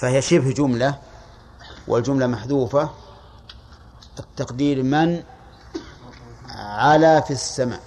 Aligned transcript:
فهي 0.00 0.22
شبه 0.22 0.52
جملة 0.52 0.98
والجملة 1.88 2.26
محذوفة. 2.26 2.90
التقدير 4.18 4.82
من 4.82 5.24
على 6.48 7.22
في 7.26 7.30
السماء 7.30 7.80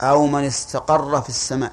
أو 0.00 0.26
من 0.26 0.44
استقر 0.44 1.20
في 1.22 1.28
السماء 1.28 1.72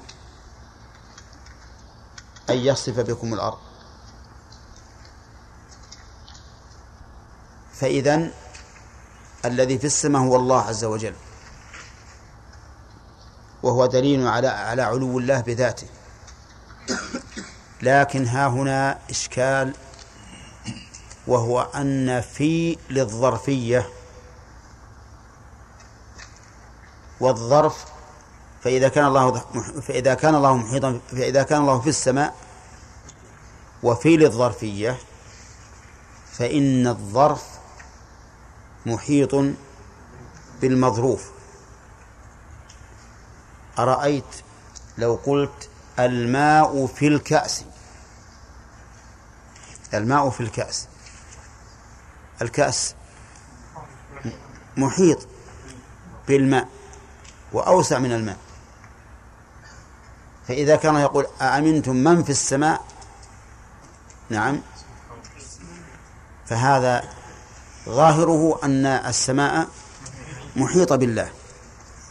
أن 2.50 2.56
يخسف 2.56 3.00
بكم 3.00 3.34
الأرض. 3.34 3.58
فإذا 7.72 8.30
الذي 9.44 9.78
في 9.78 9.86
السماء 9.86 10.22
هو 10.22 10.36
الله 10.36 10.60
عز 10.60 10.84
وجل 10.84 11.14
وهو 13.62 13.86
دليل 13.86 14.26
على 14.28 14.48
على 14.48 14.82
علو 14.82 15.18
الله 15.18 15.40
بذاته. 15.40 15.86
لكن 17.82 18.26
ها 18.26 18.46
هنا 18.48 18.98
إشكال 19.10 19.74
وهو 21.26 21.60
أن 21.60 22.20
في 22.20 22.76
للظرفية 22.90 23.88
والظرف 27.20 27.84
فإذا 28.62 28.88
كان 28.88 29.06
الله 29.06 29.32
فإذا 29.82 30.14
كان 30.14 30.34
الله 30.34 30.56
محيطا 30.56 31.00
فإذا 31.10 31.42
كان 31.42 31.60
الله 31.60 31.80
في 31.80 31.88
السماء 31.88 32.34
وفي 33.82 34.16
للظرفية 34.16 34.96
فإن 36.32 36.86
الظرف 36.86 37.44
محيط 38.86 39.34
بالمظروف. 40.60 41.30
أرأيت 43.78 44.24
لو 44.98 45.18
قلت 45.26 45.68
الماء 45.98 46.86
في 46.86 47.08
الكأس. 47.08 47.64
الماء 49.94 50.30
في 50.30 50.40
الكأس. 50.40 50.88
الكأس 52.42 52.94
محيط 54.76 55.26
بالماء 56.28 56.68
وأوسع 57.52 57.98
من 57.98 58.12
الماء. 58.12 58.36
فإذا 60.48 60.76
كان 60.76 60.94
يقول 60.94 61.26
أأمنتم 61.40 61.96
من 61.96 62.24
في 62.24 62.30
السماء؟ 62.30 62.84
نعم. 64.30 64.60
فهذا 66.46 67.04
ظاهره 67.88 68.60
أن 68.64 68.86
السماء 68.86 69.68
محيطة 70.56 70.96
بالله. 70.96 71.30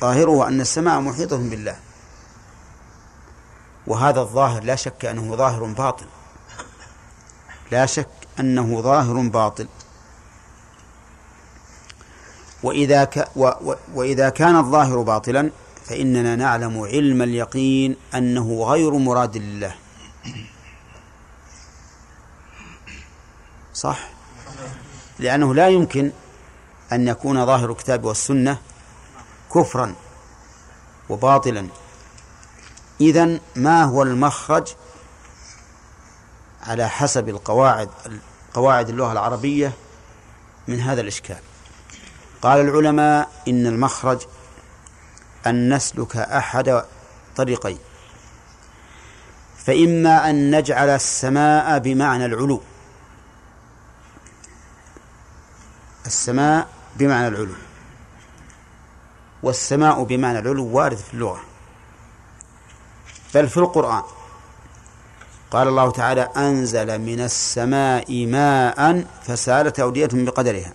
ظاهره 0.02 0.48
أن 0.48 0.62
السماء 0.62 1.00
محيطة 1.00 1.38
بالله. 1.38 1.85
وهذا 3.88 4.20
الظاهر 4.20 4.64
لا 4.64 4.76
شك 4.76 5.06
أنه 5.06 5.36
ظاهر 5.36 5.64
باطل. 5.64 6.06
لا 7.72 7.86
شك 7.86 8.10
أنه 8.40 8.82
ظاهر 8.82 9.28
باطل. 9.28 9.68
وإذا 12.64 13.04
ك 13.04 13.28
و 13.36 13.48
و 13.62 13.76
وإذا 13.94 14.30
كان 14.30 14.56
الظاهر 14.56 15.02
باطلا 15.02 15.52
فإننا 15.86 16.36
نعلم 16.36 16.82
علم 16.82 17.22
اليقين 17.22 17.96
أنه 18.16 18.64
غير 18.64 18.92
مراد 18.92 19.38
لله. 19.38 19.76
صح؟ 23.74 24.10
لأنه 25.20 25.54
لا 25.54 25.68
يمكن 25.70 26.12
أن 26.92 27.08
يكون 27.08 27.46
ظاهر 27.46 27.72
الكتاب 27.72 28.06
والسنة 28.06 28.58
كفرا 29.54 29.96
وباطلا. 31.10 31.68
إذن 33.02 33.40
ما 33.56 33.84
هو 33.84 34.04
المخرج 34.04 34.68
على 36.64 36.90
حسب 36.90 37.30
القواعد 37.30 37.90
قواعد 38.54 38.90
اللغة 38.90 39.12
العربية 39.12 39.74
من 40.68 40.80
هذا 40.80 41.02
الإشكال؟ 41.02 41.38
قال 42.42 42.60
العلماء 42.60 43.30
إن 43.48 43.68
المخرج 43.68 44.22
أن 45.48 45.74
نسلك 45.74 46.18
أحد 46.18 46.84
طريقين. 47.36 47.78
فإما 49.58 50.30
أن 50.30 50.56
نجعل 50.58 50.90
السماء 50.90 51.80
بمعنى 51.80 52.26
العلو. 52.26 52.62
السماء 56.06 56.68
بمعنى 56.96 57.28
العلو. 57.28 57.56
والسماء 59.44 60.04
بمعنى 60.04 60.40
العلو 60.40 60.66
وارد 60.66 60.98
في 60.98 61.14
اللغة. 61.14 61.55
بل 63.36 63.50
في 63.50 63.58
القرآن. 63.58 64.04
قال 65.52 65.68
الله 65.68 65.92
تعالى 65.92 66.22
أنزل 66.22 67.00
من 67.00 67.20
السماء 67.20 68.26
ماء 68.26 69.08
فسالت 69.24 69.80
أودية 69.80 70.10
بقدرها. 70.14 70.74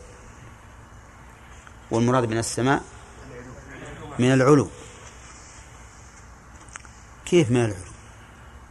والمراد 1.91 2.31
من 2.31 2.39
السماء 2.39 2.83
من 4.19 4.33
العلو. 4.33 4.69
كيف 7.27 7.51
من 7.51 7.57
العلو؟ 7.57 7.75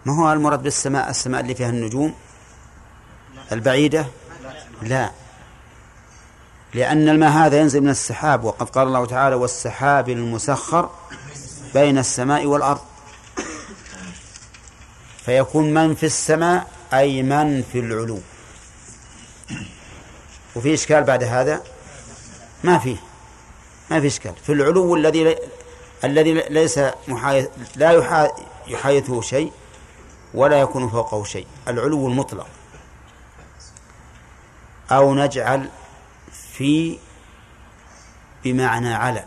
ما 0.06 0.16
هو 0.16 0.34
المراد 0.34 0.64
بالسماء؟ 0.64 1.10
السماء 1.10 1.42
اللي 1.42 1.56
فيها 1.56 1.70
النجوم؟ 1.70 2.14
البعيدة؟ 3.52 4.06
لا. 4.82 5.12
لأن 6.74 7.10
الماء 7.10 7.30
هذا 7.30 7.60
ينزل 7.60 7.82
من 7.82 7.90
السحاب 7.90 8.44
وقد 8.44 8.70
قال 8.70 8.88
الله 8.88 9.06
تعالى 9.06 9.36
والسحاب 9.36 10.10
المسخر 10.10 10.90
بين 11.74 11.98
السماء 11.98 12.46
والأرض. 12.46 12.82
فيكون 15.30 15.74
من 15.74 15.96
في 15.96 16.06
السماء 16.06 16.68
أي 16.94 17.24
من 17.24 17.64
في 17.72 17.80
العلو. 17.80 18.20
وفي 20.56 20.74
إشكال 20.74 21.04
بعد 21.04 21.24
هذا؟ 21.24 21.64
ما 22.64 22.80
فيه 22.80 22.98
ما 23.92 24.00
في 24.00 24.08
إشكال. 24.08 24.36
في 24.36 24.52
العلو 24.52 24.96
الذي 24.96 25.36
الذي 26.04 26.34
ليس 26.34 26.80
محايث 27.08 27.48
لا 27.76 27.92
يحايثه 28.68 29.22
شيء 29.22 29.52
ولا 30.34 30.60
يكون 30.60 30.90
فوقه 30.90 31.24
شيء. 31.24 31.48
العلو 31.68 32.08
المطلق. 32.08 32.48
أو 34.92 35.16
نجعل 35.16 35.70
في 36.32 37.00
بمعنى 38.44 38.94
على. 38.94 39.26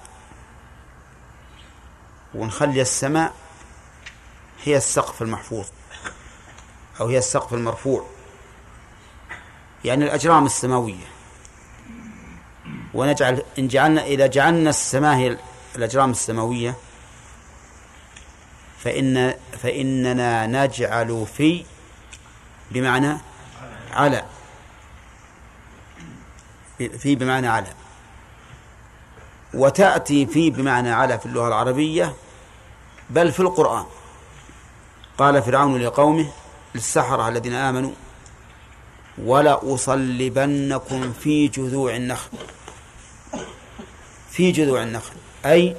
ونخلي 2.35 2.83
السماء 2.83 3.33
هي 4.65 4.77
السقف 4.77 5.23
المحفوظ. 5.23 5.67
أو 7.01 7.07
هي 7.07 7.19
السقف 7.19 7.55
المرفوع. 7.55 8.07
يعني 9.85 10.05
الأجرام 10.05 10.47
السماوية. 10.47 11.07
ونجعل 12.95 13.43
إن 13.59 13.69
جعلنا 13.69 14.05
إذا 14.05 14.27
جعلنا 14.27 14.71
السماء 14.71 15.17
هي 15.17 15.39
الأجرام 15.77 16.11
السماوية 16.11 16.75
فإن 18.79 19.35
فإننا 19.63 20.47
نجعل 20.47 21.27
في 21.37 21.65
بمعنى 22.71 23.19
على. 23.93 24.25
في 26.79 27.15
بمعنى 27.15 27.49
على. 27.49 27.75
وتأتي 29.55 30.27
في 30.27 30.51
بمعنى 30.51 30.91
على 30.91 31.19
في 31.19 31.27
اللغة 31.27 31.49
العربية 31.49 32.15
بل 33.11 33.33
في 33.33 33.41
القرآن. 33.41 33.85
قال 35.19 35.43
فرعون 35.43 35.79
لقومه 35.79 36.33
للسحرة 36.75 37.29
الذين 37.29 37.55
آمنوا 37.55 37.93
ولا 39.19 39.75
أصلبنكم 39.75 41.13
في 41.13 41.49
جذوع 41.49 41.97
النخل. 41.97 42.29
في 44.31 44.53
جذوع 44.53 44.83
النخل 44.83 45.13
أي 45.47 45.77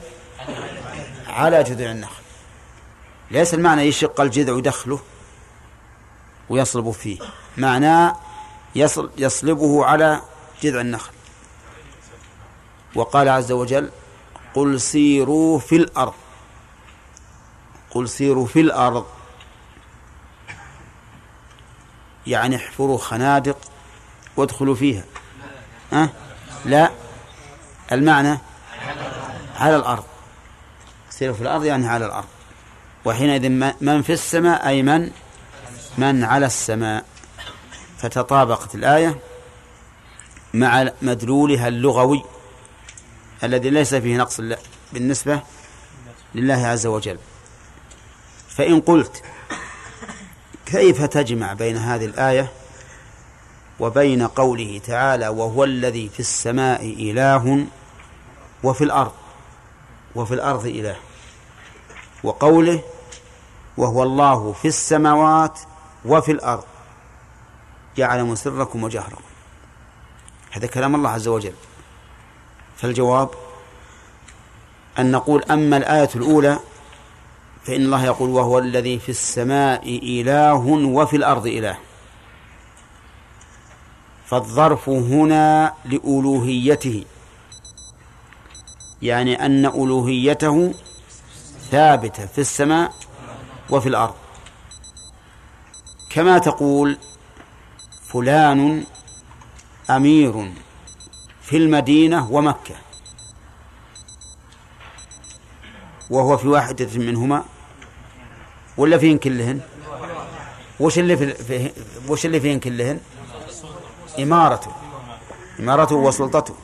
على 1.28 1.64
جذوع 1.64 1.92
النخل. 1.92 2.24
ليس 3.32 3.54
المعنى 3.54 3.82
يشق 3.82 4.22
الجذع 4.22 4.58
يدخله 4.58 5.00
ويصلب 6.50 6.92
فيه 6.92 7.20
معناه 7.58 8.16
يصل 8.76 9.12
يصلبه 9.18 9.86
على 9.86 10.22
جذع 10.62 10.82
النخل. 10.82 11.12
وقال 12.96 13.30
عز 13.30 13.52
وجل 13.52 13.90
قل 14.54 14.82
سيروا 14.82 15.60
في 15.60 15.76
الأرض 15.76 16.14
قل 17.92 18.10
سيروا 18.10 18.46
في 18.46 18.60
الأرض. 18.62 19.06
يعني 22.28 22.56
احفروا 22.56 22.98
خنادق 22.98 23.58
وادخلوا 24.38 24.76
فيها. 24.76 25.04
أه؟ 25.94 26.10
لا. 26.66 26.92
المعنى 27.92 28.40
على 29.56 29.76
الأرض. 29.76 30.04
سيروا 31.10 31.36
في 31.36 31.42
الأرض 31.42 31.66
يعني 31.66 31.88
على 31.88 32.06
الأرض. 32.06 32.28
وحينئذ 33.06 33.50
من 33.82 34.02
في 34.02 34.14
السماء 34.14 34.68
أي 34.68 34.84
من؟ 34.84 35.12
من 35.98 36.24
على 36.24 36.46
السماء. 36.46 37.06
فتطابقت 37.98 38.76
الآية 38.76 39.20
مع 40.54 40.92
مدلولها 41.02 41.68
اللغوي 41.68 42.24
الذي 43.44 43.70
ليس 43.70 43.96
فيه 43.96 44.18
نقص 44.18 44.42
بالنسبة 44.94 45.40
لله 46.36 46.68
عز 46.68 46.86
وجل. 46.86 47.18
فإن 48.50 48.82
قلت 48.82 49.24
كيف 50.74 51.04
تجمع 51.04 51.54
بين 51.54 51.78
هذه 51.78 52.06
الآية 52.06 52.52
وبين 53.80 54.28
قوله 54.28 54.82
تعالى 54.86 55.28
وهو 55.28 55.64
الذي 55.64 56.10
في 56.10 56.20
السماء 56.20 56.86
إله 56.86 57.66
وفي 58.64 58.84
الأرض 58.84 59.12
وفي 60.16 60.34
الأرض 60.34 60.66
إله. 60.66 60.96
وقوله 62.24 62.82
وهو 63.78 64.04
الله 64.04 64.54
في 64.54 64.68
السماوات 64.68 65.60
وفي 66.06 66.32
الأرض. 66.32 66.64
يعلم 67.98 68.36
سركم 68.36 68.84
وجهركم. 68.84 69.24
هذا 70.52 70.68
كلام 70.68 70.96
الله 70.96 71.10
عز 71.10 71.28
وجل. 71.28 71.54
فالجواب 72.78 73.30
أن 75.00 75.12
نقول 75.12 75.44
أما 75.44 75.78
الآية 75.78 76.10
الأولى 76.16 76.60
فإن 77.64 77.82
الله 77.86 78.06
يقول 78.06 78.30
وهو 78.30 78.60
الذي 78.60 79.00
في 79.00 79.10
السماء 79.10 80.00
إله 80.04 80.66
وفي 80.68 81.16
الأرض 81.16 81.48
إله. 81.48 81.78
فالظرف 84.26 84.90
هنا 84.90 85.74
لألوهيته. 85.86 87.06
يعني 89.02 89.46
أن 89.46 89.66
ألوهيته 89.66 90.74
ثابتة 91.72 92.26
في 92.26 92.42
السماء 92.42 92.94
وفي 93.70 93.90
الأرض. 93.90 94.16
كما 96.10 96.38
تقول 96.38 96.98
فلان 98.08 98.84
أمير 99.90 100.52
في 101.42 101.58
المدينة 101.58 102.32
ومكة. 102.32 102.76
وهو 106.10 106.38
في 106.38 106.48
واحدة 106.48 106.90
منهما 106.96 107.46
ولا 108.78 108.98
فيهن 108.98 109.18
كلهن؟ 109.18 109.62
وش 110.80 111.00
اللي 111.00 111.18
في 111.18 111.72
وش 112.08 112.26
اللي 112.26 112.40
فيهن 112.40 112.60
كلهن؟ 112.60 113.00
إمارته. 114.20 114.72
إمارته 115.60 115.96
وسلطته. 115.96 116.56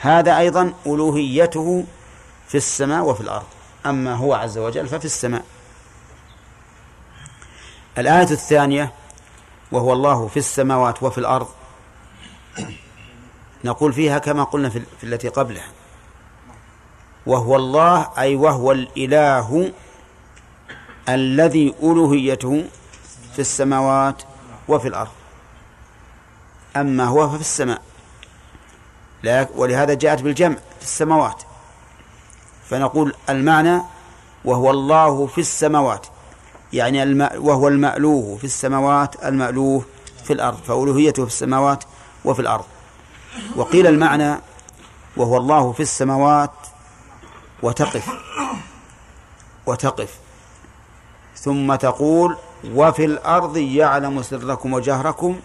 هذا 0.00 0.38
أيضا 0.38 0.72
ألوهيته 0.86 1.84
في 2.48 2.54
السماء 2.54 3.04
وفي 3.04 3.20
الأرض. 3.20 3.46
أما 3.86 4.14
هو 4.14 4.34
عز 4.34 4.58
وجل 4.58 4.88
ففي 4.88 5.04
السماء. 5.04 5.44
الآية 7.98 8.30
الثانية 8.30 8.92
وهو 9.72 9.92
الله 9.92 10.28
في 10.28 10.36
السماوات 10.36 11.02
وفي 11.02 11.18
الأرض. 11.18 11.48
نقول 13.64 13.92
فيها 13.92 14.18
كما 14.18 14.44
قلنا 14.44 14.68
في 14.68 14.82
التي 15.02 15.28
قبلها. 15.28 15.68
وهو 17.26 17.56
الله 17.56 18.10
أي 18.18 18.36
وهو 18.36 18.72
الإله 18.72 19.72
الذي 21.08 21.74
ألوهيته 21.82 22.64
في 23.32 23.38
السماوات 23.38 24.22
وفي 24.68 24.88
الأرض. 24.88 25.10
أما 26.76 27.04
هو 27.04 27.28
ففي 27.28 27.40
السماء 27.40 27.82
ولهذا 29.54 29.94
جاءت 29.94 30.22
بالجمع 30.22 30.56
في 30.78 30.82
السماوات. 30.82 31.42
فنقول 32.70 33.14
المعنى 33.28 33.82
وهو 34.44 34.70
الله 34.70 35.26
في 35.26 35.40
السماوات 35.40 36.06
يعني 36.72 37.02
الم... 37.02 37.28
وهو 37.36 37.68
المألوه 37.68 38.36
في 38.36 38.44
السماوات 38.44 39.24
المألوه 39.24 39.84
في 40.24 40.32
الأرض. 40.32 40.56
فألوهيته 40.56 41.22
في 41.24 41.30
السماوات 41.30 41.84
وفي 42.24 42.40
الأرض. 42.40 42.64
وقيل 43.56 43.86
المعنى 43.86 44.38
وهو 45.16 45.36
الله 45.36 45.72
في 45.72 45.80
السماوات 45.80 46.50
وتقف. 47.62 48.08
وتقف. 49.66 50.23
ثم 51.44 51.74
تقول 51.74 52.36
وفي 52.74 53.04
الأرض 53.04 53.56
يعلم 53.56 54.22
سركم 54.22 54.72
وجهركم 54.72 55.40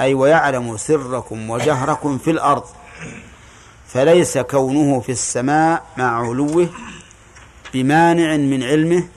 أي 0.00 0.14
ويعلم 0.14 0.76
سركم 0.76 1.50
وجهركم 1.50 2.18
في 2.18 2.30
الأرض. 2.30 2.64
فليس 3.88 4.38
كونه 4.38 5.00
في 5.00 5.12
السماء 5.12 5.84
مع 5.96 6.28
علوه 6.28 6.68
بمانع 7.74 8.36
من 8.36 8.62
علمه 8.62 9.08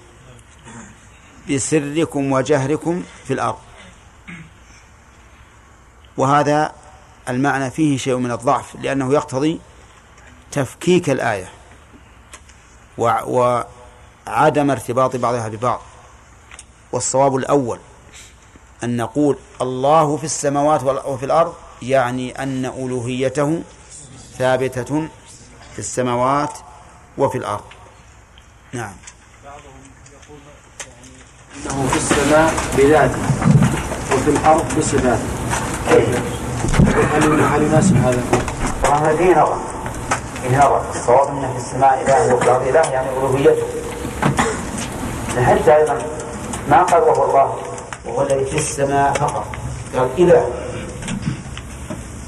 بسركم 1.50 2.32
وجهركم 2.32 3.04
في 3.26 3.34
الأرض. 3.34 3.58
وهذا 6.18 6.72
المعنى 7.30 7.72
فيه 7.72 7.98
شيء 7.98 8.16
من 8.16 8.32
الضعف 8.32 8.76
لأنه 8.82 9.14
يقتضي 9.14 9.60
تفكيك 10.52 11.10
الآية 11.10 11.50
وعدم 12.98 14.72
ارتباط 14.72 15.16
بعضها 15.16 15.48
ببعض. 15.48 15.82
والصواب 16.92 17.36
الأول 17.36 17.80
أن 18.84 18.98
نقول 18.98 19.38
الله 19.62 20.18
في 20.18 20.24
السماوات 20.24 20.84
وفي 20.84 21.26
الأرض 21.26 21.54
يعني 21.82 22.44
أن 22.44 22.66
ألوهيته 22.66 23.62
ثابتة 24.38 25.08
في 25.74 25.80
السماوات 25.80 26.54
وفي 27.18 27.38
الأرض. 27.38 27.64
نعم. 28.74 28.92
أنه 31.56 31.88
في 31.88 31.98
السماء 31.98 32.54
بذاته 32.78 33.20
وفي 34.14 34.30
الأرض 34.30 34.78
بصفاته. 34.78 35.20
هل 37.14 37.42
هل 37.42 37.64
يناسب 37.64 37.98
هذا؟ 37.98 38.24
طبعا 38.84 39.16
فيه 39.16 39.32
نظر 39.32 39.58
فيه 40.44 40.58
نظر 40.58 40.90
الصواب 40.90 41.28
أنه 41.28 41.54
في 41.54 41.58
السماء 41.58 42.02
إله 42.02 42.36
وفي 42.36 42.44
الأرض 42.46 42.68
إله 42.68 42.90
يعني 42.90 43.10
ألوهيته. 43.10 43.64
حتى 45.46 45.76
أيضا 45.76 46.19
ما 46.70 46.84
قال 46.84 47.02
وهو 47.02 47.24
الله. 47.26 47.56
وهو 48.06 48.22
الذي 48.22 48.46
في 48.46 48.58
السماء 48.58 49.14
فقط. 49.14 49.46
قال 49.96 50.10
إله 50.18 50.48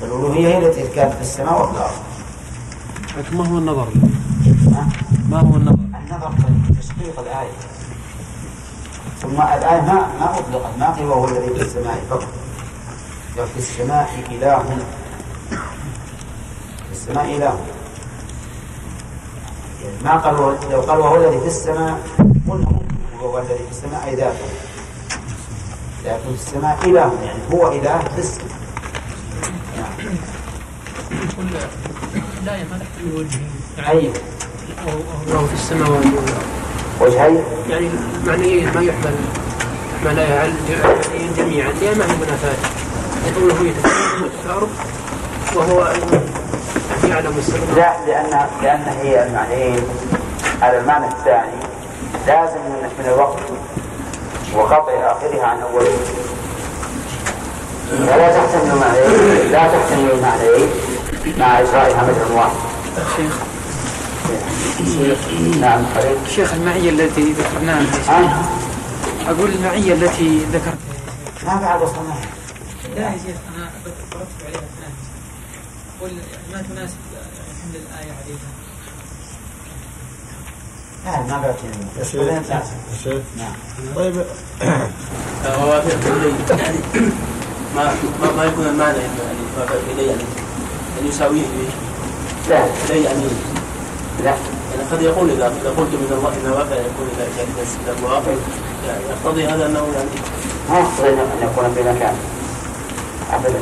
الألوهية 0.02 0.48
هي 0.48 0.58
التي 0.58 0.88
كانت 0.88 1.14
في 1.14 1.22
السماء 1.22 1.62
وفي 1.62 1.72
الأرض 1.72 1.92
لكن 3.18 3.38
ما 3.38 3.48
هو 3.48 3.58
النظر؟ 3.58 3.88
ما 5.30 5.40
هو 5.40 5.56
النظر؟ 5.56 5.78
النظر 5.80 6.32
تشقيق 6.82 7.20
الآية. 7.20 7.52
ثم 9.22 9.42
الآية 9.42 9.82
ما 9.82 10.08
ما 10.20 10.40
أطلقت 10.40 10.78
ما 10.80 10.96
قيل 10.96 11.06
وهو 11.06 11.26
الذي 11.28 11.50
في 11.56 11.62
السماء 11.62 12.04
فقط. 12.10 12.28
قال 13.38 13.48
في 13.48 13.58
السماء 13.58 14.10
إله. 14.32 14.64
في 16.88 16.92
السماء 16.92 17.26
إله. 17.26 17.60
يعني 19.84 19.96
ما 20.04 20.18
قال 20.18 20.36
لو 20.72 20.82
قال 20.82 21.00
وهو 21.00 21.16
الذي 21.16 21.40
في 21.40 21.48
السماء 21.48 22.00
قلنا 22.50 22.81
وهو 23.21 23.38
الذي 23.38 23.57
في 23.57 23.71
السماء 23.71 24.06
أي 24.07 24.15
ذاته 24.15 24.45
لكن 26.06 26.35
في 26.35 26.41
السماء 26.41 26.77
إله 26.83 27.13
يعني 27.23 27.39
هو 27.53 27.71
إله 27.71 28.00
في 28.00 28.19
السماء 28.19 28.51
لا 32.45 32.57
ما 32.57 32.78
تحتمل 32.78 33.13
وجهين 33.16 33.49
أيوه 33.87 34.13
وهو 35.28 35.47
في 35.47 35.54
السماوات 35.54 36.06
وجهين 37.01 37.44
يعني 37.69 37.90
معنيين 38.25 38.73
ما 38.75 38.81
يحمل 38.81 39.16
يحمل 39.95 40.19
على 40.19 40.54
جميعا. 41.37 41.71
لأن 41.71 41.97
ما 41.97 42.06
هي 42.06 42.16
منافاة؟ 42.16 42.56
يقول 43.28 43.51
هو 43.51 43.71
الأرض 44.45 44.69
وهو 45.56 45.94
يعلم 47.09 47.37
السر 47.37 47.59
لا 47.75 48.06
لأن 48.07 48.47
لأن 48.61 48.83
هي 49.01 49.28
المعنيين 49.28 49.83
على 50.61 50.78
المعنى 50.78 51.07
الثاني. 51.07 51.70
لازم 52.28 52.59
من, 52.99 53.06
الوقت 53.06 53.40
وقطع 54.56 55.11
آخرها 55.11 55.45
عن 55.45 55.61
أوله 55.61 55.97
فلا 57.90 58.30
تحتمل 58.30 58.71
المعنيين 58.71 59.51
لا 59.51 59.68
تحتمل 59.68 60.11
المعنيين 60.11 60.69
مع 61.37 61.59
إجرائها 61.59 62.04
مجرى 62.04 62.35
واحد 62.35 62.51
شيخ 63.18 63.37
نعم 65.61 65.85
قريب 65.95 66.18
شيخ 66.35 66.54
المعية 66.54 66.90
التي 66.90 67.33
ذكرناها 67.33 67.85
ها؟ 68.07 68.45
أقول 69.28 69.49
المعية 69.49 69.94
التي 69.94 70.40
ذكرت 70.40 70.78
ما 71.45 71.56
بعد 71.56 71.81
وصلنا 71.81 72.16
لا 72.95 73.01
يا 73.01 73.11
شيخ 73.11 73.35
أنا 73.56 73.69
بركت 73.85 74.28
عليها 74.45 74.61
أقول 75.99 76.11
ما 76.54 76.61
تناسب 76.61 76.97
حمل 77.61 77.75
الآية 77.75 78.11
عليها 78.11 78.60
لا 81.06 81.22
ما 81.22 81.54
بس 82.00 82.16
وين 82.16 82.44
شيخ 83.04 83.22
نعم 83.38 83.54
طيب 83.96 84.16
إليه 86.06 86.34
يعني 86.50 86.78
ما 87.76 87.94
ما, 88.22 88.31
ما 88.38 88.44
يكون 88.44 88.66
المعنى 88.66 88.98
يعني 88.98 89.40
رافع 89.60 89.76
إليه 89.92 90.08
يعني 90.10 90.24
أن 91.02 91.08
يساويه 91.08 91.42
لا 92.50 92.66
إليه 92.90 93.06
يعني 93.06 93.24
لا 94.24 94.34
يعني 94.72 94.90
قد 94.92 95.02
يقول 95.02 95.30
إذا 95.30 95.48
إذا 95.48 95.70
قلت 95.70 95.94
من 95.94 96.12
الله 96.12 96.34
إذا 96.44 96.52
وافع 96.52 96.76
يقول 96.76 97.08
إذا 97.16 97.28
يعني 97.38 97.50
إذا 97.86 98.08
موافق 98.08 98.36
يعني 98.88 99.04
يقتضي 99.10 99.46
هذا 99.46 99.66
أنه 99.66 99.88
يعني 99.96 100.10
ما 100.70 100.80
يقتضي 100.80 101.10
أن 101.10 101.50
يكون 101.52 101.74
في 101.76 101.81
مكان 101.81 102.16
أبدا 103.34 103.60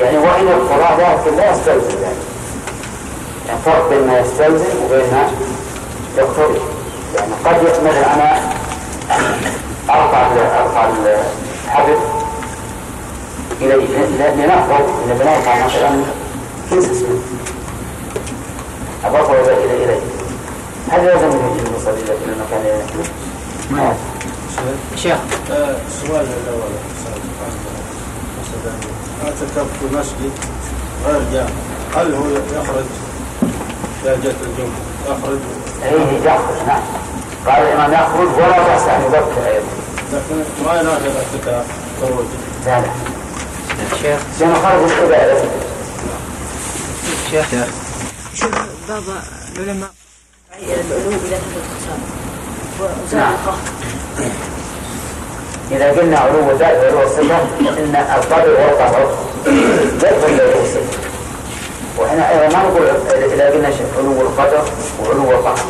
يعني 0.00 0.18
وإن 0.18 0.48
القضاء 0.48 0.98
ذلك 0.98 1.34
لا 1.36 1.52
يستلزم 1.52 1.88
ذلك 1.88 2.16
يعني 3.48 3.60
فرق 3.64 3.88
بين 3.88 4.06
ما 4.06 4.18
يستلزم 4.18 4.84
وبين 4.84 5.10
ما 5.12 5.30
يقتضي 6.16 6.58
يعني 7.14 7.32
قد 7.44 7.62
مثلا 7.84 8.14
أنا 8.14 8.40
أرفع 9.90 10.26
أرفع 10.60 10.88
الحبل 11.66 11.96
اليه 13.60 13.74
لنفرض 14.34 14.88
ان 15.04 15.18
بنرفع 15.18 15.64
مثلا 15.66 16.02
كيس 16.70 16.84
اسمنت 16.84 17.22
ابرفع 19.04 19.32
إلى 19.32 19.74
اليه 19.84 20.00
هل 20.90 21.04
لازم 21.04 21.26
يوصل 21.72 21.90
إلى 21.90 22.14
المكان 22.32 22.82
ما 23.70 23.94
شيخ. 24.96 25.16
السؤال 25.50 26.26
الأول. 26.44 26.72
اعتكف 29.24 29.66
في 29.80 29.96
مسجد 29.96 30.32
غير 31.06 31.22
جامع. 31.32 31.50
هل 31.96 32.14
هو 32.14 32.24
يخرج 32.60 32.84
جت 34.04 34.36
الجمعة؟ 34.46 34.91
يخرج 35.06 35.38
إيه 35.82 36.18
يخرج 36.24 36.66
نعم. 36.66 36.82
قال 37.46 37.62
الامام 37.62 37.92
يخرج 37.92 38.28
ولا 38.36 38.62
بأس 38.62 38.82
أن 38.82 39.02
يبكر 39.06 39.46
أيضا. 39.46 39.66
لكن 40.12 40.64
ما 40.66 40.80
يناسب 40.80 41.06
الاعتكاف 41.06 41.66
خروج 42.00 42.26
لا 42.66 42.80
لا. 42.80 42.86
شيخ. 44.02 44.20
لأنه 44.40 44.54
خرج 44.54 44.88
شيخ. 47.30 47.46
بعض 48.88 49.02
العلماء. 49.56 49.90
نعم. 53.12 53.34
إذا 55.70 55.90
قلنا 55.90 56.18
علو 56.18 56.50
الذات 56.50 56.76
وعلو 56.76 57.02
الصفة 57.02 57.38
فإن 57.58 57.96
القدر 57.96 58.50
والقهر 58.50 59.16
يدخل 59.46 60.36
له 60.36 60.62
الصفة 60.62 61.11
وهنا 61.98 62.30
أيضا 62.30 62.56
ما 62.56 62.62
نقول 62.62 62.86
إذا 63.32 63.50
قلنا 63.50 63.70
شيء 63.70 63.86
علو 63.98 64.20
القدر 64.20 64.64
وعلو 65.00 65.30
القهر 65.30 65.66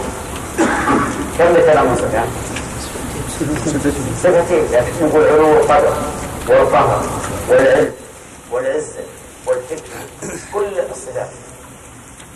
كم 1.39 1.53
بتنامون 1.53 1.97
سفيان؟ 1.97 2.29
صفتين 4.23 4.65
لكن 4.73 5.07
نقول 5.07 5.25
علو 5.25 5.53
القدر 5.53 5.97
والقهر 6.49 7.07
والعلم 7.49 7.93
والعزة 8.51 9.05
والحكمة؟ 9.47 10.07
كل 10.55 10.81
الصفات. 10.91 11.31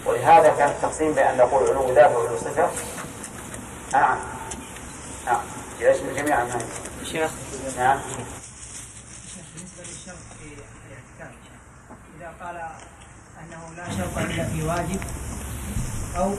ولهذا 0.07 0.49
كان 0.59 0.69
التقسيم 0.69 1.13
بأن 1.13 1.37
نقول 1.37 1.69
علو 1.69 1.93
ذات 1.93 2.11
وعلو 2.17 2.37
صفة. 2.37 2.69
نعم. 3.93 4.19
نعم. 5.27 5.41
يشمل 5.81 6.17
جميع 6.17 6.43
الناس 6.43 6.63
شيخ. 7.05 7.31
نعم. 7.79 7.99
بالنسبة 9.55 9.83
للشرط 9.83 10.17
في 10.39 10.47
الاعتكاف 10.89 11.37
إذا 12.19 12.33
قال 12.43 12.57
لا 13.77 13.85
شرط 13.97 14.19
إلا 14.19 14.45
في 14.45 14.63
واجب 14.63 15.01
أو 16.17 16.31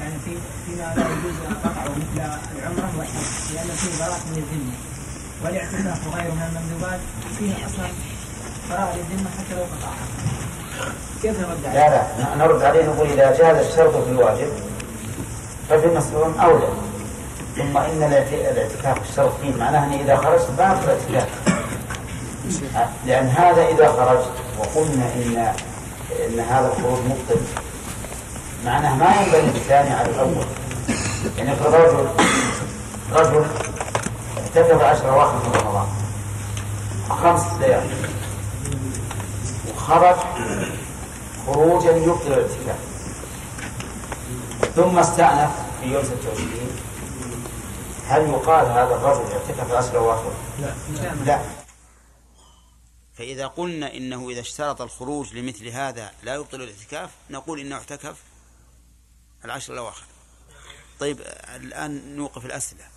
يعني 0.00 0.14
في 0.24 0.30
فيما 0.66 0.94
لا 0.96 1.02
يجوز 1.02 1.34
قطعه 1.64 1.84
مثل 1.84 2.38
العمرة 2.58 2.98
والحج 2.98 3.54
لأن 3.54 3.68
فيه 3.76 4.04
براءة 4.04 4.20
من 4.30 4.36
الذمة 4.36 4.74
والاعتكاف 5.44 6.14
غير 6.16 6.30
من 6.32 6.42
المندوبات 6.42 7.00
فيه 7.38 7.66
أصلا 7.66 7.86
براءة 8.70 8.96
للذمة 8.96 9.30
حتى 9.30 9.54
لو 9.54 9.62
قطعها. 9.62 10.04
كيف 11.22 11.40
نرد 11.40 11.64
عليه؟ 11.66 11.78
لا 11.78 12.06
لا 12.18 12.34
نرد 12.46 12.62
عليه 12.62 12.84
نقول 12.86 13.06
إذا 13.10 13.38
جاز 13.38 13.66
الشرط 13.66 13.96
في 14.04 14.10
الواجب 14.10 14.48
ففي 15.70 15.86
المسلوم 15.86 16.34
أولى. 16.40 16.68
ثم 17.56 17.76
الاعت- 18.02 18.32
الاعتكاف 18.32 19.10
الشرط 19.10 19.32
فيه 19.42 19.54
معناه 19.56 19.86
أني 19.86 20.02
إذا 20.02 20.16
خرجت 20.16 20.50
في 20.74 20.84
الاعتكاف. 20.84 21.28
لأن 23.06 23.26
هذا 23.26 23.66
إذا 23.68 23.88
خرجت 23.88 24.32
وقلنا 24.58 25.04
إن 25.14 25.54
إن 26.26 26.40
هذا 26.40 26.72
الخروج 26.72 26.98
مبطل. 26.98 27.40
معناه 28.64 28.96
ما 28.96 29.14
ينبغي 29.20 29.40
الثاني 29.58 29.90
على 29.90 30.10
الأول. 30.10 30.44
يعني 31.38 31.52
رجل 31.64 32.08
رجل 33.12 33.44
اعتكف 34.38 34.82
عشر 34.82 35.10
أواخر 35.10 35.34
من 35.34 35.52
رمضان. 35.60 35.86
خمس 37.10 37.42
ليالي 37.60 37.94
وخرج 39.76 40.16
خروجا 41.46 41.90
يبطل 41.96 42.26
الاعتكاف 42.26 42.78
ثم 44.76 44.98
استأنف 44.98 45.50
في 45.80 45.86
يوم 45.92 46.02
26 46.04 46.48
هل 48.08 48.22
يقال 48.30 48.66
هذا 48.66 48.94
الرجل 48.94 49.22
اعتكف 49.32 49.70
العشر 49.72 49.90
الأواخر؟ 49.90 50.30
لا. 50.60 50.68
لا. 51.24 51.38
فإذا 53.14 53.46
قلنا 53.46 53.94
إنه 53.94 54.30
إذا 54.30 54.40
اشترط 54.40 54.82
الخروج 54.82 55.34
لمثل 55.34 55.66
هذا 55.66 56.14
لا 56.22 56.34
يبطل 56.34 56.62
الاعتكاف 56.62 57.10
نقول 57.30 57.60
إنه 57.60 57.76
اعتكف 57.76 58.22
العشر 59.44 59.72
الأواخر. 59.72 60.06
طيب 61.00 61.20
الآن 61.54 62.16
نوقف 62.16 62.46
الأسئلة. 62.46 62.88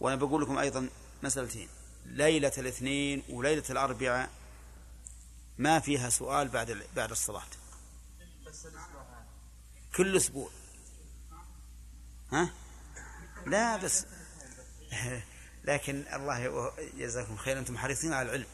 وأنا 0.00 0.16
بقول 0.16 0.42
لكم 0.42 0.58
أيضا 0.58 0.88
مسألتين. 1.22 1.68
ليلة 2.06 2.52
الاثنين 2.58 3.22
وليلة 3.28 3.64
الأربعاء 3.70 4.30
ما 5.58 5.80
فيها 5.80 6.10
سؤال 6.10 6.48
بعد 6.48 6.82
بعد 6.96 7.10
الصلاة. 7.10 7.42
كل 9.96 10.16
أسبوع. 10.16 10.50
ها؟ 12.32 12.50
لا 13.46 13.76
بس. 13.76 14.06
لكن 15.64 16.04
الله 16.12 16.72
يجزاكم 16.96 17.36
خير 17.36 17.58
أنتم 17.58 17.78
حريصين 17.78 18.12
على 18.12 18.28
العلم. 18.28 18.46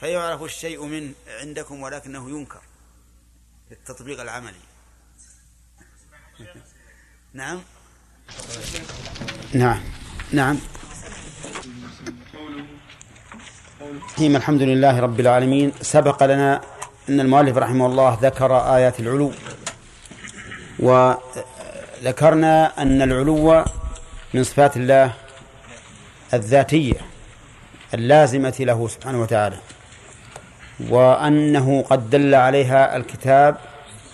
فيعرف 0.00 0.42
الشيء 0.42 0.84
من 0.84 1.12
عندكم 1.40 1.82
ولكنه 1.82 2.30
ينكر 2.30 2.60
للتطبيق 3.70 4.20
العملي. 4.20 4.64
نعم. 7.34 7.60
نعم. 9.54 9.80
نعم. 10.32 10.58
الرحيم 13.80 14.36
الحمد 14.36 14.62
لله 14.62 15.00
رب 15.00 15.20
العالمين. 15.20 15.72
سبق 15.82 16.22
لنا 16.22 16.60
أن 17.08 17.20
المؤلف 17.20 17.56
رحمه 17.56 17.86
الله 17.86 18.18
ذكر 18.22 18.76
آيات 18.76 19.00
العلو 19.00 19.32
وذكرنا 20.78 22.82
أن 22.82 23.02
العلو 23.02 23.64
من 24.34 24.44
صفات 24.44 24.76
الله 24.76 25.14
الذاتية 26.34 27.00
اللازمة 27.94 28.56
له 28.60 28.88
سبحانه 28.88 29.22
وتعالى. 29.22 29.58
وأنه 30.80 31.82
قد 31.82 32.10
دل 32.10 32.34
عليها 32.34 32.96
الكتاب 32.96 33.56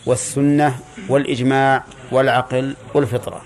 والسنة 0.07 0.79
والإجماع 1.09 1.85
والعقل 2.13 2.77
والفطرة. 2.95 3.43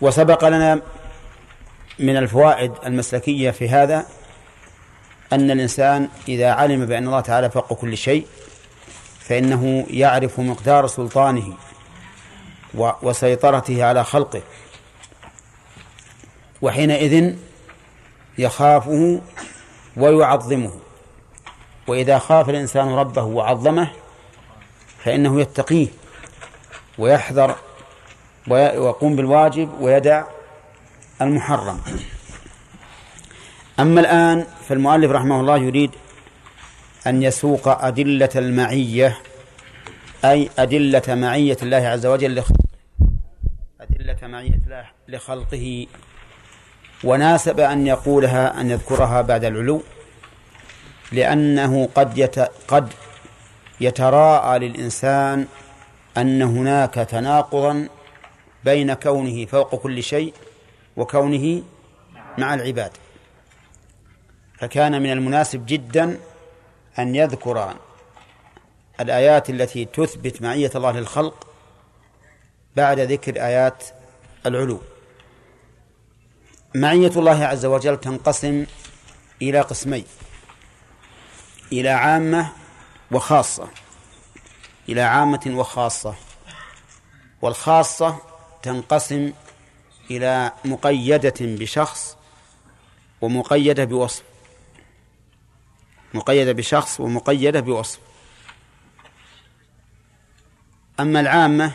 وسبق 0.00 0.48
لنا 0.48 0.80
من 1.98 2.16
الفوائد 2.16 2.72
المسلكية 2.86 3.50
في 3.50 3.68
هذا 3.68 4.06
أن 5.32 5.50
الإنسان 5.50 6.08
إذا 6.28 6.50
علم 6.50 6.86
بأن 6.86 7.06
الله 7.06 7.20
تعالى 7.20 7.50
فوق 7.50 7.72
كل 7.72 7.96
شيء 7.96 8.26
فإنه 9.20 9.86
يعرف 9.90 10.40
مقدار 10.40 10.86
سلطانه 10.86 11.52
وسيطرته 12.74 13.84
على 13.84 14.04
خلقه. 14.04 14.42
وحينئذ 16.62 17.34
يخافه 18.38 19.20
ويعظمه. 19.96 20.87
وإذا 21.88 22.18
خاف 22.18 22.48
الإنسان 22.48 22.88
ربه 22.88 23.22
وعظمه 23.22 23.90
فإنه 25.04 25.40
يتقيه 25.40 25.88
ويحذر 26.98 27.54
وي- 28.48 28.78
ويقوم 28.78 29.16
بالواجب 29.16 29.80
ويدع 29.80 30.24
المحرم. 31.22 31.80
أما 33.80 34.00
الآن 34.00 34.46
فالمؤلف 34.68 35.10
رحمه 35.10 35.40
الله 35.40 35.58
يريد 35.58 35.90
أن 37.06 37.22
يسوق 37.22 37.68
أدلة 37.84 38.28
المعية 38.36 39.18
أي 40.24 40.50
أدلة 40.58 41.02
معية 41.08 41.56
الله 41.62 41.76
عز 41.88 42.06
وجل 42.06 42.42
أدلة 43.80 44.16
معية 44.22 44.60
الله 44.66 44.84
لخلقه 45.08 45.86
وناسب 47.04 47.60
أن 47.60 47.86
يقولها 47.86 48.60
أن 48.60 48.70
يذكرها 48.70 49.22
بعد 49.22 49.44
العلو. 49.44 49.82
لأنه 51.12 51.88
قد 51.94 52.18
يت 52.18 52.38
قد 52.68 52.92
يتراءى 53.80 54.58
للإنسان 54.58 55.46
أن 56.16 56.42
هناك 56.42 56.94
تناقضا 56.94 57.88
بين 58.64 58.94
كونه 58.94 59.46
فوق 59.46 59.74
كل 59.74 60.02
شيء 60.02 60.34
وكونه 60.96 61.62
مع 62.38 62.54
العباد. 62.54 62.90
فكان 64.58 65.02
من 65.02 65.12
المناسب 65.12 65.66
جدا 65.66 66.18
أن 66.98 67.14
يذكر 67.14 67.74
الآيات 69.00 69.50
التي 69.50 69.84
تثبت 69.84 70.42
معية 70.42 70.70
الله 70.74 70.90
للخلق 70.90 71.46
بعد 72.76 73.00
ذكر 73.00 73.36
آيات 73.36 73.84
العلو. 74.46 74.80
معية 76.74 77.12
الله 77.16 77.44
عز 77.44 77.66
وجل 77.66 78.00
تنقسم 78.00 78.66
إلى 79.42 79.60
قسمين. 79.60 80.04
إلى 81.72 81.88
عامة 81.88 82.52
وخاصة. 83.10 83.68
إلى 84.88 85.00
عامة 85.00 85.40
وخاصة. 85.46 86.14
والخاصة 87.42 88.18
تنقسم 88.62 89.32
إلى 90.10 90.52
مقيدة 90.64 91.34
بشخص 91.40 92.16
ومقيدة 93.20 93.84
بوصف. 93.84 94.22
مقيدة 96.14 96.52
بشخص 96.52 97.00
ومقيدة 97.00 97.60
بوصف. 97.60 97.98
أما 101.00 101.20
العامة 101.20 101.72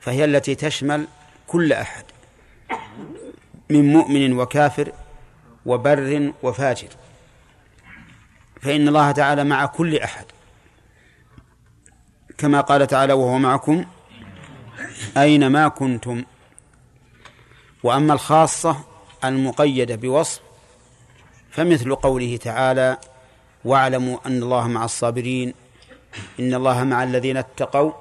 فهي 0.00 0.24
التي 0.24 0.54
تشمل 0.54 1.08
كل 1.46 1.72
أحد 1.72 2.04
من 3.70 3.92
مؤمن 3.92 4.38
وكافر 4.38 4.92
وبر 5.66 6.32
وفاجر. 6.42 6.88
فإن 8.60 8.88
الله 8.88 9.12
تعالى 9.12 9.44
مع 9.44 9.66
كل 9.66 9.96
أحد. 9.96 10.24
كما 12.38 12.60
قال 12.60 12.86
تعالى 12.86 13.12
وهو 13.12 13.38
معكم 13.38 13.84
أينما 15.16 15.68
كنتم؟ 15.68 16.24
وأما 17.82 18.14
الخاصة 18.14 18.76
المقيدة 19.24 19.96
بوصف 19.96 20.40
فمثل 21.50 21.94
قوله 21.94 22.36
تعالى 22.36 22.98
واعلموا 23.64 24.18
أن 24.26 24.42
الله 24.42 24.68
مع 24.68 24.84
الصابرين 24.84 25.54
إن 26.40 26.54
الله 26.54 26.84
مع 26.84 27.02
الذين 27.02 27.36
اتقوا 27.36 27.92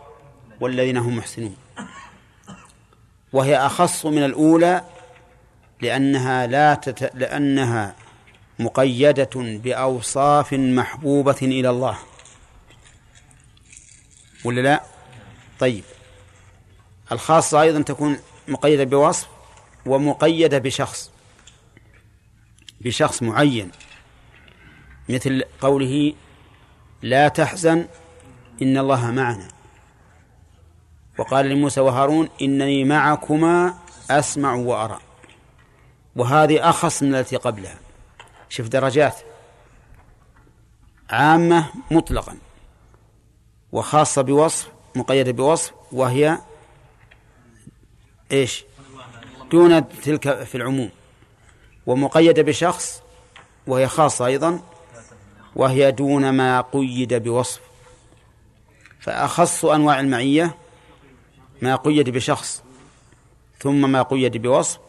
والذين 0.60 0.98
هم 0.98 1.18
محسنون. 1.18 1.56
وهي 3.34 3.58
أخص 3.58 4.06
من 4.06 4.26
الأولى 4.26 4.84
لأنها 5.82 6.48
لا 6.48 6.74
تت... 6.74 7.16
لأنها 7.16 7.96
مقيدة 8.60 9.30
بأوصاف 9.36 10.54
محبوبة 10.54 11.38
إلى 11.42 11.70
الله. 11.70 11.98
ولا 14.46 14.62
لا؟ 14.62 14.84
طيب. 15.60 15.84
الخاصة 17.12 17.62
أيضا 17.62 17.82
تكون 17.82 18.20
مقيدة 18.48 18.84
بوصف 18.84 19.28
ومقيدة 19.86 20.58
بشخص. 20.58 21.12
بشخص 22.82 23.24
معين. 23.24 23.72
مثل 25.10 25.44
قوله 25.62 26.14
لا 27.02 27.28
تحزن 27.28 27.88
إن 28.62 28.78
الله 28.78 29.12
معنا. 29.12 29.48
وقال 31.18 31.50
لموسى 31.50 31.82
وهارون 31.82 32.30
إنني 32.42 32.84
معكما 32.84 33.78
أسمع 34.12 34.54
وأرى. 34.54 35.00
وهذه 36.16 36.70
أخص 36.70 37.04
من 37.04 37.16
التي 37.16 37.36
قبلها. 37.36 37.89
شوف 38.50 38.68
درجات. 38.68 39.16
عامة 41.10 41.66
مطلقا. 41.92 42.38
وخاصة 43.72 44.22
بوصف 44.22 44.72
مقيدة 44.96 45.32
بوصف 45.32 45.74
وهي 45.92 46.38
إيش؟ 48.32 48.66
دون 49.52 49.90
تلك 49.90 50.44
في 50.44 50.56
العموم. 50.56 50.90
ومقيدة 51.86 52.42
بشخص 52.42 53.02
وهي 53.68 53.88
خاصة 53.88 54.26
أيضا 54.26 54.60
وهي 55.56 55.92
دون 55.92 56.30
ما 56.30 56.62
قيد 56.62 57.14
بوصف. 57.14 57.62
فأخص 59.00 59.66
أنواع 59.66 60.00
المعية 60.00 60.56
ما 61.62 61.76
قيد 61.76 62.10
بشخص 62.10 62.64
ثم 63.60 63.92
ما 63.92 64.02
قيد 64.02 64.38
بوصف 64.38 64.80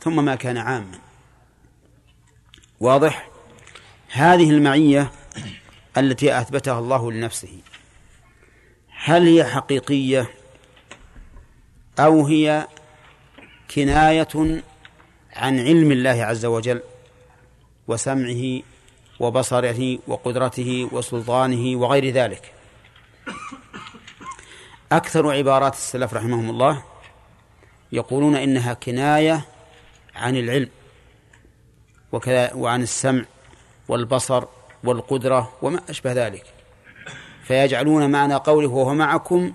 ثم 0.00 0.24
ما 0.24 0.34
كان 0.34 0.56
عاما. 0.56 1.09
واضح؟ 2.80 3.28
هذه 4.12 4.50
المعية 4.50 5.10
التي 5.96 6.38
أثبتها 6.38 6.78
الله 6.78 7.12
لنفسه. 7.12 7.58
هل 9.04 9.26
هي 9.26 9.44
حقيقية 9.44 10.30
أو 11.98 12.26
هي 12.26 12.66
كناية 13.74 14.62
عن 15.36 15.60
علم 15.60 15.92
الله 15.92 16.24
عز 16.24 16.46
وجل 16.46 16.82
وسمعه 17.88 18.62
وبصره 19.20 19.98
وقدرته 20.06 20.88
وسلطانه 20.92 21.78
وغير 21.78 22.10
ذلك؟ 22.10 22.52
أكثر 24.92 25.30
عبارات 25.32 25.74
السلف 25.74 26.14
رحمهم 26.14 26.50
الله 26.50 26.82
يقولون 27.92 28.36
إنها 28.36 28.74
كناية 28.74 29.44
عن 30.14 30.36
العلم. 30.36 30.68
وكذا 32.12 32.54
وعن 32.54 32.82
السمع 32.82 33.24
والبصر 33.88 34.44
والقدرة 34.84 35.52
وما 35.62 35.80
أشبه 35.88 36.12
ذلك. 36.12 36.44
فيجعلون 37.44 38.10
معنى 38.10 38.34
قوله 38.34 38.68
وهو 38.68 38.94
معكم 38.94 39.52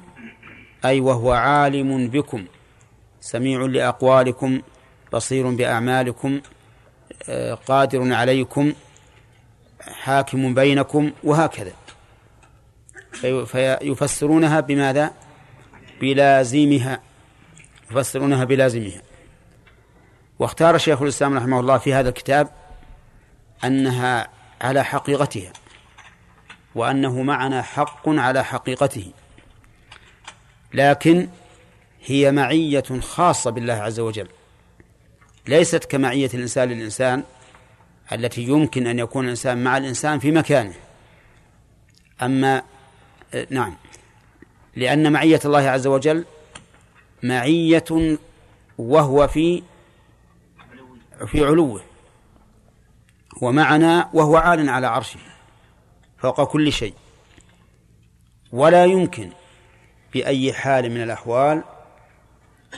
أي 0.85 0.99
وهو 0.99 1.31
عالم 1.31 2.07
بكم 2.07 2.45
سميع 3.21 3.61
لأقوالكم 3.61 4.61
بصير 5.13 5.49
بأعمالكم 5.49 6.41
آه، 7.29 7.53
قادر 7.53 8.13
عليكم 8.13 8.73
حاكم 9.81 10.53
بينكم 10.53 11.11
وهكذا. 11.23 11.73
فيفسرونها 13.45 14.59
بماذا؟ 14.59 15.11
بلازمها. 16.01 16.99
يفسرونها 17.91 18.43
بلازمها. 18.43 19.01
واختار 20.39 20.77
شيخ 20.77 21.01
الإسلام 21.01 21.37
رحمه 21.37 21.59
الله 21.59 21.77
في 21.77 21.93
هذا 21.93 22.09
الكتاب 22.09 22.49
أنها 23.63 24.27
على 24.61 24.83
حقيقتها 24.83 25.53
وأنه 26.75 27.21
معنا 27.21 27.61
حق 27.61 28.09
على 28.09 28.43
حقيقته. 28.43 29.11
لكن 30.73 31.29
هي 32.05 32.31
معية 32.31 32.83
خاصة 33.01 33.51
بالله 33.51 33.73
عز 33.73 33.99
وجل. 33.99 34.27
ليست 35.47 35.85
كمعية 35.85 36.29
الإنسان 36.33 36.69
للإنسان 36.69 37.23
التي 38.11 38.41
يمكن 38.41 38.87
أن 38.87 38.99
يكون 38.99 39.25
الإنسان 39.25 39.63
مع 39.63 39.77
الإنسان 39.77 40.19
في 40.19 40.31
مكانه. 40.31 40.73
أما 42.21 42.61
نعم 43.49 43.75
لأن 44.75 45.11
معية 45.11 45.39
الله 45.45 45.69
عز 45.69 45.87
وجل 45.87 46.25
معية 47.23 48.17
وهو 48.77 49.27
في 49.27 49.63
في 51.27 51.45
علوه 51.45 51.81
ومعنا 53.41 54.09
وهو 54.13 54.37
عال 54.37 54.69
على 54.69 54.87
عرشه 54.87 55.19
فوق 56.17 56.43
كل 56.43 56.71
شيء. 56.71 56.93
ولا 58.51 58.85
يمكن 58.85 59.29
بأي 60.13 60.53
حال 60.53 60.89
من 60.89 61.03
الأحوال 61.03 61.63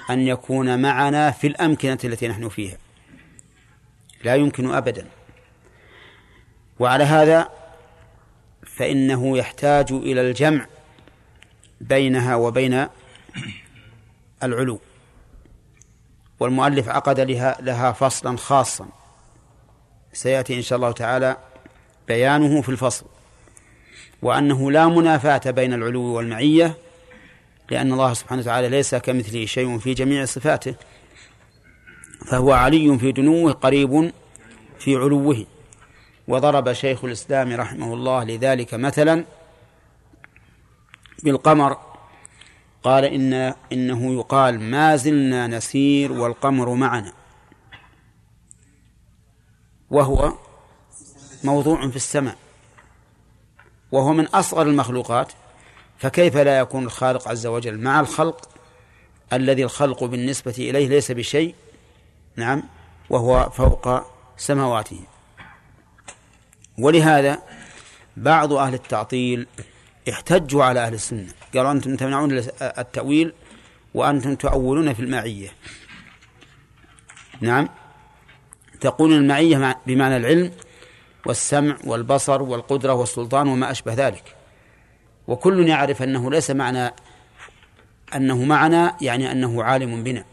أن 0.10 0.20
يكون 0.20 0.82
معنا 0.82 1.32
في 1.32 1.48
الأمكنة 1.48 1.98
التي 2.04 2.28
نحن 2.28 2.50
فيها. 2.50 2.78
لا 4.24 4.36
يمكن 4.36 4.72
أبدا. 4.72 5.08
وعلى 6.80 7.04
هذا 7.04 7.50
فإنه 8.78 9.38
يحتاج 9.38 9.92
إلى 9.92 10.22
الجمع 10.22 10.68
بينها 11.82 12.36
وبين 12.36 12.88
العلو. 14.44 14.80
والمؤلف 16.40 16.90
عقد 16.90 17.20
لها, 17.20 17.92
فصلا 17.92 18.38
خاصا. 18.38 18.88
سيأتي 20.14 20.58
إن 20.58 20.62
شاء 20.62 20.76
الله 20.76 20.92
تعالى 20.92 21.38
بيانه 22.08 22.62
في 22.62 22.70
الفصل. 22.70 23.06
وأنه 24.22 24.72
لا 24.72 24.88
منافاة 24.88 25.52
بين 25.52 25.74
العلو 25.74 26.04
والمعية 26.04 26.78
لأن 27.72 27.94
الله 27.94 28.14
سبحانه 28.14 28.42
وتعالى 28.42 28.70
ليس 28.70 28.96
كمثله 28.96 29.46
شيء 29.46 29.78
في 29.78 29.94
جميع 29.94 30.26
صفاته 30.26 30.76
فهو 32.28 32.52
علي 32.52 32.98
في 33.00 33.12
دنوه 33.12 33.52
قريب 33.52 34.12
في 34.80 34.96
علوه. 34.96 35.46
وضرب 36.28 36.74
شيخ 36.74 37.06
الإسلام 37.06 37.54
رحمه 37.54 37.94
الله 37.94 38.24
لذلك 38.24 38.74
مثلا 38.74 39.26
بالقمر 41.24 41.78
قال 42.88 43.06
إن 43.06 43.54
إنه 43.72 44.14
يقال 44.14 44.60
ما 44.60 44.96
زلنا 44.96 45.48
نسير 45.48 46.12
والقمر 46.12 46.74
معنا. 46.74 47.14
وهو 49.90 50.34
موضوع 51.44 51.90
في 51.90 51.96
السماء. 51.96 52.36
وهو 53.92 54.14
من 54.14 54.26
أصغر 54.26 54.62
المخلوقات. 54.62 55.32
فكيف 55.98 56.38
لا 56.38 56.60
يكون 56.60 56.86
الخالق 56.86 57.28
عز 57.28 57.48
وجل 57.48 57.78
مع 57.78 58.00
الخلق 58.00 58.50
الذي 59.34 59.64
الخلق 59.64 60.04
بالنسبة 60.04 60.56
إليه 60.58 60.88
ليس 60.88 61.12
بشيء؟ 61.12 61.56
نعم. 62.36 62.64
وهو 63.10 63.50
فوق 63.50 64.02
سماواته. 64.38 65.00
ولهذا 66.80 67.40
بعض 68.18 68.54
أهل 68.54 68.74
التعطيل 68.74 69.48
احتجوا 70.10 70.64
على 70.64 70.80
أهل 70.80 70.94
السنة. 70.94 71.28
قالوا 71.56 71.72
أنتم 71.72 71.96
تمنعون 71.96 72.44
التأويل 72.62 73.34
وأنتم 73.94 74.36
تؤولون 74.36 74.94
في 74.94 75.00
المعية. 75.00 75.50
نعم. 77.42 77.70
تقول 78.82 79.14
المعية 79.14 79.78
بمعنى 79.88 80.18
العلم 80.18 80.52
والسمع 81.26 81.78
والبصر 81.84 82.42
والقدرة 82.42 82.94
والسلطان 82.94 83.48
وما 83.48 83.72
أشبه 83.72 83.94
ذلك. 83.94 84.36
وكل 85.28 85.68
يعرف 85.68 86.04
أنه 86.04 86.32
ليس 86.32 86.52
معنى 86.52 86.94
أنه 88.16 88.44
معنا 88.44 88.98
يعني 89.02 89.32
أنه 89.32 89.64
عالم 89.64 90.04
بنا. 90.04 90.26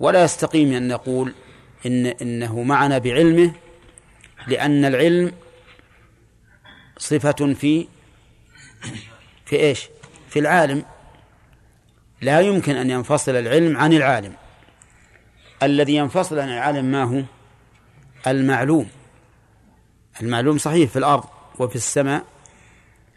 ولا 0.00 0.24
يستقيم 0.24 0.72
أن 0.72 0.88
نقول 0.88 1.34
إن 1.86 2.06
إنه 2.06 2.62
معنا 2.62 2.98
بعلمه 2.98 3.52
لأن 4.46 4.84
العلم 4.84 5.32
صفة 6.98 7.54
في 7.54 7.86
في 9.46 9.56
إيش؟ 9.56 9.88
في 10.28 10.38
العالم. 10.38 10.84
لا 12.20 12.40
يمكن 12.40 12.76
أن 12.76 12.90
ينفصل 12.90 13.36
العلم 13.36 13.76
عن 13.76 13.92
العالم. 13.92 14.34
الذي 15.62 15.94
ينفصل 15.94 16.38
عن 16.38 16.48
العالم 16.48 16.84
ما 16.84 17.04
هو؟ 17.04 17.22
المعلوم. 18.26 18.88
المعلوم 20.22 20.58
صحيح 20.58 20.90
في 20.90 20.98
الأرض 20.98 21.24
وفي 21.58 21.76
السماء 21.76 22.24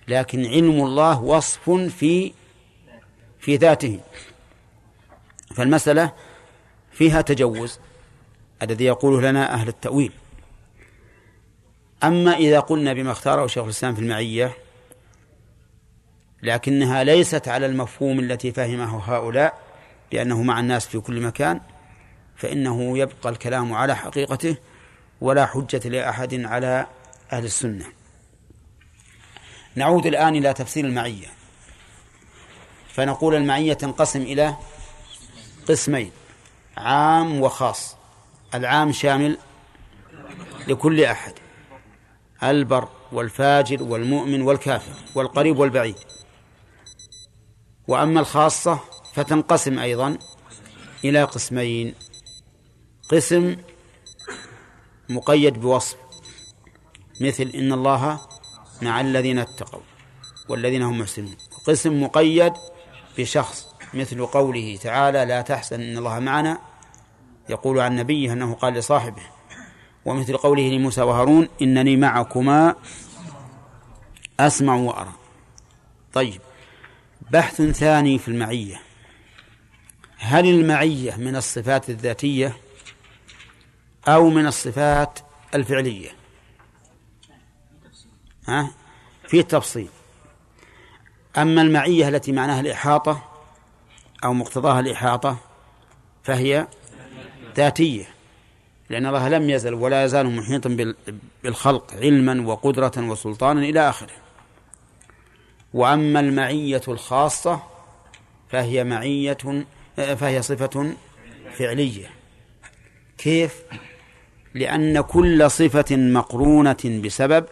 لكن 0.08 0.46
علم 0.46 0.86
الله 0.86 1.22
وصف 1.22 1.70
في 1.70 2.34
في 3.40 3.56
ذاته. 3.56 4.00
فالمسألة 5.56 6.12
فيها 6.92 7.22
تجوز 7.22 7.80
الذي 8.62 8.86
يقوله 8.86 9.30
لنا 9.30 9.54
أهل 9.54 9.68
التأويل. 9.68 10.12
أما 12.04 12.34
إذا 12.34 12.60
قلنا 12.60 12.94
بما 12.94 13.12
اختاره 13.12 13.48
شيخ 13.48 13.64
الإسلام 13.64 13.96
في 13.96 14.02
المعية 14.02 14.65
لكنها 16.46 17.04
ليست 17.04 17.48
على 17.48 17.66
المفهوم 17.66 18.20
التي 18.20 18.52
فهمه 18.52 19.16
هؤلاء 19.16 19.58
بأنه 20.12 20.44
مع 20.44 20.60
الناس 20.60 20.88
في 20.88 21.00
كل 21.00 21.22
مكان 21.22 21.62
فإنه 22.36 22.98
يبقى 22.98 23.30
الكلام 23.30 23.74
على 23.74 23.96
حقيقته 23.96 24.58
ولا 25.22 25.46
حجة 25.46 25.90
لأحد 25.90 26.34
على 26.34 26.88
أهل 27.32 27.46
السنة. 27.46 27.86
نعود 29.76 30.06
الآن 30.06 30.36
إلى 30.36 30.54
تفسير 30.54 30.86
المعية. 30.86 31.28
فنقول 32.94 33.36
المعية 33.36 33.74
تنقسم 33.74 34.22
إلى 34.22 34.56
قسمين 35.68 36.12
عام 36.78 37.42
وخاص. 37.42 37.96
العام 38.54 38.92
شامل 38.92 39.38
لكل 40.68 41.04
أحد 41.04 41.34
البر 42.44 42.88
والفاجر 43.12 43.84
والمؤمن 43.84 44.42
والكافر 44.42 44.92
والقريب 45.16 45.60
والبعيد. 45.60 45.96
وأما 47.88 48.20
الخاصة 48.20 48.80
فتنقسم 49.14 49.80
أيضا 49.80 50.18
إلى 51.04 51.24
قسمين. 51.24 51.96
قسم 53.10 53.56
مقيد 55.10 55.54
بوصف 55.54 55.98
مثل 57.22 57.44
إن 57.44 57.74
الله 57.74 58.20
مع 58.82 59.02
الذين 59.02 59.40
اتقوا 59.40 59.82
والذين 60.50 60.82
هم 60.82 61.00
محسنون. 61.00 61.38
قسم 61.68 62.04
مقيد 62.04 62.54
بشخص 63.18 63.68
مثل 63.94 64.26
قوله 64.26 64.78
تعالى 64.82 65.26
لا 65.26 65.42
تحزن 65.42 65.82
إن 65.82 65.98
الله 65.98 66.20
معنا 66.20 66.58
يقول 67.50 67.80
عن 67.80 67.96
نبيه 67.96 68.34
أنه 68.34 68.54
قال 68.54 68.74
لصاحبه 68.74 69.22
ومثل 70.06 70.38
قوله 70.38 70.70
لموسى 70.70 71.02
وهارون 71.02 71.48
إنني 71.62 71.98
معكما 71.98 72.76
أسمع 74.40 74.76
وأرى 74.76 75.12
طيب 76.14 76.42
بحث 77.32 77.62
ثاني 77.62 78.20
في 78.20 78.28
المعية. 78.28 78.82
هل 80.18 80.46
المعية 80.50 81.16
من 81.16 81.36
الصفات 81.36 81.90
الذاتية 81.90 82.58
أو 84.08 84.30
من 84.30 84.48
الصفات 84.48 85.20
الفعلية؟ 85.56 86.10
ها؟ 88.48 88.72
في 89.28 89.44
تفصيل. 89.44 89.90
أما 91.38 91.62
المعية 91.62 92.08
التي 92.08 92.32
معناها 92.32 92.60
الإحاطة 92.60 93.24
أو 94.24 94.34
مقتضاها 94.34 94.80
الإحاطة 94.80 95.38
فهي 96.24 96.68
ذاتية 97.56 98.06
لأن 98.90 99.06
الله 99.06 99.30
لم 99.30 99.50
يزل 99.50 99.74
ولا 99.74 100.04
يزال 100.04 100.36
محيطا 100.36 100.96
بالخلق 101.44 101.94
علما 101.94 102.48
وقدرة 102.48 102.92
وسلطانا 102.98 103.62
إلى 103.62 103.90
آخره. 103.90 104.25
وأما 105.76 106.20
المعية 106.20 106.82
الخاصة 106.88 107.64
فهي 108.50 108.84
معية 108.84 109.66
فهي 109.96 110.42
صفة 110.42 110.94
فعلية. 111.52 112.10
كيف؟ 113.18 113.64
لأن 114.54 115.02
كل 115.02 115.52
صفة 115.52 115.96
مقرونة 115.96 117.02
بسبب 117.04 117.46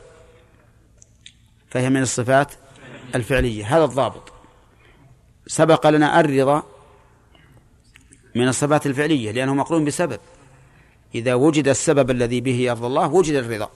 فهي 1.70 1.90
من 1.90 2.02
الصفات 2.02 2.52
الفعلية. 3.16 3.78
هذا 3.78 3.84
الضابط. 3.84 4.32
سبق 5.48 5.88
لنا 5.88 6.20
الرضا 6.20 6.64
من 8.36 8.48
الصفات 8.48 8.86
الفعلية 8.86 9.32
لأنه 9.32 9.54
مقرون 9.54 9.86
بسبب. 9.86 10.20
إذا 11.16 11.34
وجد 11.34 11.68
السبب 11.68 12.12
الذي 12.12 12.42
به 12.42 12.56
يرضى 12.56 12.88
الله 12.88 13.08
وجد 13.08 13.36
الرضا. 13.36 13.70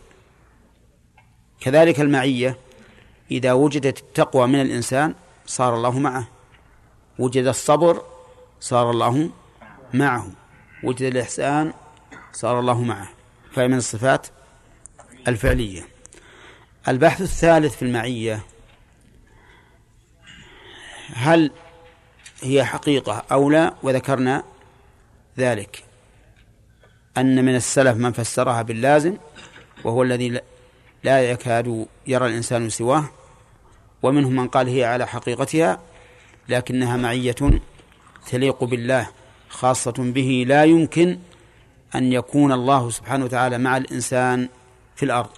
كذلك 1.59 2.01
المعية. 2.01 2.57
إذا 3.31 3.53
وجدت 3.53 3.99
التقوى 3.99 4.47
من 4.47 4.61
الإنسان 4.61 5.15
صار 5.45 5.75
الله 5.75 5.99
معه. 5.99 6.27
وجد 7.19 7.47
الصبر 7.47 8.01
صار 8.59 8.91
الله 8.91 9.29
معه. 9.93 10.27
وجد 10.83 11.01
الإحسان 11.01 11.73
صار 12.33 12.59
الله 12.59 12.81
معه. 12.81 13.09
فهي 13.51 13.67
من 13.67 13.77
الصفات 13.77 14.27
الفعلية. 15.27 15.87
البحث 16.87 17.21
الثالث 17.21 17.75
في 17.75 17.81
المعية 17.81 18.43
هل 21.13 21.51
هي 22.41 22.65
حقيقة 22.65 23.23
أو 23.31 23.49
لا؟ 23.49 23.73
وذكرنا 23.83 24.43
ذلك. 25.37 25.83
أن 27.17 27.45
من 27.45 27.55
السلف 27.55 27.97
من 27.97 28.11
فسرها 28.11 28.61
باللازم 28.61 29.17
وهو 29.83 30.03
الذي 30.03 30.41
لا 31.03 31.31
يكاد 31.31 31.87
يرى 32.07 32.27
الإنسان 32.27 32.69
سواه. 32.69 33.09
ومنهم 34.03 34.35
من 34.35 34.47
قال 34.47 34.67
هي 34.67 34.83
على 34.83 35.07
حقيقتها 35.07 35.79
لكنها 36.49 36.97
معية 36.97 37.35
تليق 38.31 38.63
بالله 38.63 39.07
خاصة 39.49 39.93
به 39.97 40.45
لا 40.47 40.63
يمكن 40.63 41.19
أن 41.95 42.13
يكون 42.13 42.51
الله 42.51 42.89
سبحانه 42.89 43.25
وتعالى 43.25 43.57
مع 43.57 43.77
الإنسان 43.77 44.49
في 44.95 45.03
الأرض. 45.03 45.29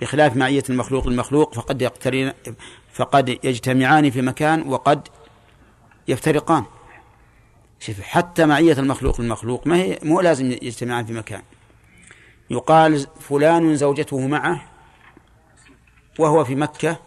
بخلاف 0.00 0.36
معية 0.36 0.64
المخلوق 0.70 1.06
المخلوق 1.06 1.54
فقد 1.54 1.82
يقترن 1.82 2.32
فقد 2.92 3.28
يجتمعان 3.28 4.10
في 4.10 4.22
مكان 4.22 4.68
وقد 4.68 5.08
يفترقان. 6.08 6.64
شوف 7.80 8.00
حتى 8.00 8.46
معية 8.46 8.78
المخلوق 8.78 9.20
المخلوق 9.20 9.66
ما 9.66 9.76
هي 9.76 9.98
مو 10.02 10.20
لازم 10.20 10.50
يجتمعان 10.50 11.04
في 11.04 11.12
مكان. 11.12 11.42
يقال 12.50 13.06
فلان 13.20 13.76
زوجته 13.76 14.26
معه 14.26 14.62
وهو 16.18 16.44
في 16.44 16.54
مكة 16.54 16.98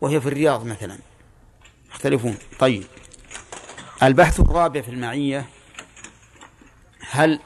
وهي 0.00 0.20
في 0.20 0.26
الرياض 0.26 0.66
مثلا. 0.66 0.98
يختلفون. 1.90 2.38
طيب. 2.58 2.84
البحث 4.02 4.40
الرابع 4.40 4.80
في 4.80 4.90
المعية 4.90 5.46
هل 7.10 7.40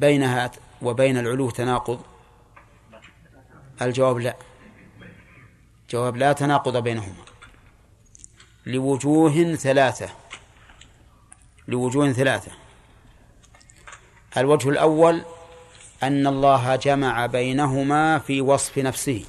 بينها 0.00 0.50
وبين 0.82 1.18
العلو 1.18 1.50
تناقض؟ 1.50 2.00
الجواب 3.82 4.18
لا. 4.18 4.36
جواب 5.90 6.16
لا 6.16 6.32
تناقض 6.32 6.76
بينهما. 6.76 7.24
لوجوه 8.66 9.54
ثلاثة. 9.54 10.10
لوجوه 11.68 12.12
ثلاثة. 12.12 12.52
الوجه 14.36 14.68
الأول 14.68 15.22
أن 16.02 16.26
الله 16.26 16.76
جمع 16.76 17.26
بينهما 17.26 18.18
في 18.18 18.40
وصف 18.40 18.78
نفسه. 18.78 19.24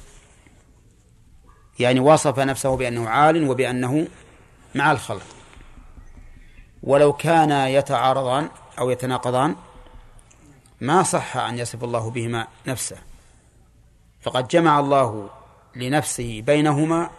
يعني 1.78 2.00
وصف 2.00 2.38
نفسه 2.38 2.76
بأنه 2.76 3.08
عال 3.08 3.48
وبأنه 3.48 4.06
مع 4.74 4.92
الخلق. 4.92 5.26
ولو 6.82 7.12
كانا 7.12 7.68
يتعارضان 7.68 8.48
أو 8.78 8.90
يتناقضان 8.90 9.56
ما 10.80 11.02
صح 11.02 11.36
أن 11.36 11.58
يصف 11.58 11.84
الله 11.84 12.10
بهما 12.10 12.46
نفسه. 12.66 12.96
فقد 14.20 14.48
جمع 14.48 14.80
الله 14.80 15.30
لنفسه 15.76 16.42
بينهما 16.46 17.10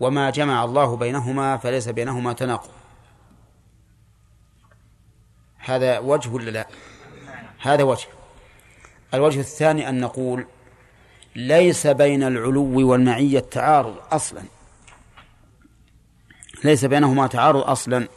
وما 0.00 0.30
جمع 0.30 0.64
الله 0.64 0.96
بينهما 0.96 1.56
فليس 1.56 1.88
بينهما 1.88 2.32
تناقض. 2.32 2.70
هذا 5.58 5.98
وجه 5.98 6.28
ولا 6.28 6.50
لا؟ 6.50 6.66
هذا 7.60 7.82
وجه. 7.82 8.06
الوجه 9.14 9.40
الثاني 9.40 9.88
أن 9.88 10.00
نقول 10.00 10.46
ليس 11.36 11.86
بين 11.86 12.22
العلو 12.22 12.90
والمعية 12.90 13.40
تعارض 13.40 13.96
أصلا. 14.10 14.42
ليس 16.64 16.84
بينهما 16.84 17.26
تعارض 17.26 17.60
أصلا. 17.60 18.08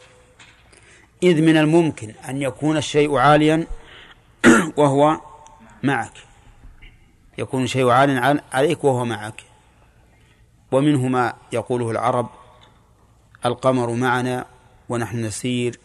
إذ 1.22 1.42
من 1.42 1.56
الممكن 1.56 2.10
أن 2.28 2.42
يكون 2.42 2.76
الشيء 2.76 3.16
عاليا 3.16 3.66
وهو 4.76 5.20
معك. 5.82 6.12
يكون 7.38 7.64
الشيء 7.64 7.88
عاليا 7.88 8.40
عليك 8.52 8.84
وهو 8.84 9.04
معك. 9.04 9.42
ومنه 10.72 11.08
ما 11.08 11.34
يقوله 11.52 11.90
العرب 11.90 12.28
القمر 13.46 13.90
معنا 13.90 14.46
ونحن 14.88 15.24
نسير 15.24 15.78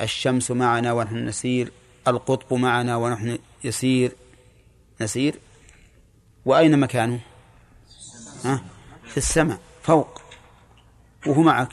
الشمس 0.00 0.50
معنا 0.50 0.92
ونحن 0.92 1.16
نسير 1.16 1.72
القطب 2.08 2.56
معنا 2.56 2.96
ونحن 2.96 3.38
يسير. 3.64 4.12
نسير؟ 5.00 5.38
وأين 6.44 6.78
مكانه؟ 6.78 7.20
ها؟ 8.44 8.62
في 9.04 9.16
السماء 9.16 9.58
فوق. 9.82 10.22
وهو 11.26 11.42
معك. 11.42 11.68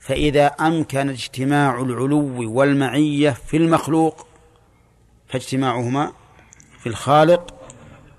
فإذا 0.00 0.46
أمكن 0.46 1.08
اجتماع 1.08 1.80
العلو 1.80 2.52
والمعية 2.52 3.30
في 3.30 3.56
المخلوق 3.56 4.26
فاجتماعهما 5.28 6.12
في 6.78 6.88
الخالق 6.88 7.54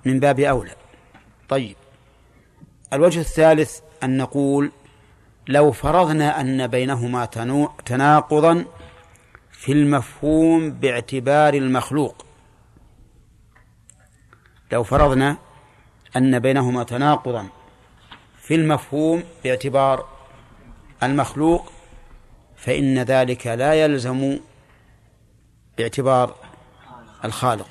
من 0.04 0.20
باب 0.20 0.40
أولى. 0.40 0.74
طيب. 1.48 1.76
الوجه 2.92 3.20
الثالث 3.20 3.80
أن 4.02 4.16
نقول 4.16 4.72
لو 5.48 5.72
فرضنا 5.72 6.40
أن 6.40 6.66
بينهما 6.66 7.24
تناقضا 7.84 8.64
في 9.52 9.72
المفهوم 9.72 10.70
باعتبار 10.70 11.54
المخلوق. 11.54 12.25
لو 14.72 14.84
فرضنا 14.84 15.36
أن 16.16 16.38
بينهما 16.38 16.82
تناقضا 16.82 17.48
في 18.40 18.54
المفهوم 18.54 19.24
باعتبار 19.44 20.08
المخلوق 21.02 21.72
فإن 22.56 22.98
ذلك 22.98 23.46
لا 23.46 23.74
يلزم 23.74 24.38
باعتبار 25.78 26.34
الخالق. 27.24 27.68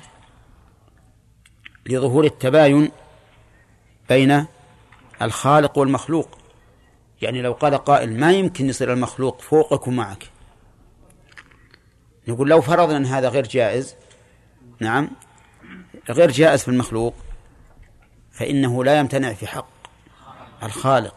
لظهور 1.86 2.24
التباين 2.24 2.90
بين 4.08 4.46
الخالق 5.22 5.78
والمخلوق. 5.78 6.38
يعني 7.22 7.42
لو 7.42 7.52
قال 7.52 7.74
قائل 7.74 8.20
ما 8.20 8.32
يمكن 8.32 8.68
يصير 8.68 8.92
المخلوق 8.92 9.40
فوقك 9.40 9.86
ومعك 9.86 10.30
نقول 12.28 12.48
لو 12.48 12.60
فرضنا 12.60 12.96
أن 12.96 13.06
هذا 13.06 13.28
غير 13.28 13.46
جائز 13.46 13.94
نعم 14.80 15.10
غير 16.10 16.30
جائز 16.30 16.62
في 16.62 16.68
المخلوق 16.68 17.14
فإنه 18.32 18.84
لا 18.84 18.98
يمتنع 18.98 19.32
في 19.32 19.46
حق 19.46 19.68
الخالق 20.62 21.14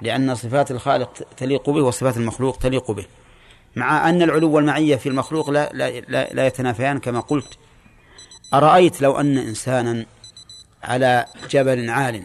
لأن 0.00 0.34
صفات 0.34 0.70
الخالق 0.70 1.26
تليق 1.36 1.70
به 1.70 1.82
وصفات 1.82 2.16
المخلوق 2.16 2.58
تليق 2.58 2.90
به 2.90 3.06
مع 3.76 4.08
أن 4.08 4.22
العلو 4.22 4.50
والمعية 4.50 4.96
في 4.96 5.08
المخلوق 5.08 5.50
لا, 5.50 5.70
لا, 5.72 6.00
لا, 6.00 6.32
لا 6.32 6.46
يتنافيان 6.46 6.98
كما 6.98 7.20
قلت. 7.20 7.58
أرأيت 8.54 9.02
لو 9.02 9.20
أن 9.20 9.38
إنسانا 9.38 10.06
على 10.82 11.26
جبل 11.50 11.90
عال 11.90 12.22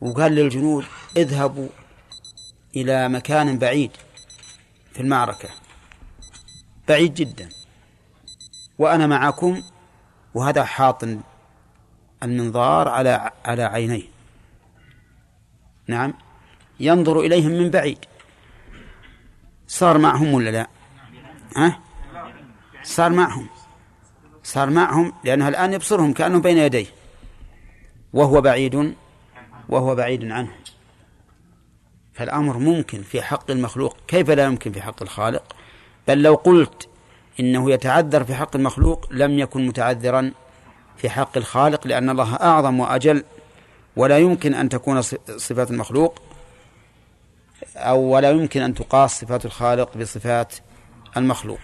وقال 0.00 0.32
للجنود 0.32 0.84
اذهبوا 1.16 1.68
إلى 2.76 3.08
مكان 3.08 3.58
بعيد 3.58 3.90
في 4.92 5.00
المعركة 5.00 5.48
بعيد 6.88 7.14
جدا 7.14 7.48
وأنا 8.78 9.06
معكم 9.06 9.62
وهذا 10.34 10.64
حاط 10.64 11.04
المنظار 12.22 12.88
على 12.88 13.30
على 13.44 13.62
عينيه. 13.62 14.02
نعم. 15.86 16.14
ينظر 16.80 17.20
إليهم 17.20 17.50
من 17.50 17.70
بعيد. 17.70 17.98
صار 19.66 19.98
معهم 19.98 20.34
ولا 20.34 20.50
لا؟ 20.50 20.66
ها؟ 21.56 21.78
صار 22.82 23.12
معهم. 23.12 23.48
صار 24.42 24.70
معهم 24.70 25.12
لأنه 25.24 25.48
الآن 25.48 25.72
يبصرهم 25.72 26.12
كأنه 26.12 26.40
بين 26.40 26.58
يديه. 26.58 26.86
وهو 28.12 28.40
بعيد 28.40 28.94
وهو 29.68 29.94
بعيد 29.94 30.30
عنه. 30.30 30.52
فالأمر 32.14 32.58
ممكن 32.58 33.02
في 33.02 33.22
حق 33.22 33.50
المخلوق. 33.50 33.96
كيف 34.08 34.30
لا 34.30 34.44
يمكن 34.44 34.72
في 34.72 34.82
حق 34.82 35.02
الخالق؟ 35.02 35.56
بل 36.08 36.22
لو 36.22 36.34
قلت 36.34 36.88
إنه 37.40 37.70
يتعذر 37.70 38.24
في 38.24 38.34
حق 38.34 38.56
المخلوق 38.56 39.08
لم 39.10 39.38
يكن 39.38 39.66
متعذرا 39.66 40.32
في 40.96 41.10
حق 41.10 41.36
الخالق 41.36 41.86
لأن 41.86 42.10
الله 42.10 42.34
أعظم 42.34 42.80
وأجل. 42.80 43.24
ولا 43.96 44.18
يمكن 44.18 44.54
أن 44.54 44.68
تكون 44.68 45.02
صفات 45.36 45.70
المخلوق 45.70 46.22
أو 47.76 48.00
ولا 48.00 48.30
يمكن 48.30 48.62
أن 48.62 48.74
تقاس 48.74 49.20
صفات 49.20 49.44
الخالق 49.44 49.96
بصفات 49.96 50.54
المخلوق. 51.16 51.60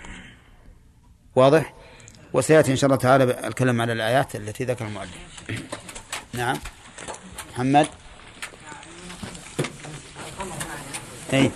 واضح؟ 1.36 1.74
وسيأتي 2.32 2.70
إن 2.72 2.76
شاء 2.76 2.86
الله 2.88 2.96
تعالى 2.96 3.24
الكلام 3.24 3.80
على 3.80 3.92
الآيات 3.92 4.36
التي 4.36 4.64
ذكر 4.64 4.86
المؤلف. 4.86 5.18
نعم. 6.34 6.58
محمد. 7.52 7.86
اي 11.32 11.50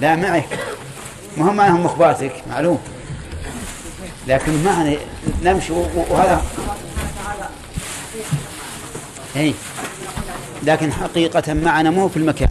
لا 0.00 0.16
معي. 0.16 0.44
ما 1.36 1.70
هم 1.70 1.84
مخباتك 1.84 2.32
معلوم. 2.50 2.78
لكن 4.28 4.64
معنا 4.64 4.96
نمشي 5.42 5.72
وهذا 6.10 6.42
اي 9.36 9.54
لكن 10.62 10.92
حقيقة 10.92 11.54
معنا 11.54 11.90
مو 11.90 12.08
في 12.08 12.16
المكان. 12.16 12.48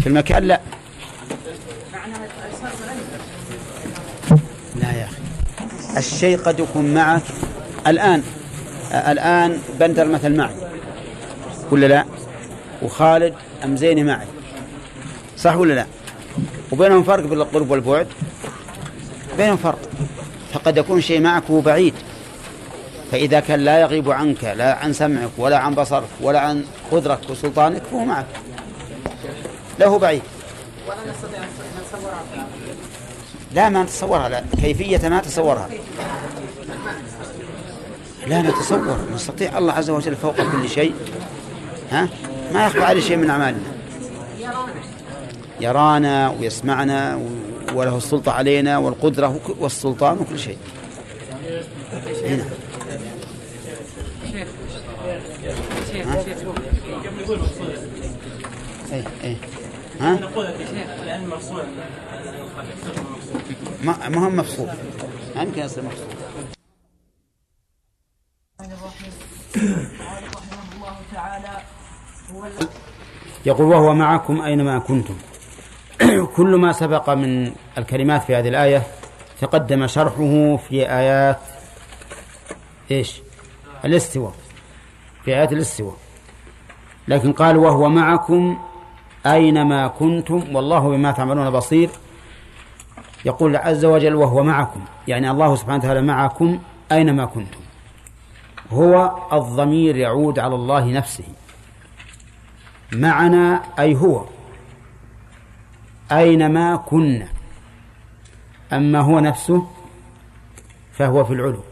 في 0.00 0.06
المكان 0.06 0.44
لا. 0.44 0.60
لا 4.76 4.92
يا 4.92 5.04
أخي. 5.04 5.98
الشيء 5.98 6.38
قد 6.38 6.60
يكون 6.60 6.94
معك. 6.94 7.22
الآن 7.86 8.22
الآن 8.92 9.60
بندر 9.80 10.04
مثل 10.04 10.36
معي. 10.36 10.54
ولا 11.70 11.86
لا؟ 11.86 12.04
وخالد 12.82 13.34
أمزيني 13.64 14.04
معي. 14.04 14.26
صح 15.46 15.56
ولا 15.56 15.74
لا؟ 15.74 15.86
وبينهم 16.72 17.02
فرق 17.02 17.24
بالقرب 17.26 17.70
والبعد؟ 17.70 18.06
بينهم 19.38 19.56
فرق. 19.56 19.78
فقد 20.52 20.76
يكون 20.76 21.00
شيء 21.00 21.20
معك 21.20 21.50
بعيد. 21.50 21.94
فإذا 23.12 23.40
كان 23.40 23.60
لا 23.60 23.80
يغيب 23.80 24.10
عنك 24.10 24.44
لا 24.44 24.78
عن 24.78 24.92
سمعك 24.92 25.30
ولا 25.38 25.58
عن 25.58 25.74
بصرك 25.74 26.08
ولا 26.20 26.40
عن 26.40 26.64
قدرك 26.92 27.18
وسلطانك 27.30 27.82
فهو 27.90 28.04
معك. 28.04 28.26
له 29.78 29.98
بعيد. 29.98 30.22
لا 33.54 33.68
ما 33.68 33.82
نتصورها 33.82 34.28
لا. 34.28 34.44
كيفية 34.62 35.08
ما 35.08 35.20
تصورها 35.20 35.68
لا 38.26 38.42
نتصور. 38.42 38.98
نستطيع 39.14 39.58
الله 39.58 39.72
عز 39.72 39.90
وجل 39.90 40.16
فوق 40.16 40.36
كل 40.36 40.68
شيء. 40.68 40.94
ها؟ 41.92 42.08
ما 42.52 42.66
يخفى 42.66 42.84
عليه 42.84 43.00
شيء 43.00 43.16
من 43.16 43.30
أعمالنا. 43.30 43.60
يرانا 45.60 46.30
ويسمعنا 46.30 47.20
وله 47.74 47.96
السلطة 47.96 48.32
علينا 48.32 48.78
والقدرة 48.78 49.40
والسلطان 49.58 50.18
وكل 50.18 50.38
شيء. 50.38 50.58
هنا. 52.24 52.44
اي 58.92 59.04
اي 59.24 59.36
ها؟ 60.00 60.18
ما 63.84 64.08
ما 64.08 64.26
هو 64.26 64.30
مفصول 64.30 64.68
ما 65.36 65.42
يمكن 65.42 65.60
يصير 65.62 65.84
مفصول 65.84 66.06
يقول 73.46 73.66
وهو 73.66 73.94
معكم 73.94 74.40
أينما 74.40 74.78
كنتم. 74.78 75.14
كل 76.36 76.54
ما 76.56 76.72
سبق 76.72 77.10
من 77.10 77.52
الكلمات 77.78 78.22
في 78.22 78.36
هذه 78.36 78.48
الآية 78.48 78.82
تقدم 79.40 79.86
شرحه 79.86 80.56
في 80.56 80.90
آيات 80.90 81.38
إيش؟ 82.90 83.20
الاستواء. 83.84 84.32
في 85.24 85.34
آيات 85.36 85.52
الاستواء. 85.52 85.94
لكن 87.08 87.32
قال 87.32 87.56
وهو 87.56 87.88
معكم 87.88 88.58
أينما 89.26 89.88
كنتم 89.88 90.56
والله 90.56 90.88
بما 90.88 91.12
تعملون 91.12 91.50
بصير. 91.50 91.90
يقول 93.24 93.56
عز 93.56 93.84
وجل 93.84 94.14
وهو 94.14 94.42
معكم 94.42 94.80
يعني 95.08 95.30
الله 95.30 95.56
سبحانه 95.56 95.76
وتعالى 95.76 96.02
معكم 96.02 96.58
أينما 96.92 97.24
كنتم. 97.24 97.60
هو 98.72 99.16
الضمير 99.32 99.96
يعود 99.96 100.38
على 100.38 100.54
الله 100.54 100.84
نفسه. 100.84 101.24
معنا 102.92 103.62
أي 103.78 103.94
هو. 103.94 104.24
أينما 106.12 106.76
كنا 106.76 107.28
أما 108.72 109.00
هو 109.00 109.20
نفسه 109.20 109.66
فهو 110.92 111.24
في 111.24 111.32
العلو. 111.32 111.62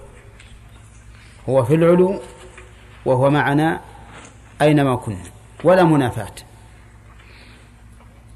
هو 1.49 1.65
في 1.65 1.75
العلو 1.75 2.21
وهو 3.05 3.31
معنا 3.31 3.81
أينما 4.63 4.97
كنا 4.97 5.17
ولا 5.65 5.85
منافاة. 5.85 6.35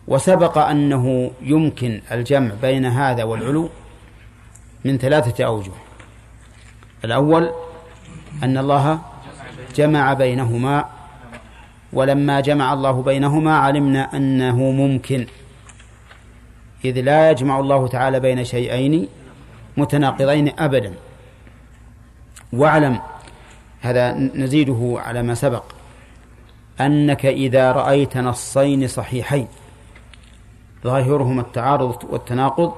وسبق 0.09 0.59
أنه 0.59 1.31
يمكن 1.43 2.01
الجمع 2.13 2.55
بين 2.63 2.87
هذا 2.87 3.25
والعلو 3.25 3.71
من 4.85 4.99
ثلاثة 4.99 5.45
أوجه. 5.45 5.73
الأول 7.05 7.51
أن 8.43 8.59
الله 8.59 9.01
جمع 9.75 10.13
بينهما. 10.13 10.85
ولما 11.93 12.41
جمع 12.41 12.73
الله 12.73 13.03
بينهما 13.03 13.59
علمنا 13.59 14.17
أنه 14.17 14.57
ممكن. 14.57 15.27
إذ 16.85 17.01
لا 17.01 17.31
يجمع 17.31 17.61
الله 17.61 17.89
تعالى 17.89 18.21
بين 18.21 18.45
شيئين 18.45 19.09
متناقضين 19.77 20.53
أبدا. 20.59 20.95
واعلم 22.53 23.01
هذا 23.81 24.13
نزيده 24.13 24.95
على 25.07 25.23
ما 25.23 25.35
سبق 25.35 25.63
أنك 26.81 27.27
إذا 27.27 27.73
رأيت 27.73 28.17
نصين 28.17 28.89
صحيحين 28.89 29.49
ظاهرهما 30.85 31.41
التعارض 31.43 32.05
والتناقض 32.11 32.75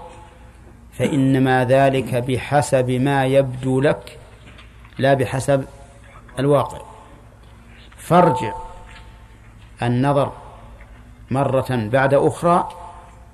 فإنما 0.93 1.65
ذلك 1.65 2.15
بحسب 2.15 2.91
ما 2.91 3.27
يبدو 3.27 3.81
لك 3.81 4.19
لا 4.99 5.15
بحسب 5.15 5.65
الواقع. 6.39 6.79
فارجع 7.97 8.55
النظر 9.83 10.33
مرة 11.31 11.67
بعد 11.71 12.15
أخرى 12.15 12.69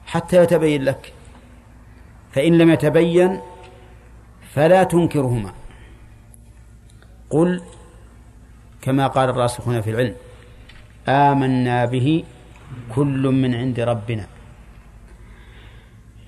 حتى 0.06 0.42
يتبين 0.42 0.82
لك. 0.82 1.12
فإن 2.32 2.58
لم 2.58 2.70
يتبين 2.70 3.40
فلا 4.52 4.84
تنكرهما. 4.84 5.52
قل 7.30 7.62
كما 8.82 9.06
قال 9.06 9.28
الراسخون 9.28 9.80
في 9.80 9.90
العلم 9.90 10.14
آمنا 11.08 11.84
به 11.84 12.24
كل 12.94 13.22
من 13.28 13.54
عند 13.54 13.80
ربنا. 13.80 14.26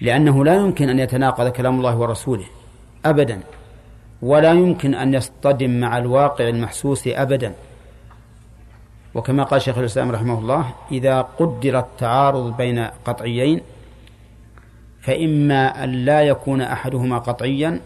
لأنه 0.00 0.44
لا 0.44 0.54
يمكن 0.54 0.88
أن 0.88 0.98
يتناقض 0.98 1.48
كلام 1.48 1.78
الله 1.78 1.96
ورسوله 1.96 2.46
أبدا 3.04 3.40
ولا 4.22 4.52
يمكن 4.52 4.94
أن 4.94 5.14
يصطدم 5.14 5.80
مع 5.80 5.98
الواقع 5.98 6.48
المحسوس 6.48 7.08
أبدا. 7.08 7.54
وكما 9.14 9.42
قال 9.42 9.62
شيخ 9.62 9.78
الإسلام 9.78 10.10
رحمه 10.10 10.38
الله 10.38 10.74
إذا 10.92 11.20
قدر 11.20 11.78
التعارض 11.78 12.56
بين 12.56 12.78
قطعيين 13.04 13.60
فإما 15.00 15.84
أن 15.84 15.92
لا 15.92 16.22
يكون 16.22 16.60
أحدهما 16.60 17.18
قطعيا 17.18 17.80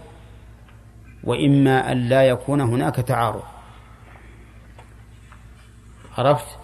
وإما 1.24 1.92
أن 1.92 2.08
لا 2.08 2.22
يكون 2.22 2.60
هناك 2.60 2.94
تعارض. 2.94 3.42
عرفت؟ 6.18 6.58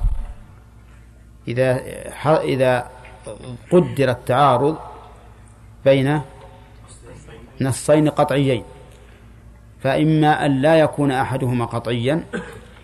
إذا 1.48 1.82
إذا 2.26 2.90
قدر 3.70 4.10
التعارض 4.10 4.76
بين 5.84 6.20
نصين 7.60 8.08
قطعيين 8.08 8.64
فإما 9.80 10.46
أن 10.46 10.62
لا 10.62 10.78
يكون 10.78 11.10
أحدهما 11.10 11.64
قطعيا 11.64 12.24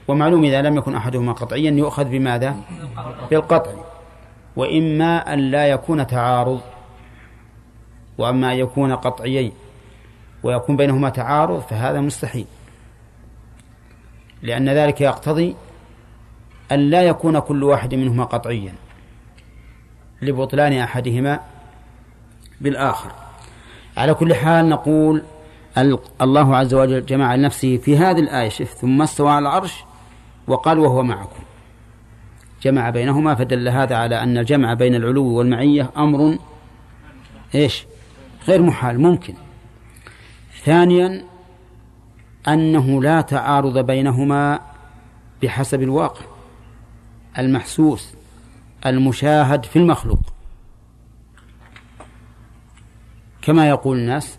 ومعلوم 0.09 0.45
إذا 0.45 0.63
لم 0.63 0.77
يكن 0.77 0.95
أحدهما 0.95 1.33
قطعيا 1.33 1.71
يؤخذ 1.71 2.05
بماذا؟ 2.05 2.57
بالقطع. 3.31 3.71
وإما 4.57 5.35
أن 5.35 5.39
لا 5.39 5.67
يكون 5.67 6.07
تعارض 6.07 6.61
وأما 8.19 8.53
أن 8.53 8.59
يكون 8.59 8.95
قطعيين 8.97 9.53
ويكون 10.43 10.77
بينهما 10.77 11.09
تعارض 11.09 11.61
فهذا 11.61 12.01
مستحيل. 12.01 12.47
لأن 14.43 14.69
ذلك 14.69 15.01
يقتضي 15.01 15.57
أن 16.73 16.91
لا 16.91 17.03
يكون 17.03 17.39
كل 17.39 17.63
واحد 17.63 17.95
منهما 17.95 18.25
قطعيا 18.25 18.75
لبطلان 20.23 20.73
أحدهما 20.73 21.41
بالآخر. 22.61 23.11
على 23.97 24.15
كل 24.15 24.35
حال 24.35 24.69
نقول 24.69 25.23
الله 26.21 26.57
عز 26.57 26.75
وجل 26.75 27.07
جمع 27.07 27.35
لنفسه 27.35 27.77
في 27.77 27.97
هذه 27.99 28.21
الآية 28.21 28.49
ثم 28.49 29.03
استوى 29.03 29.31
على 29.31 29.49
العرش 29.49 29.85
وقال 30.47 30.79
وهو 30.79 31.03
معكم. 31.03 31.43
جمع 32.63 32.91
بينهما 32.91 33.35
فدل 33.35 33.69
هذا 33.69 33.97
على 33.97 34.23
أن 34.23 34.39
الجمع 34.39 34.75
بين 34.75 34.95
العلو 34.95 35.27
والمعية 35.27 35.91
أمر 35.97 36.39
إيش؟ 37.55 37.87
غير 38.49 38.63
محال 38.63 39.01
ممكن. 39.01 39.35
ثانيا 40.65 41.25
أنه 42.49 43.03
لا 43.03 43.21
تعارض 43.21 43.79
بينهما 43.79 44.61
بحسب 45.43 45.83
الواقع. 45.83 46.25
المحسوس 47.39 48.15
المشاهد 48.87 49.65
في 49.65 49.79
المخلوق. 49.79 50.21
كما 53.43 53.69
يقول 53.69 53.99
الناس 53.99 54.39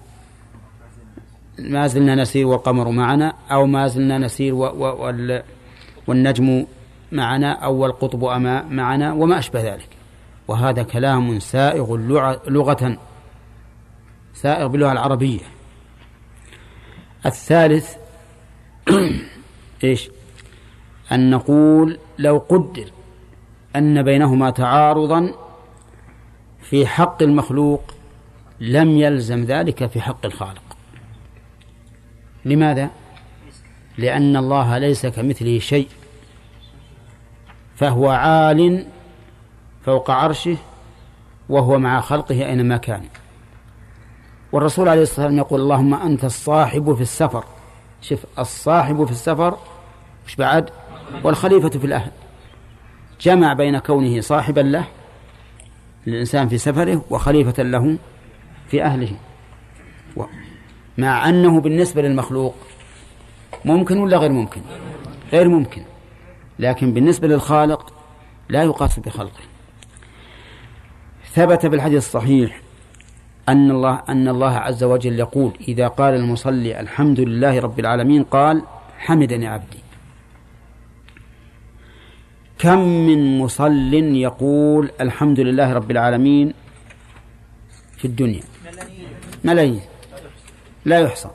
ما 1.59 1.87
زلنا 1.87 2.15
نسير 2.15 2.47
والقمر 2.47 2.89
معنا 2.89 3.33
أو 3.51 3.65
ما 3.65 3.87
زلنا 3.87 4.17
نسير 4.17 4.55
والنجم 6.07 6.65
معنا 7.11 7.51
أو 7.51 7.85
القطب 7.85 8.23
معنا 8.69 9.13
وما 9.13 9.39
أشبه 9.39 9.73
ذلك. 9.73 9.89
وهذا 10.47 10.83
كلام 10.83 11.39
سائغ 11.39 11.95
لغة 12.47 12.97
سائغ 14.33 14.67
باللغة 14.67 14.91
العربية. 14.91 15.39
الثالث 17.25 17.95
إيش؟ 19.83 20.09
أن 21.11 21.29
نقول 21.29 21.99
لو 22.19 22.37
قدر 22.37 22.85
أن 23.75 24.03
بينهما 24.03 24.49
تعارضا 24.49 25.33
في 26.61 26.87
حق 26.87 27.23
المخلوق 27.23 27.81
لم 28.59 28.89
يلزم 28.89 29.43
ذلك 29.43 29.85
في 29.85 30.01
حق 30.01 30.25
الخالق. 30.25 30.77
لماذا؟ 32.45 32.89
لأن 33.97 34.37
الله 34.37 34.77
ليس 34.77 35.05
كمثله 35.05 35.59
شيء. 35.59 35.87
فهو 37.75 38.09
عال 38.09 38.85
فوق 39.85 40.11
عرشه 40.11 40.57
وهو 41.49 41.79
مع 41.79 42.01
خلقه 42.01 42.45
أينما 42.45 42.77
كان. 42.77 43.03
والرسول 44.51 44.89
عليه 44.89 45.01
الصلاة 45.01 45.25
والسلام 45.25 45.45
يقول 45.45 45.61
اللهم 45.61 45.93
أنت 45.93 46.25
الصاحب 46.25 46.93
في 46.93 47.01
السفر. 47.01 47.43
شوف 48.01 48.25
الصاحب 48.39 49.05
في 49.05 49.11
السفر 49.11 49.57
مش 50.27 50.35
بعد 50.35 50.69
والخليفة 51.23 51.69
في 51.69 51.85
الأهل. 51.85 52.11
جمع 53.21 53.53
بين 53.53 53.79
كونه 53.79 54.21
صاحبا 54.21 54.61
له 54.61 54.85
للإنسان 56.07 56.47
في 56.47 56.57
سفره 56.57 57.05
وخليفة 57.09 57.63
له 57.63 57.97
في 58.67 58.83
أهله. 58.83 59.17
مع 60.97 61.29
أنه 61.29 61.61
بالنسبة 61.61 62.01
للمخلوق 62.01 62.55
ممكن 63.65 63.97
ولا 63.97 64.17
غير 64.17 64.31
ممكن؟ 64.31 64.61
غير 65.31 65.49
ممكن. 65.49 65.81
لكن 66.59 66.93
بالنسبة 66.93 67.27
للخالق 67.27 67.93
لا 68.49 68.63
يقاس 68.63 68.99
بخلقه. 68.99 69.43
ثبت 71.33 71.65
في 71.65 71.75
الحديث 71.75 71.97
الصحيح 71.97 72.61
أن 73.49 73.71
الله 73.71 74.01
أن 74.09 74.27
الله 74.27 74.57
عز 74.57 74.83
وجل 74.83 75.19
يقول 75.19 75.51
إذا 75.67 75.87
قال 75.87 76.13
المصلي 76.13 76.79
الحمد 76.79 77.19
لله 77.19 77.59
رب 77.59 77.79
العالمين 77.79 78.23
قال 78.23 78.61
حمدني 78.97 79.47
عبدي 79.47 79.77
كم 82.57 82.79
من 82.79 83.39
مصل 83.39 83.93
يقول 83.93 84.91
الحمد 85.01 85.39
لله 85.39 85.73
رب 85.73 85.91
العالمين 85.91 86.53
في 87.97 88.05
الدنيا 88.05 88.43
ملايين. 89.43 89.81
لا 90.85 90.99
يحصى. 90.99 91.29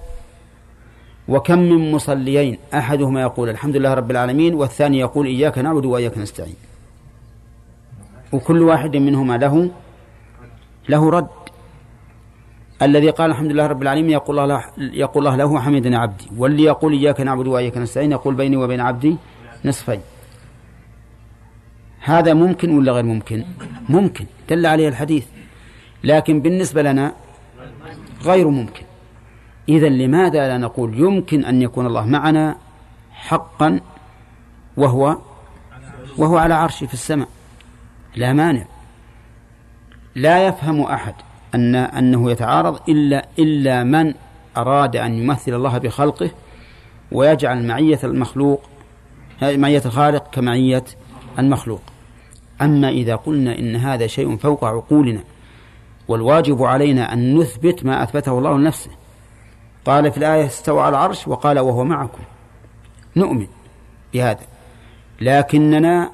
وكم 1.30 1.58
من 1.58 1.92
مصليين؟ 1.92 2.58
أحدهما 2.74 3.20
يقول 3.22 3.48
الحمد 3.48 3.76
لله 3.76 3.94
رب 3.94 4.10
العالمين 4.10 4.54
والثاني 4.54 4.98
يقول 4.98 5.26
إياك 5.26 5.58
نعبد 5.58 5.84
وإياك 5.86 6.18
نستعين. 6.18 6.54
وكل 8.32 8.62
واحد 8.62 8.96
منهما 8.96 9.36
له 9.38 9.70
له 10.88 11.10
رد. 11.10 11.28
الذي 12.82 13.10
قال 13.10 13.30
الحمد 13.30 13.52
لله 13.52 13.66
رب 13.66 13.82
العالمين 13.82 14.10
يقول 14.10 14.38
الله 14.38 14.64
يقول 14.78 15.26
الله 15.26 15.36
له 15.36 15.60
حمدنا 15.60 15.98
عبدي 15.98 16.26
واللي 16.36 16.62
يقول 16.62 16.92
إياك 16.92 17.20
نعبد 17.20 17.46
وإياك 17.46 17.76
نستعين 17.78 18.12
يقول 18.12 18.34
بيني 18.34 18.56
وبين 18.56 18.80
عبدي 18.80 19.16
نصفين. 19.64 20.00
هذا 22.00 22.34
ممكن 22.34 22.78
ولا 22.78 22.92
غير 22.92 23.04
ممكن؟ 23.04 23.44
ممكن. 23.88 24.26
دل 24.50 24.66
عليه 24.66 24.88
الحديث. 24.88 25.26
لكن 26.04 26.40
بالنسبة 26.40 26.82
لنا 26.82 27.12
غير 28.24 28.48
ممكن. 28.48 28.89
إذا 29.70 29.88
لماذا 29.88 30.48
لا 30.48 30.58
نقول 30.58 30.98
يمكن 30.98 31.44
أن 31.44 31.62
يكون 31.62 31.86
الله 31.86 32.06
معنا 32.06 32.56
حقا 33.12 33.80
وهو 34.76 35.16
وهو 36.18 36.36
على 36.36 36.54
عرشه 36.54 36.86
في 36.86 36.94
السماء؟ 36.94 37.28
لا 38.16 38.32
مانع. 38.32 38.64
لا 40.14 40.46
يفهم 40.46 40.82
أحد 40.82 41.14
أن 41.54 41.74
أنه 41.74 42.30
يتعارض 42.30 42.80
إلا 42.88 43.28
إلا 43.38 43.84
من 43.84 44.14
أراد 44.56 44.96
أن 44.96 45.14
يمثل 45.14 45.54
الله 45.54 45.78
بخلقه 45.78 46.30
ويجعل 47.12 47.66
معية 47.66 48.00
المخلوق 48.04 48.62
معية 49.42 49.82
الخالق 49.86 50.30
كمعية 50.30 50.84
المخلوق. 51.38 51.82
أما 52.62 52.88
إذا 52.88 53.16
قلنا 53.16 53.58
إن 53.58 53.76
هذا 53.76 54.06
شيء 54.06 54.36
فوق 54.36 54.64
عقولنا 54.64 55.20
والواجب 56.08 56.62
علينا 56.62 57.12
أن 57.12 57.38
نثبت 57.38 57.84
ما 57.84 58.02
أثبته 58.02 58.38
الله 58.38 58.58
لنفسه 58.58 58.90
قال 59.84 60.12
في 60.12 60.18
الآية 60.18 60.46
استوى 60.46 60.82
على 60.82 60.88
العرش 60.88 61.28
وقال 61.28 61.58
وهو 61.58 61.84
معكم. 61.84 62.22
نؤمن 63.16 63.46
بهذا. 64.12 64.46
لكننا 65.20 66.10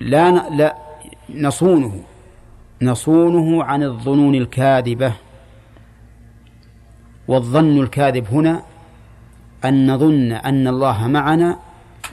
لا 0.00 0.30
لا 0.50 0.76
نصونه. 1.34 2.02
نصونه 2.82 3.64
عن 3.64 3.82
الظنون 3.82 4.34
الكاذبة. 4.34 5.12
والظن 7.28 7.80
الكاذب 7.80 8.26
هنا 8.32 8.62
أن 9.64 9.90
نظن 9.90 10.32
أن 10.32 10.68
الله 10.68 11.08
معنا 11.08 11.58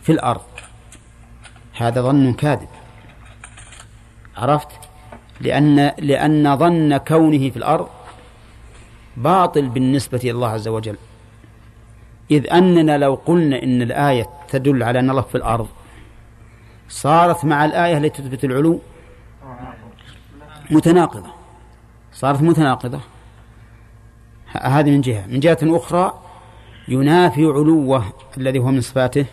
في 0.02 0.12
الأرض. 0.12 0.42
هذا 1.78 2.02
ظن 2.02 2.34
كاذب. 2.34 2.68
عرفت؟ 4.38 4.68
لأن 5.42 5.92
لأن 6.00 6.58
ظن 6.58 6.98
كونه 6.98 7.50
في 7.50 7.58
الأرض 7.58 7.88
باطل 9.18 9.70
بالنسبة 9.70 10.20
إلى 10.24 10.32
الله 10.32 10.48
عز 10.48 10.68
وجل. 10.68 10.98
إذ 12.32 12.54
أننا 12.54 12.98
لو 12.98 13.14
قلنا 13.26 13.64
إن 13.64 13.82
الآية 13.82 14.30
تدل 14.50 14.84
على 14.84 15.00
أن 15.00 15.10
الله 15.10 15.22
في 15.22 15.36
الأرض 15.36 15.68
صارت 16.90 17.46
مع 17.46 17.66
الآية 17.66 17.98
التي 17.98 18.22
تثبت 18.22 18.44
العلو 18.44 18.80
متناقضة. 20.72 21.30
صارت 22.14 22.42
متناقضة. 22.42 23.00
هذه 24.48 24.90
من 24.90 25.02
جهة. 25.02 25.28
من 25.28 25.40
جهة 25.40 25.58
أخرى 25.64 26.22
ينافي 26.88 27.46
علوه 27.46 28.14
الذي 28.38 28.60
هو 28.60 28.72
من 28.72 28.82
صفاته 28.82 29.26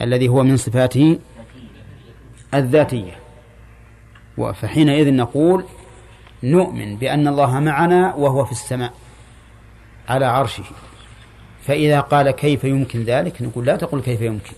الذي 0.00 0.28
هو 0.28 0.42
من 0.42 0.56
صفاته 0.56 1.18
الذاتية. 2.54 3.18
فحينئذ 4.36 5.14
نقول 5.14 5.64
نؤمن 6.42 6.96
بأن 6.96 7.28
الله 7.28 7.60
معنا 7.60 8.14
وهو 8.14 8.44
في 8.44 8.52
السماء 8.52 8.92
على 10.08 10.26
عرشه. 10.26 10.64
فإذا 11.62 12.00
قال 12.00 12.30
كيف 12.30 12.64
يمكن 12.64 13.02
ذلك 13.02 13.42
نقول 13.42 13.66
لا 13.66 13.76
تقل 13.76 14.00
كيف 14.00 14.20
يمكن. 14.20 14.52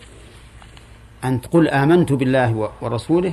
أن 1.25 1.41
تقول 1.41 1.69
آمنت 1.69 2.13
بالله 2.13 2.71
ورسوله 2.81 3.33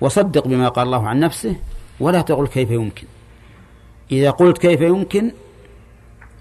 وصدق 0.00 0.46
بما 0.46 0.68
قال 0.68 0.86
الله 0.86 1.08
عن 1.08 1.20
نفسه 1.20 1.56
ولا 2.00 2.20
تقل 2.20 2.46
كيف 2.46 2.70
يمكن. 2.70 3.06
إذا 4.12 4.30
قلت 4.30 4.58
كيف 4.58 4.80
يمكن 4.80 5.32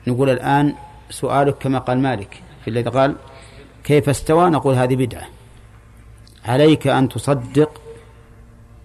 نقول 0.07 0.29
الآن 0.29 0.73
سؤالك 1.09 1.57
كما 1.57 1.79
قال 1.79 1.99
مالك 1.99 2.41
في 2.63 2.69
الذي 2.69 2.89
قال 2.89 3.15
كيف 3.83 4.09
استوى؟ 4.09 4.49
نقول 4.49 4.75
هذه 4.75 4.95
بدعة. 4.95 5.27
عليك 6.45 6.87
أن 6.87 7.09
تصدق 7.09 7.81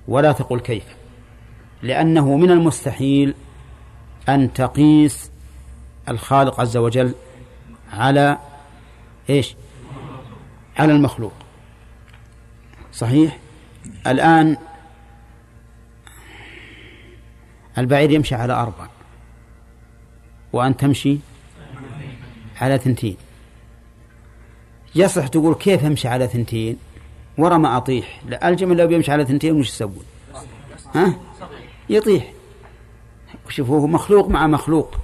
ولا 0.08 0.32
تقل 0.32 0.60
كيف. 0.60 0.97
لأنه 1.82 2.36
من 2.36 2.50
المستحيل 2.50 3.34
أن 4.28 4.52
تقيس 4.52 5.30
الخالق 6.08 6.60
عز 6.60 6.76
وجل 6.76 7.14
على 7.92 8.38
إيش؟ 9.30 9.56
على 10.76 10.92
المخلوق. 10.92 11.32
صحيح؟ 12.92 13.38
الآن 14.06 14.56
البعير 17.78 18.10
يمشي 18.10 18.34
على 18.34 18.52
أربع 18.52 18.88
وأن 20.52 20.76
تمشي 20.76 21.18
على 22.60 22.78
ثنتين. 22.78 23.16
يصح 24.94 25.26
تقول 25.26 25.54
كيف 25.54 25.84
أمشي 25.84 26.08
على 26.08 26.26
ثنتين؟ 26.26 26.76
ورا 27.38 27.58
ما 27.58 27.76
أطيح. 27.76 28.22
الجمل 28.44 28.76
لو 28.76 28.86
بيمشي 28.86 29.12
على 29.12 29.24
ثنتين 29.24 29.60
وش 29.60 29.68
يسوون؟ 29.68 30.04
ها؟ 30.94 31.14
يطيح. 31.90 32.32
شوف 33.48 33.70
هو 33.70 33.86
مخلوق 33.86 34.28
مع 34.28 34.46
مخلوق. 34.46 34.94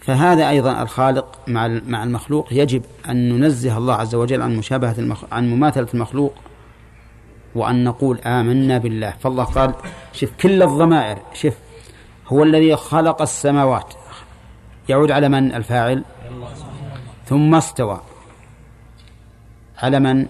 فهذا 0.00 0.48
أيضا 0.48 0.82
الخالق 0.82 1.38
مع 1.46 1.80
مع 1.86 2.04
المخلوق. 2.04 2.52
يجب 2.52 2.82
أن 3.08 3.28
ننزه 3.28 3.78
الله 3.78 3.94
عز 3.94 4.14
وجل 4.14 4.42
عن 4.42 4.56
مشابهة 4.56 4.94
المخ... 4.98 5.24
عن 5.32 5.50
مماثلة 5.50 5.88
المخلوق 5.94 6.34
وأن 7.54 7.84
نقول 7.84 8.18
آمنا 8.18 8.78
بالله. 8.78 9.10
فالله 9.10 9.44
قال 9.44 9.74
شوف 10.12 10.30
كل 10.40 10.62
الضمائر. 10.62 11.18
شوف 11.34 11.54
هو 12.26 12.42
الذي 12.42 12.76
خلق 12.76 13.22
السماوات. 13.22 13.94
يعود 14.88 15.10
على 15.10 15.28
من 15.28 15.54
الفاعل؟ 15.54 16.04
ثم 17.26 17.54
استوى. 17.54 18.00
على 19.78 20.00
من؟ 20.00 20.26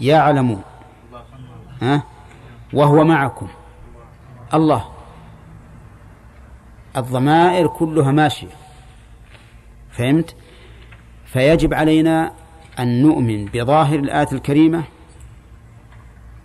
يعلم 0.00 0.62
ها؟ 1.82 2.02
وهو 2.72 3.04
معكم. 3.04 3.48
الله. 4.54 4.84
الضمائر 6.96 7.66
كلها 7.66 8.12
ماشية. 8.12 8.48
فهمت؟ 9.90 10.36
فيجب 11.24 11.74
علينا 11.74 12.32
أن 12.78 13.02
نؤمن 13.02 13.44
بظاهر 13.46 13.98
الآية 13.98 14.28
الكريمة 14.32 14.84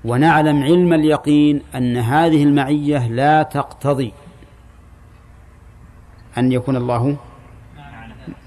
ونعلم 0.06 0.64
علم 0.64 0.94
اليقين 0.94 1.62
أن 1.76 1.98
هذه 1.98 2.44
المعية 2.44 3.08
لا 3.08 3.44
تقتضي 3.44 4.14
أن 6.38 6.52
يكون 6.52 6.76
الله 6.76 7.18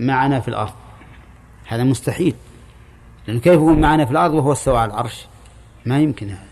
معنا 0.01 0.41
في 0.41 0.49
الأرض. 0.49 0.73
هذا 1.67 1.85
مستحيل. 1.85 2.35
لأنه 3.27 3.41
كيف 3.41 3.55
يكون 3.55 3.81
معنا 3.81 4.05
في 4.05 4.11
الأرض 4.11 4.35
وهو 4.35 4.53
استوى 4.53 4.79
على 4.79 4.93
العرش؟ 4.93 5.27
ما 5.87 5.99
يمكن 5.99 6.29
هذا. 6.29 6.52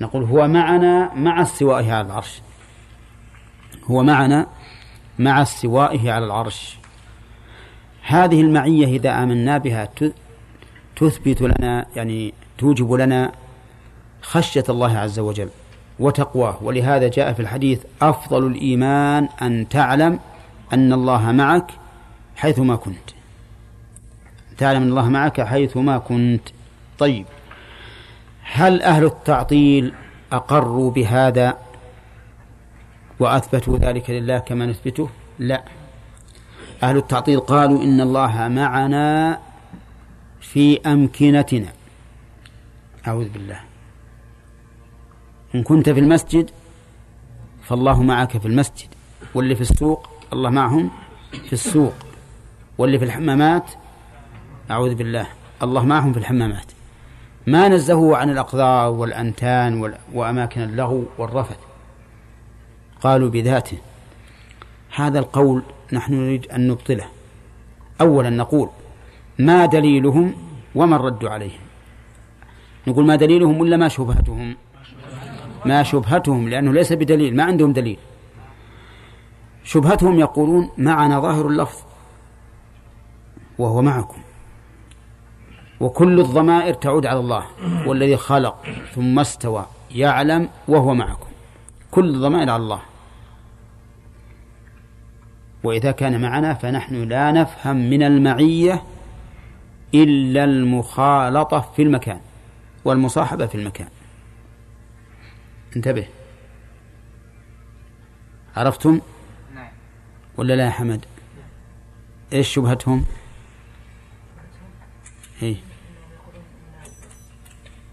نقول 0.00 0.24
هو 0.24 0.48
معنا 0.48 1.14
مع 1.14 1.42
استوائه 1.42 1.92
على 1.92 2.06
العرش. 2.06 2.42
هو 3.84 4.02
معنا 4.02 4.46
مع 5.18 5.42
استوائه 5.42 6.12
على 6.12 6.24
العرش. 6.24 6.78
هذه 8.02 8.40
المعية 8.40 8.86
إذا 8.86 9.22
آمنا 9.22 9.58
بها 9.58 9.88
تثبت 10.96 11.42
لنا 11.42 11.86
يعني 11.96 12.34
توجب 12.58 12.92
لنا 12.92 13.32
خشية 14.22 14.64
الله 14.68 14.98
عز 14.98 15.18
وجل 15.18 15.48
وتقواه. 15.98 16.58
ولهذا 16.62 17.08
جاء 17.08 17.32
في 17.32 17.40
الحديث 17.40 17.84
أفضل 18.02 18.46
الإيمان 18.46 19.28
أن 19.42 19.68
تعلم 19.68 20.20
أن 20.72 20.92
الله 20.92 21.32
معك 21.32 21.70
حيثما 22.36 22.76
كنت. 22.76 23.10
تعلم 24.58 24.82
أن 24.82 24.88
الله 24.88 25.08
معك 25.08 25.40
حيثما 25.40 25.98
كنت. 25.98 26.48
طيب. 26.98 27.26
هل 28.52 28.82
أهل 28.82 29.04
التعطيل 29.04 29.94
أقروا 30.32 30.90
بهذا 30.90 31.58
وأثبتوا 33.20 33.78
ذلك 33.78 34.10
لله 34.10 34.38
كما 34.38 34.66
نثبته؟ 34.66 35.08
لا. 35.38 35.64
أهل 36.82 36.96
التعطيل 36.96 37.40
قالوا 37.40 37.82
إن 37.82 38.00
الله 38.00 38.48
معنا 38.48 39.38
في 40.40 40.80
أمكنتنا. 40.86 41.72
أعوذ 43.06 43.28
بالله. 43.28 43.60
إن 45.54 45.62
كنت 45.62 45.88
في 45.90 46.00
المسجد 46.00 46.50
فالله 47.62 48.02
معك 48.02 48.38
في 48.38 48.46
المسجد 48.46 48.88
واللي 49.34 49.54
في 49.54 49.60
السوق 49.60 50.08
الله 50.32 50.50
معهم 50.50 50.90
في 51.46 51.52
السوق 51.52 51.94
واللي 52.78 52.98
في 52.98 53.04
الحمامات 53.04 53.70
أعوذ 54.70 54.94
بالله 54.94 55.26
الله 55.62 55.84
معهم 55.84 56.12
في 56.12 56.18
الحمامات. 56.18 56.77
ما 57.48 57.68
نزهوا 57.68 58.16
عن 58.16 58.30
الأقذار 58.30 58.90
والأنتان 58.90 59.80
وال- 59.80 59.98
وأماكن 60.14 60.60
اللغو 60.60 61.04
والرفث. 61.18 61.58
قالوا 63.00 63.30
بذاته. 63.30 63.78
هذا 64.96 65.18
القول 65.18 65.62
نحن 65.92 66.14
نريد 66.14 66.46
أن 66.46 66.68
نبطله. 66.68 67.04
أولا 68.00 68.30
نقول 68.30 68.68
ما 69.38 69.66
دليلهم 69.66 70.34
وما 70.74 70.96
الرد 70.96 71.24
عليهم. 71.24 71.60
نقول 72.86 73.06
ما 73.06 73.16
دليلهم 73.16 73.60
ولا 73.60 73.76
ما 73.76 73.88
شبهتهم؟ 73.88 74.56
ما 75.66 75.82
شبهتهم 75.82 76.48
لأنه 76.48 76.72
ليس 76.72 76.92
بدليل 76.92 77.36
ما 77.36 77.44
عندهم 77.44 77.72
دليل. 77.72 77.98
شبهتهم 79.64 80.18
يقولون 80.18 80.70
معنا 80.78 81.20
ظاهر 81.20 81.46
اللفظ 81.46 81.78
وهو 83.58 83.82
معكم. 83.82 84.20
وكل 85.80 86.20
الضمائر 86.20 86.74
تعود 86.74 87.06
على 87.06 87.20
الله 87.20 87.44
والذي 87.86 88.16
خلق 88.16 88.66
ثم 88.94 89.18
استوى 89.18 89.66
يعلم 89.90 90.48
وهو 90.68 90.94
معكم. 90.94 91.26
كل 91.90 92.14
الضمائر 92.14 92.50
على 92.50 92.62
الله. 92.62 92.80
وإذا 95.64 95.90
كان 95.90 96.20
معنا 96.20 96.54
فنحن 96.54 96.94
لا 97.08 97.32
نفهم 97.32 97.76
من 97.90 98.02
المعية 98.02 98.82
إلا 99.94 100.44
المخالطة 100.44 101.60
في 101.76 101.82
المكان 101.82 102.20
والمصاحبة 102.84 103.46
في 103.46 103.54
المكان. 103.54 103.88
انتبه. 105.76 106.06
عرفتم؟ 108.56 109.00
نعم. 109.54 109.68
ولا 110.36 110.56
لا 110.56 110.64
يا 110.64 110.70
حمد؟ 110.70 111.04
إيش 112.32 112.48
شبهتهم؟ 112.54 113.04
إيه 115.42 115.56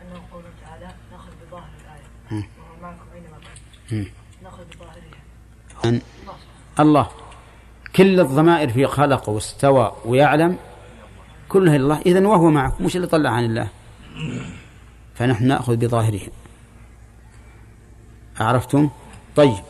أنه 0.01 0.21
قوله 0.31 0.45
تعالى 0.65 0.87
نأخذ 1.11 1.31
بظاهر 1.47 1.69
الآية 1.81 2.03
مم. 2.31 2.37
وهو 2.59 2.81
معكم 2.81 3.05
أينما 3.13 3.27
مم. 3.29 3.33
كنتم 3.33 3.43
نأخذ 3.43 3.51
بظاهرها 3.51 3.74
أن 5.85 6.01
الله. 6.79 7.09
كل 7.95 8.19
الضمائر 8.19 8.69
في 8.69 8.87
خلق 8.87 9.29
واستوى 9.29 9.95
ويعلم 10.05 10.57
كلها 11.49 11.77
لله. 11.77 12.01
إذن 12.05 12.25
وهو 12.25 12.49
معكم 12.49 12.85
وش 12.85 12.95
اللي 12.95 13.07
طلع 13.07 13.29
عن 13.29 13.43
الله. 13.45 13.67
فنحن 15.15 15.47
نأخذ 15.47 15.75
بظاهره 15.75 16.21
عرفتم؟ 18.39 18.89
طيب. 19.35 19.63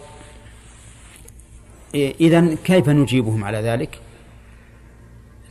إذن 1.96 2.58
كيف 2.64 2.90
نجيبهم 2.90 3.44
على 3.44 3.58
ذلك؟ 3.58 4.00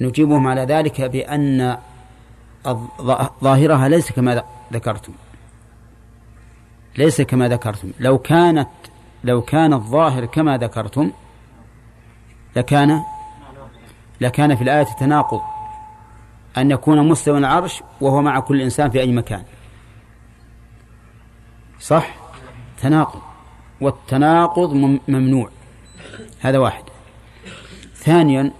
نجيبهم 0.01 0.47
على 0.47 0.61
ذلك 0.61 1.01
بأن 1.01 1.79
ظاهرها 3.43 3.89
ليس 3.89 4.12
كما 4.12 4.43
ذكرتم. 4.73 5.12
ليس 6.99 7.20
كما 7.20 7.49
ذكرتم. 7.49 7.90
لو 8.01 8.18
كانت 8.18 8.68
لو 9.24 9.42
كان 9.42 9.72
الظاهر 9.72 10.24
كما 10.24 10.57
ذكرتم 10.59 11.11
لكان 12.57 13.03
لكان 14.20 14.57
في 14.57 14.62
الآية 14.64 14.82
تناقض. 15.01 15.40
أن 16.59 16.70
يكون 16.70 17.09
مستوى 17.09 17.38
العرش 17.38 17.82
وهو 18.01 18.22
مع 18.22 18.40
كل 18.40 18.61
إنسان 18.61 18.90
في 18.90 19.01
أي 19.01 19.12
مكان. 19.12 19.42
صح؟ 21.80 22.14
تناقض. 22.82 23.20
والتناقض 23.80 24.72
مم- 24.72 25.01
ممنوع. 25.09 25.49
هذا 26.40 26.59
واحد. 26.59 26.84
ثانيا 27.95 28.51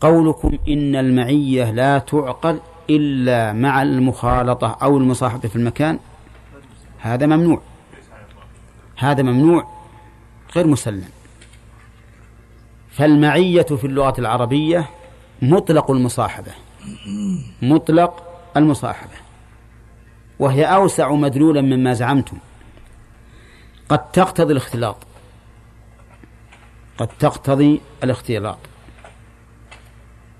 قولكم 0.00 0.58
إن 0.68 0.96
المعية 0.96 1.70
لا 1.70 1.98
تعقل 1.98 2.60
إلا 2.90 3.52
مع 3.52 3.82
المخالطة 3.82 4.76
أو 4.82 4.98
المصاحبة 4.98 5.48
في 5.48 5.56
المكان. 5.56 5.98
هذا 7.04 7.26
ممنوع. 7.26 7.62
هذا 8.96 9.22
ممنوع 9.22 9.68
غير 10.56 10.66
مسلم. 10.66 11.08
فالمعية 12.90 13.62
في 13.62 13.86
اللغة 13.86 14.14
العربية 14.18 14.90
مطلق 15.42 15.90
المصاحبة. 15.90 16.52
مطلق 17.62 18.40
المصاحبة. 18.56 19.12
وهي 20.38 20.64
أوسع 20.64 21.12
مدلولا 21.12 21.60
مما 21.60 21.94
زعمتم. 21.94 22.36
قد 23.88 24.12
تقتضي 24.12 24.52
الاختلاط. 24.52 24.96
قد 26.98 27.08
تقتضي 27.18 27.80
الاختلاط. 28.04 28.58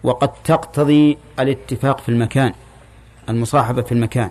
وقد 0.03 0.33
تقتضي 0.33 1.19
الاتفاق 1.41 2.01
في 2.01 2.09
المكان 2.09 2.53
المصاحبة 3.29 3.83
في 3.83 3.93
المكان. 3.93 4.31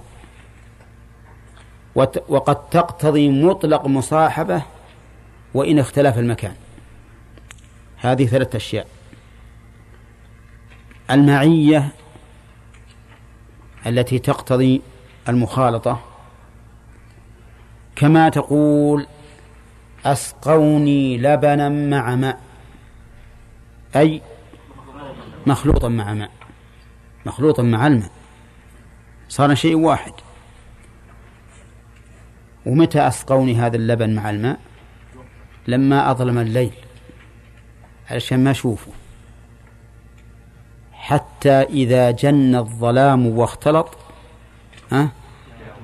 وقد 1.96 2.70
تقتضي 2.70 3.30
مطلق 3.30 3.86
مصاحبة 3.86 4.62
وإن 5.54 5.80
اختلف 5.80 6.18
المكان. 6.18 6.56
هذه 7.98 8.26
ثلاثة 8.26 8.58
أشياء. 8.58 8.88
المعية 11.12 11.90
التي 13.86 14.20
تقتضي 14.20 14.82
المخالطة. 15.30 16.00
كما 17.96 18.30
تقول 18.30 19.08
أسقوني 20.06 21.18
لبنا 21.18 21.70
مع 21.70 22.16
ماء. 22.16 22.40
أي 23.96 24.22
مخلوطا 25.48 25.90
مع 25.90 26.14
ماء. 26.14 26.32
مخلوطا 27.26 27.64
مع 27.64 27.88
الماء. 27.88 28.12
صار 29.30 29.56
شيء 29.56 29.76
واحد. 29.76 30.14
ومتى 32.66 33.08
أسقوني 33.08 33.56
هذا 33.56 33.76
اللبن 33.76 34.16
مع 34.16 34.30
الماء؟ 34.30 34.60
لما 35.68 36.12
أظلم 36.12 36.38
الليل 36.38 36.74
علشان 38.10 38.44
ما 38.44 38.52
أشوفه. 38.52 38.92
حتى 40.94 41.62
إذا 41.62 42.12
جن 42.12 42.56
الظلام 42.56 43.28
واختلط 43.28 43.98
ها 44.92 45.12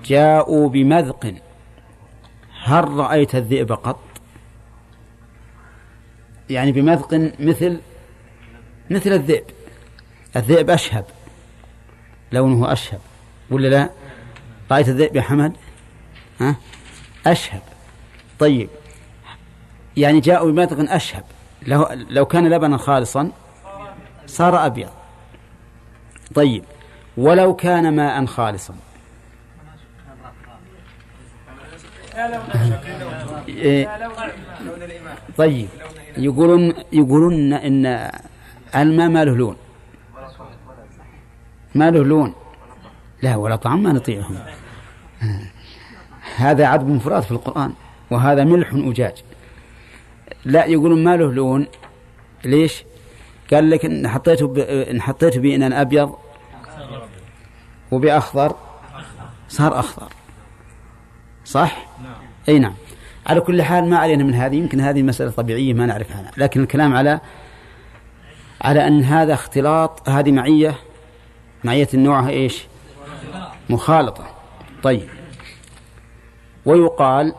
جاءوا 0.06 0.70
بمذق. 0.70 1.34
هل 2.64 2.90
رأيت 2.90 3.36
الذئب 3.36 3.72
قط؟ 3.72 4.00
يعني 6.50 6.72
بمذق 6.72 7.14
مثل 7.40 7.80
مثل 8.90 9.12
الذئب. 9.12 9.44
الذئب 10.36 10.70
أشهب 10.70 11.06
لونه 12.32 12.72
أشهب 12.72 13.00
ولا 13.50 13.68
لا؟ 13.68 13.90
رأيت 14.72 14.90
الذئب 14.90 15.16
يا 15.16 15.22
حمد؟ 15.22 15.54
ها؟ 16.40 16.56
أشهب. 17.28 17.62
طيب. 18.40 18.70
يعني 19.98 20.20
جاءوا 20.20 20.52
بمذق 20.52 20.94
أشهب. 20.94 21.24
لو, 21.68 21.88
لو 22.10 22.26
كان 22.26 22.50
لبنا 22.50 22.78
خالصا 22.78 23.32
صار 24.28 24.66
أبيض. 24.66 24.90
طيب. 26.36 26.64
ولو 27.18 27.56
كان 27.56 27.96
ماء 27.96 28.26
خالصا. 28.26 28.76
إيه، 33.48 34.00
طيب. 35.38 35.70
يقولون 36.18 36.74
يقولون 36.92 37.54
إن 37.54 38.12
الماء 38.76 39.10
ما 39.10 39.26
له 39.26 39.36
لون. 39.36 39.56
ما 41.76 41.92
له 41.92 42.04
لون. 42.04 42.34
لا 43.22 43.36
ولا 43.36 43.56
طعم 43.56 43.84
ما 43.84 43.92
نطيعهم. 43.92 44.40
هذا 46.40 46.66
عذب 46.66 46.88
مفراد 46.88 47.24
في 47.24 47.32
القرآن 47.32 47.74
وهذا 48.12 48.44
ملح 48.44 48.70
أجاج. 48.74 49.24
لا 50.46 50.66
يقولون 50.66 51.04
ما 51.04 51.18
له 51.18 51.34
لون. 51.34 51.68
ليش؟ 52.46 52.84
قال 53.54 53.70
لك 53.70 53.86
إن 53.86 54.08
حطيته 54.08 54.48
ب... 54.48 54.58
إن 54.60 55.02
حطيته 55.02 55.42
بإنان 55.42 55.74
أبيض 55.74 56.16
وبأخضر. 57.92 58.56
صار 59.48 59.80
أخضر. 59.80 60.08
صح؟ 61.46 61.88
أي 62.50 62.60
نعم. 62.60 62.74
على 63.28 63.42
كل 63.42 63.62
حال 63.62 63.90
ما 63.90 63.98
علينا 63.98 64.24
من 64.24 64.34
هذه 64.34 64.56
يمكن 64.56 64.80
هذه 64.80 65.02
مسألة 65.02 65.32
طبيعية 65.32 65.74
ما 65.74 65.86
نعرف 65.86 66.12
عنها. 66.12 66.32
لكن 66.38 66.64
الكلام 66.64 66.96
على 66.96 67.20
على 68.62 68.88
أن 68.88 69.04
هذا 69.04 69.34
اختلاط 69.34 70.10
هذه 70.10 70.32
معية. 70.32 70.76
معية 71.64 71.88
نوعها 71.94 72.30
إيش؟ 72.30 72.64
مخالطة. 73.70 74.28
طيب. 74.84 75.19
ويقال 76.66 77.34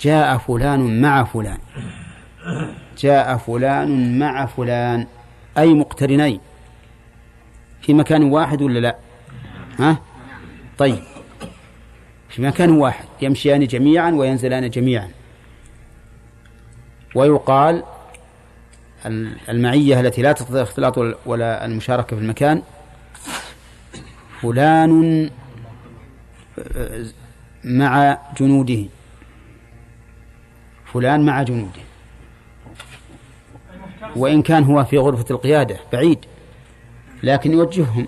جاء 0.00 0.38
فلان 0.38 1.00
مع 1.00 1.24
فلان. 1.24 1.58
جاء 2.98 3.36
فلان 3.36 4.18
مع 4.18 4.46
فلان. 4.46 5.06
أي 5.58 5.74
مقترنين. 5.74 6.40
في 7.82 7.94
مكان 7.94 8.22
واحد 8.22 8.62
ولا 8.62 8.78
لا؟ 8.78 8.96
ها؟ 9.78 9.96
طيب. 10.78 11.02
في 12.28 12.42
مكان 12.42 12.70
واحد. 12.70 13.04
يمشيان 13.22 13.66
جميعا 13.66 14.10
وينزلان 14.10 14.70
جميعا. 14.70 15.10
ويقال 17.14 17.82
المعية 19.48 20.00
التي 20.00 20.22
لا 20.22 20.32
تقتضي 20.32 20.56
الاختلاط 20.58 20.98
ولا 21.26 21.64
المشاركة 21.64 22.16
في 22.16 22.22
المكان 22.22 22.62
فلان 24.40 25.30
مع 27.64 28.18
جنوده. 28.40 28.84
فلان 30.92 31.26
مع 31.26 31.42
جنوده. 31.42 31.80
وإن 34.16 34.42
كان 34.42 34.64
هو 34.64 34.84
في 34.84 34.98
غرفة 34.98 35.24
القيادة 35.30 35.76
بعيد. 35.92 36.18
لكن 37.22 37.52
يوجههم. 37.52 38.06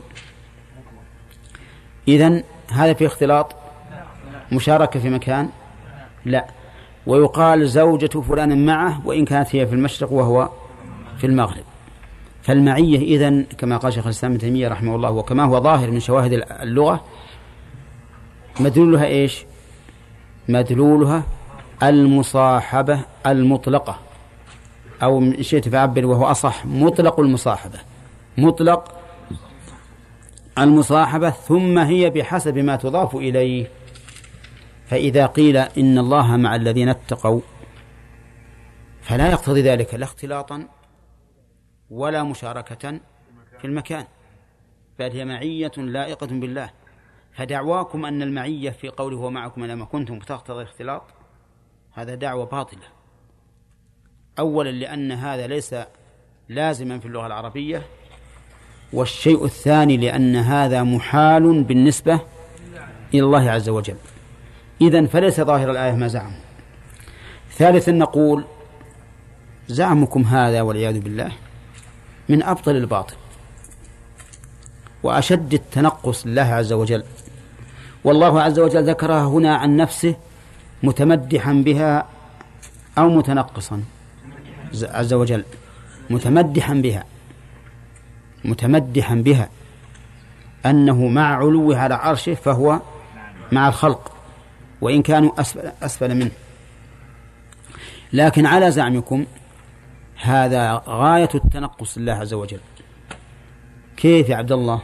إذن 2.08 2.42
هذا 2.72 2.92
في 2.92 3.06
اختلاط؟ 3.06 3.56
مشاركة 4.52 5.00
في 5.00 5.10
مكان؟ 5.10 5.48
لا. 6.24 6.46
ويقال 7.06 7.68
زوجة 7.68 8.20
فلان 8.20 8.66
معه 8.66 9.06
وإن 9.06 9.24
كانت 9.24 9.56
هي 9.56 9.66
في 9.66 9.74
المشرق 9.74 10.12
وهو 10.12 10.48
في 11.18 11.26
المغرب. 11.26 11.64
فالمعية 12.42 12.98
إذن 12.98 13.46
كما 13.58 13.76
قال 13.76 13.92
شيخ 13.92 14.04
الإسلام 14.04 14.32
ابن 14.32 14.40
تيمية 14.40 14.68
رحمه 14.68 14.96
الله 14.96 15.10
وكما 15.10 15.44
هو 15.44 15.60
ظاهر 15.60 15.90
من 15.90 16.00
شواهد 16.00 16.44
اللغة 16.50 17.04
مدلولها 18.60 19.06
إيش؟ 19.06 19.44
مدلولها 20.48 21.22
المصاحبة 21.82 23.00
المطلقة. 23.26 23.98
أو 25.02 25.18
إن 25.18 25.42
شئت 25.42 25.68
فعبر 25.68 26.06
وهو 26.06 26.24
أصح 26.24 26.66
مطلق 26.66 27.20
المصاحبة. 27.20 27.78
مطلق 28.38 28.98
المصاحبة 30.58 31.30
ثم 31.30 31.78
هي 31.78 32.10
بحسب 32.10 32.58
ما 32.58 32.76
تضاف 32.76 33.16
إليه. 33.16 33.66
فإذا 34.86 35.26
قيل 35.26 35.56
إن 35.56 35.98
الله 35.98 36.36
مع 36.36 36.56
الذين 36.56 36.88
اتقوا 36.88 37.40
فلا 39.02 39.30
يقتضي 39.30 39.62
ذلك 39.62 39.94
لا 39.94 40.04
اختلاطا 40.04 40.68
ولا 41.90 42.22
مشاركة 42.22 43.00
في 43.58 43.64
المكان 43.64 44.04
بل 44.98 45.10
هي 45.10 45.24
معية 45.24 45.72
لائقة 45.76 46.26
بالله. 46.26 46.70
فدعواكم 47.32 48.04
أن 48.04 48.22
المعية 48.22 48.70
في 48.70 48.88
قوله 48.88 49.16
هو 49.16 49.30
معكم 49.30 49.64
لما 49.64 49.84
كنتم 49.84 50.18
تقتضي 50.18 50.62
الاختلاط؟ 50.62 51.02
هذا 51.92 52.14
دعوة 52.14 52.44
باطلة. 52.44 52.82
أولا 54.38 54.70
لأن 54.70 55.12
هذا 55.12 55.46
ليس 55.46 55.74
لازما 56.48 56.98
في 56.98 57.06
اللغة 57.06 57.26
العربية. 57.26 57.82
والشيء 58.92 59.44
الثاني 59.44 59.96
لأن 59.96 60.36
هذا 60.36 60.82
محال 60.82 61.62
بالنسبة 61.62 62.20
إلى 63.14 63.22
الله 63.22 63.50
عز 63.50 63.68
وجل. 63.68 63.96
إذن 64.80 65.06
فليس 65.06 65.40
ظاهر 65.40 65.70
الآية 65.70 65.92
ما 65.92 66.08
زعموا. 66.08 66.40
ثالثا 67.50 67.92
نقول 67.92 68.44
زعمكم 69.68 70.22
هذا 70.22 70.62
والعياذ 70.62 71.00
بالله 71.00 71.32
من 72.28 72.42
أبطل 72.42 72.76
الباطل 72.76 73.16
وأشد 75.02 75.54
التنقص 75.54 76.26
لله 76.26 76.42
عز 76.42 76.72
وجل. 76.72 77.04
والله 78.04 78.42
عز 78.42 78.58
وجل 78.58 78.88
ذكرها 78.88 79.24
هنا 79.26 79.56
عن 79.56 79.76
نفسه 79.76 80.14
متمدحا 80.82 81.52
بها 81.52 82.06
أو 82.98 83.08
متنقصا. 83.08 83.82
عز 84.82 85.12
وجل 85.12 85.44
متمدحا 86.10 86.74
بها 86.74 87.04
متمدحا 88.44 89.14
بها 89.14 89.48
أنه 90.66 91.08
مع 91.08 91.36
علوه 91.36 91.78
على 91.78 91.94
عرشه 91.94 92.34
فهو 92.34 92.80
مع 93.52 93.68
الخلق 93.68 94.12
وإن 94.80 95.02
كانوا 95.02 95.40
أسفل, 95.40 95.72
أسفل 95.82 96.14
منه. 96.14 96.30
لكن 98.12 98.46
على 98.46 98.70
زعمكم 98.70 99.24
هذا 100.16 100.82
غاية 100.88 101.28
التنقص 101.34 101.98
لله 101.98 102.12
عز 102.12 102.34
وجل. 102.34 102.60
كيف 103.96 104.28
يا 104.28 104.36
عبد 104.36 104.52
الله؟ 104.52 104.82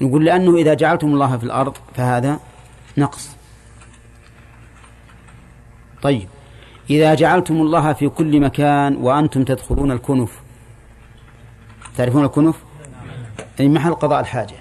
نقول 0.00 0.24
لأنه 0.24 0.56
إذا 0.56 0.74
جعلتم 0.74 1.06
الله 1.06 1.36
في 1.36 1.44
الأرض 1.44 1.76
فهذا 1.94 2.40
نقص. 2.98 3.30
طيب. 6.02 6.28
إذا 6.90 7.14
جعلتم 7.14 7.54
الله 7.54 7.92
في 7.92 8.08
كل 8.08 8.40
مكان 8.40 8.96
وأنتم 8.96 9.44
تدخلون 9.44 9.92
الكنف. 9.92 10.40
تعرفون 11.96 12.24
الكنف؟ 12.24 12.54
أي 13.60 13.68
محل 13.68 13.94
قضاء 13.94 14.20
الحاجة. 14.20 14.54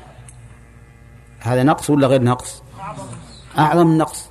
هذا 1.39 1.63
نقص 1.63 1.89
ولا 1.89 2.07
غير 2.07 2.23
نقص؟ 2.23 2.63
أعظم 3.57 3.97
نقص. 3.97 4.29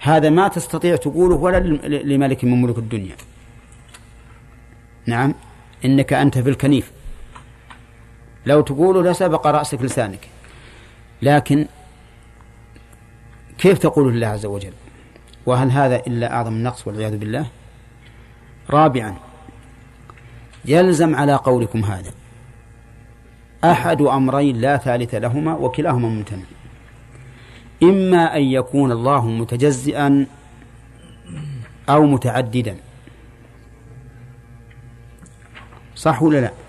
هذا 0.00 0.30
ما 0.30 0.48
تستطيع 0.48 0.96
تقوله 0.96 1.34
ولا 1.36 1.58
لملك 1.86 2.44
من 2.44 2.62
ملوك 2.62 2.78
الدنيا. 2.78 3.16
نعم. 5.06 5.34
إنك 5.84 6.12
أنت 6.12 6.38
في 6.38 6.50
الكنيف. 6.50 6.92
لو 8.46 8.60
تقوله 8.60 9.10
لسبق 9.10 9.46
رأسك 9.46 9.82
لسانك. 9.82 10.28
لكن 11.22 11.66
كيف 13.58 13.78
تقول 13.78 14.12
لله 14.12 14.26
عز 14.26 14.46
وجل؟ 14.46 14.72
وهل 15.46 15.70
هذا 15.70 15.96
إلا 15.96 16.32
أعظم 16.32 16.52
النقص 16.52 16.86
والعياذ 16.86 17.16
بالله؟ 17.16 17.46
رابعا 18.70 19.16
يلزم 20.64 21.16
على 21.16 21.34
قولكم 21.34 21.84
هذا. 21.84 22.10
أحد 23.64 24.02
أمرين 24.02 24.56
لا 24.60 24.76
ثالث 24.76 25.14
لهما 25.14 25.54
وكلاهما 25.54 26.08
ممتنع. 26.08 26.44
إما 27.82 28.36
أن 28.36 28.42
يكون 28.42 28.92
الله 28.92 29.26
متجزئا 29.26 30.26
أو 31.88 32.06
متعددا. 32.06 32.76
صح 35.94 36.22
ولا 36.22 36.40
لا؟ 36.40 36.63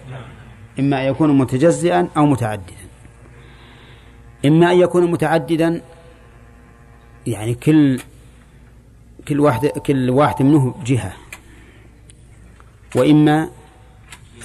إما 0.79 1.01
أن 1.01 1.05
يكون 1.05 1.37
متجزئا 1.37 2.07
أو 2.17 2.25
متعددا. 2.25 2.85
إما 4.45 4.71
أن 4.71 4.77
يكون 4.77 5.11
متعددا 5.11 5.81
يعني 7.27 7.53
كل 7.53 7.99
كل 9.27 9.39
واحد 9.39 9.67
كل 9.67 10.09
واحد 10.09 10.43
منه 10.43 10.75
جهة. 10.85 11.13
وإما 12.95 13.49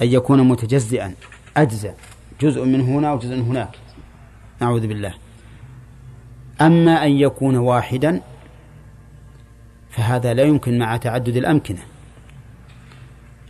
أن 0.01 0.07
يكون 0.07 0.47
متجزئا 0.47 1.13
أجزاء 1.57 1.97
جزء 2.41 2.65
من 2.65 2.81
هنا 2.81 3.13
وجزء 3.13 3.35
من 3.35 3.41
هناك. 3.41 3.75
نعوذ 4.61 4.87
بالله. 4.87 5.13
أما 6.61 7.05
أن 7.05 7.11
يكون 7.11 7.57
واحدا 7.57 8.21
فهذا 9.89 10.33
لا 10.33 10.43
يمكن 10.43 10.79
مع 10.79 10.97
تعدد 10.97 11.37
الأمكنة. 11.37 11.90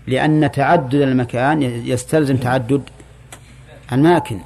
لأن 0.07 0.51
تعدد 0.51 0.95
المكان 0.95 1.61
يستلزم 1.61 2.37
تعدد 2.37 2.83
الأماكن 3.91 4.39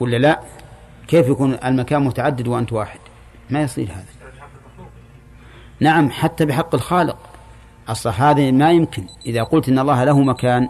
ولا 0.00 0.16
لا؟ 0.16 0.40
كيف 1.08 1.28
يكون 1.28 1.58
المكان 1.64 2.02
متعدد 2.02 2.48
وأنت 2.48 2.72
واحد؟ 2.72 3.00
ما 3.50 3.62
يصير 3.62 3.88
هذا. 3.92 4.04
نعم 5.80 6.10
حتى 6.10 6.44
بحق 6.44 6.74
الخالق. 6.74 7.18
أصلا 7.88 8.12
هذا 8.12 8.50
ما 8.50 8.72
يمكن. 8.72 9.04
إذا 9.26 9.42
قلت 9.42 9.68
إن 9.68 9.78
الله 9.78 10.04
له 10.04 10.20
مكان 10.20 10.68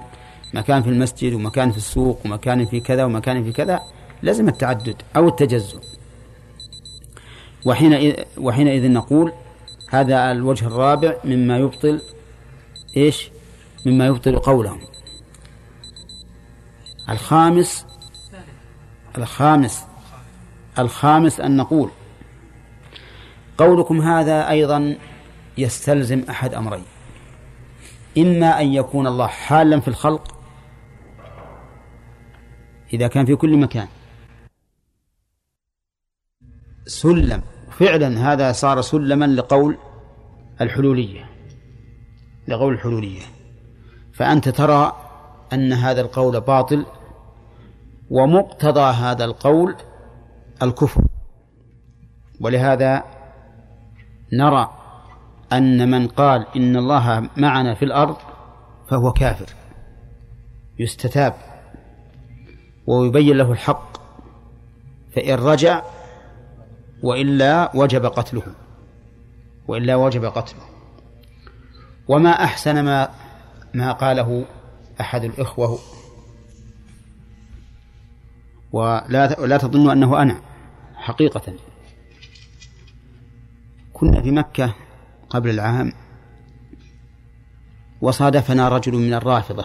مكان 0.54 0.82
في 0.82 0.88
المسجد 0.88 1.32
ومكان 1.32 1.70
في 1.70 1.76
السوق 1.76 2.20
ومكان 2.24 2.66
في 2.66 2.80
كذا 2.80 3.04
ومكان 3.04 3.44
في 3.44 3.52
كذا 3.52 3.80
لازم 4.22 4.48
التعدد 4.48 5.02
أو 5.16 5.28
التجزؤ. 5.28 5.80
وحينئذ, 7.64 8.14
وحينئذ 8.38 8.92
نقول 8.92 9.32
هذا 9.90 10.32
الوجه 10.32 10.66
الرابع 10.66 11.14
مما 11.24 11.58
يبطل 11.58 12.00
إيش؟ 12.96 13.30
مما 13.86 14.06
يبطل 14.06 14.38
قولهم 14.38 14.80
الخامس 17.08 17.86
الخامس 19.18 19.84
الخامس 20.78 21.40
أن 21.40 21.56
نقول 21.56 21.90
قولكم 23.58 24.00
هذا 24.00 24.48
أيضا 24.48 24.96
يستلزم 25.58 26.24
أحد 26.30 26.54
أمرين. 26.54 26.84
إما 28.18 28.60
أن 28.60 28.66
يكون 28.66 29.06
الله 29.06 29.26
حالا 29.26 29.80
في 29.80 29.88
الخلق 29.88 30.36
إذا 32.92 33.08
كان 33.08 33.26
في 33.26 33.36
كل 33.36 33.56
مكان. 33.56 33.88
سلم 36.86 37.42
فعلا 37.70 38.32
هذا 38.32 38.52
صار 38.52 38.80
سلما 38.80 39.24
لقول 39.24 39.78
الحلولية. 40.60 41.29
لقول 42.50 42.74
الحلولية 42.74 43.22
فأنت 44.14 44.48
ترى 44.48 44.92
أن 45.52 45.72
هذا 45.72 46.00
القول 46.00 46.40
باطل 46.40 46.86
ومقتضى 48.10 48.80
هذا 48.80 49.24
القول 49.24 49.76
الكفر. 50.62 51.04
ولهذا 52.40 53.04
نرى 54.32 54.70
أن 55.52 55.90
من 55.90 56.08
قال 56.08 56.46
إن 56.56 56.76
الله 56.76 57.28
معنا 57.36 57.74
في 57.74 57.84
الأرض 57.84 58.16
فهو 58.90 59.12
كافر. 59.12 59.54
يستتاب 60.78 61.34
ويبين 62.86 63.36
له 63.36 63.52
الحق. 63.52 63.96
فإن 65.16 65.34
رجع 65.34 65.82
وإلا 67.02 67.76
وجب 67.76 68.06
قتله. 68.06 68.42
وإلا 69.68 69.96
وجب 69.96 70.24
قتله. 70.24 70.69
وما 72.10 72.30
أحسن 72.30 72.84
ما 72.84 73.08
ما 73.74 73.92
قاله 73.92 74.46
أحد 75.00 75.24
الإخوة. 75.24 75.78
ولا 78.72 79.26
لا 79.46 79.56
تظن 79.58 79.90
أنه 79.90 80.22
أنا 80.22 80.40
حقيقة. 80.94 81.54
كنا 83.92 84.22
في 84.22 84.30
مكة 84.30 84.74
قبل 85.30 85.50
العام 85.50 85.92
وصادفنا 88.00 88.68
رجل 88.68 88.92
من 88.92 89.14
الرافضة 89.14 89.64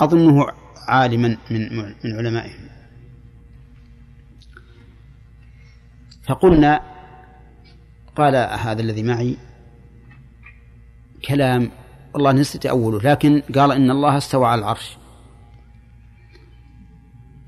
أظنه 0.00 0.46
عالما 0.88 1.36
من 1.50 1.76
من 1.76 2.16
علمائهم. 2.16 2.68
فقلنا 6.22 6.80
قال 8.16 8.36
هذا 8.36 8.80
الذي 8.82 9.02
معي 9.02 9.36
كلام 11.28 11.70
والله 12.14 12.32
نسيت 12.32 12.66
أوله 12.66 12.98
لكن 13.10 13.42
قال 13.54 13.72
إن 13.72 13.90
الله 13.90 14.16
استوى 14.16 14.46
على 14.46 14.58
العرش. 14.58 14.96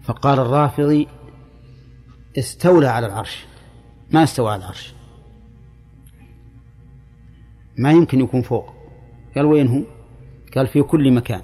فقال 0.03 0.39
الرافضي 0.39 1.09
استولى 2.39 2.87
على 2.87 3.07
العرش. 3.07 3.47
ما 4.11 4.23
استوى 4.23 4.53
على 4.53 4.63
العرش؟ 4.63 4.95
ما 7.79 7.93
يمكن 7.93 8.21
يكون 8.21 8.43
فوق. 8.43 8.75
قال 9.37 9.45
وين 9.45 9.69
هو؟ 9.69 9.83
قال 10.57 10.67
في 10.67 10.83
كل 10.83 11.13
مكان. 11.13 11.43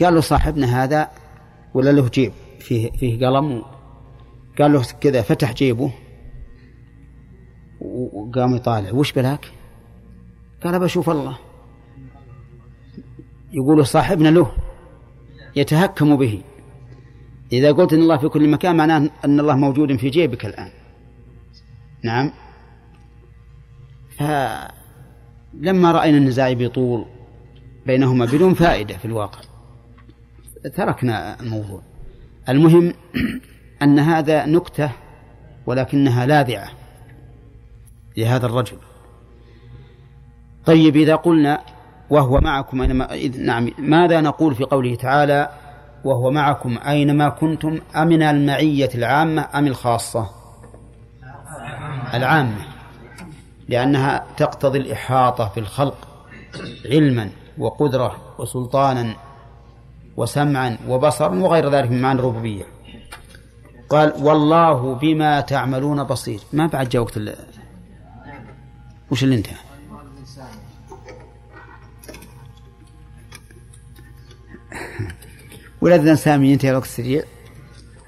قال 0.00 0.14
له 0.14 0.20
صاحبنا 0.20 0.84
هذا 0.84 1.10
ولا 1.74 1.90
له 1.90 2.08
جيب؟ 2.08 2.32
فيه 2.60 2.90
فيه 2.90 3.26
قلم 3.26 3.62
قال 4.58 4.72
له 4.72 4.82
كذا 5.00 5.22
فتح 5.22 5.52
جيبه 5.52 5.92
وقام 7.80 8.56
يطالع. 8.56 8.92
وش 8.92 9.12
بلاك؟ 9.12 9.55
قال 10.64 10.78
بشوف 10.78 11.10
الله. 11.10 11.38
يقول 13.52 13.86
صاحبنا 13.86 14.28
له 14.28 14.52
يتهكم 15.56 16.16
به. 16.16 16.42
إذا 17.52 17.72
قلت 17.72 17.92
إن 17.92 18.00
الله 18.00 18.16
في 18.16 18.28
كل 18.28 18.48
مكان 18.48 18.76
معناه 18.76 19.10
أن 19.24 19.40
الله 19.40 19.56
موجود 19.56 19.96
في 19.96 20.10
جيبك 20.10 20.46
الآن. 20.46 20.70
نعم. 22.02 22.32
فلما 24.18 25.92
رأينا 25.92 26.18
النزاع 26.18 26.52
بطول 26.52 27.04
بينهما 27.86 28.26
بدون 28.26 28.54
فائدة 28.54 28.96
في 28.96 29.04
الواقع 29.04 29.40
تركنا 30.74 31.40
الموضوع. 31.40 31.82
المهم 32.48 32.94
أن 33.82 33.98
هذا 33.98 34.46
نكتة 34.46 34.92
ولكنها 35.66 36.26
لاذعة 36.26 36.70
لهذا 38.16 38.46
الرجل. 38.46 38.78
طيب 40.66 40.96
إذا 40.96 41.16
قلنا 41.16 41.60
وهو 42.10 42.40
معكم 42.40 42.80
أينما 42.82 43.08
نعم 43.38 43.70
ماذا 43.78 44.20
نقول 44.20 44.54
في 44.54 44.64
قوله 44.64 44.94
تعالى 44.94 45.48
وهو 46.04 46.30
معكم 46.30 46.78
أينما 46.86 47.28
كنتم 47.28 47.80
أمن 47.96 48.22
المعية 48.22 48.90
العامة 48.94 49.48
أم 49.54 49.66
الخاصة؟ 49.66 50.30
العامة 52.14 52.64
لأنها 53.68 54.24
تقتضي 54.36 54.78
الإحاطة 54.78 55.48
في 55.48 55.60
الخلق 55.60 56.08
علما 56.90 57.30
وقدرة 57.58 58.16
وسلطانا 58.38 59.14
وسمعا 60.16 60.78
وبصرا 60.88 61.34
وغير 61.34 61.70
ذلك 61.70 61.90
من 61.90 62.02
معاني 62.02 62.20
الربوبية. 62.20 62.64
قال 63.90 64.12
والله 64.22 64.94
بما 64.94 65.40
تعملون 65.40 66.04
بصير. 66.04 66.40
ما 66.52 66.66
بعد 66.66 66.88
جاء 66.88 67.02
وقت. 67.02 67.20
وش 69.10 69.24
اللي 69.24 69.34
انتهى؟ 69.36 69.65
ولدنا 75.80 76.14
سامي 76.14 76.48
ينتهي 76.52 76.70
الوقت 76.70 76.86
سريع 76.86 77.22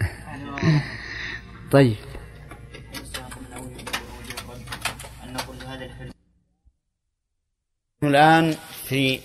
طيب. 1.73 1.97
الآن 8.03 8.57
في 8.85 9.21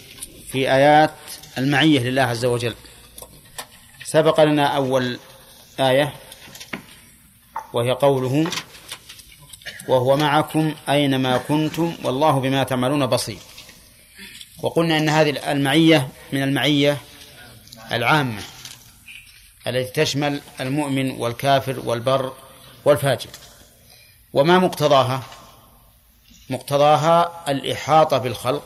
في 0.52 0.72
آيات 0.72 1.14
المعية 1.58 2.00
لله 2.00 2.22
عز 2.22 2.46
وجل. 2.46 2.74
سبق 4.04 4.44
لنا 4.44 4.66
أول 4.66 5.20
آية 5.80 6.14
وهي 7.74 7.92
قوله 7.92 8.48
وهو 9.88 10.18
معكم 10.18 10.74
أينما 10.90 11.38
كنتم 11.38 11.94
والله 12.04 12.40
بما 12.40 12.64
تعملون 12.64 13.06
بصير. 13.06 13.38
وقلنا 14.64 14.98
أن 14.98 15.10
هذه 15.10 15.52
المعية 15.52 16.08
من 16.34 16.44
المعية 16.44 16.98
العامة 17.94 18.42
التي 19.68 19.92
تشمل 20.04 20.42
المؤمن 20.60 21.12
والكافر 21.12 21.80
والبر 21.80 22.34
والفاجر. 22.86 23.30
وما 24.34 24.60
مقتضاها؟ 24.60 25.24
مقتضاها 26.50 27.44
الإحاطة 27.52 28.18
بالخلق 28.18 28.64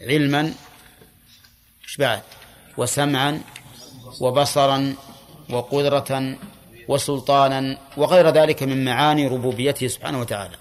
علما 0.00 0.54
بعد؟ 1.98 2.22
وسمعا 2.76 3.42
وبصرا 4.20 4.94
وقدرة 5.50 6.36
وسلطانا 6.88 7.78
وغير 7.96 8.28
ذلك 8.30 8.62
من 8.62 8.84
معاني 8.84 9.26
ربوبيته 9.26 9.88
سبحانه 9.88 10.20
وتعالى. 10.20 10.56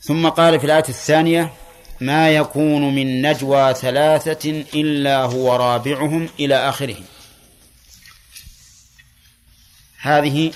ثم 0.00 0.28
قال 0.28 0.60
في 0.60 0.66
الآية 0.66 0.88
الثانية 0.88 1.52
ما 2.00 2.30
يكون 2.30 2.94
من 2.94 3.22
نجوى 3.22 3.74
ثلاثة 3.74 4.50
إلا 4.50 5.22
هو 5.22 5.56
رابعهم 5.56 6.28
إلى 6.40 6.68
آخره 6.68 6.96
هذه 9.98 10.52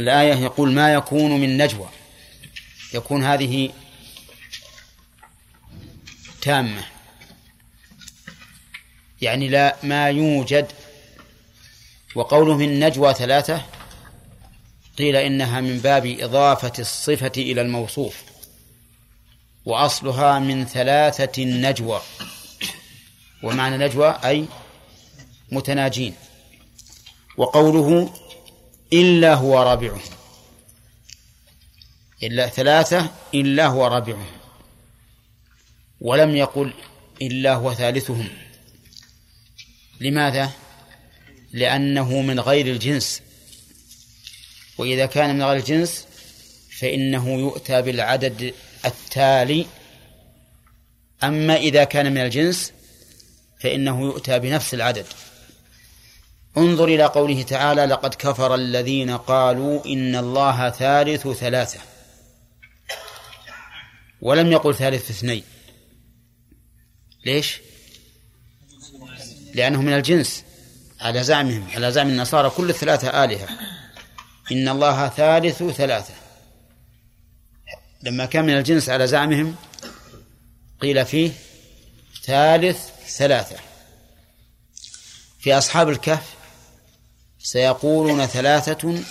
الآية 0.00 0.34
يقول 0.34 0.72
ما 0.72 0.94
يكون 0.94 1.40
من 1.40 1.56
نجوى. 1.56 1.88
يكون 2.94 3.24
هذه 3.24 3.70
تامة. 6.40 6.84
يعني 9.20 9.48
لا 9.48 9.76
ما 9.82 10.08
يوجد. 10.08 10.72
وقوله 12.14 12.56
من 12.56 12.80
نجوى 12.80 13.14
ثلاثة 13.14 13.64
قيل 14.98 15.16
إنها 15.16 15.60
من 15.60 15.78
باب 15.78 16.06
إضافة 16.06 16.72
الصفة 16.78 17.32
إلى 17.36 17.60
الموصوف. 17.60 18.27
وأصلها 19.68 20.38
من 20.38 20.66
ثلاثة 20.66 21.44
نجوى. 21.44 22.00
ومعنى 23.42 23.76
نجوى 23.86 24.10
أي 24.24 24.44
متناجين. 25.52 26.14
وقوله 27.36 28.14
إلا 28.92 29.34
هو 29.34 29.62
رابعهم. 29.62 30.00
إلا 32.22 32.48
ثلاثة 32.48 33.10
إلا 33.34 33.66
هو 33.66 33.86
رابعهم. 33.86 34.26
ولم 36.00 36.36
يقل 36.36 36.72
إلا 37.22 37.54
هو 37.54 37.74
ثالثهم. 37.74 38.28
لماذا؟ 40.00 40.50
لأنه 41.52 42.20
من 42.20 42.40
غير 42.40 42.66
الجنس. 42.66 43.22
وإذا 44.78 45.06
كان 45.06 45.34
من 45.34 45.42
غير 45.42 45.56
الجنس 45.56 46.06
فإنه 46.78 47.28
يؤتى 47.28 47.82
بالعدد 47.82 48.54
التالي. 48.88 49.66
أما 51.22 51.56
إذا 51.56 51.84
كان 51.84 52.12
من 52.12 52.18
الجنس 52.18 52.72
فإنه 53.60 54.02
يؤتى 54.02 54.38
بنفس 54.38 54.74
العدد. 54.74 55.06
انظر 56.56 56.84
إلى 56.84 57.04
قوله 57.04 57.42
تعالى 57.42 57.84
لقد 57.84 58.14
كفر 58.14 58.54
الذين 58.54 59.16
قالوا 59.16 59.86
إن 59.86 60.16
الله 60.16 60.70
ثالث 60.70 61.28
ثلاثة 61.28 61.80
ولم 64.20 64.52
يقل 64.52 64.74
ثالث 64.74 65.10
اثنين. 65.10 65.44
ليش؟ 67.26 67.60
لأنه 69.54 69.82
من 69.82 69.92
الجنس. 69.92 70.44
على 71.00 71.22
زعمهم 71.22 71.66
على 71.74 71.92
زعم 71.92 72.08
النصارى 72.08 72.50
كل 72.50 72.70
الثلاثة 72.70 73.24
آلهة. 73.24 73.48
إن 74.52 74.68
الله 74.68 75.08
ثالث 75.08 75.62
ثلاثة. 75.62 76.14
لما 78.02 78.26
كان 78.26 78.44
من 78.44 78.56
الجنس 78.56 78.88
على 78.88 79.06
زعمهم 79.06 79.56
قيل 80.80 81.06
فيه 81.06 81.32
ثالث 82.24 82.78
ثلاثة. 83.08 83.56
في 85.40 85.58
أصحاب 85.58 85.88
الكهف 85.88 86.34
سيقولون 87.38 88.26
ثلاثة 88.26 89.02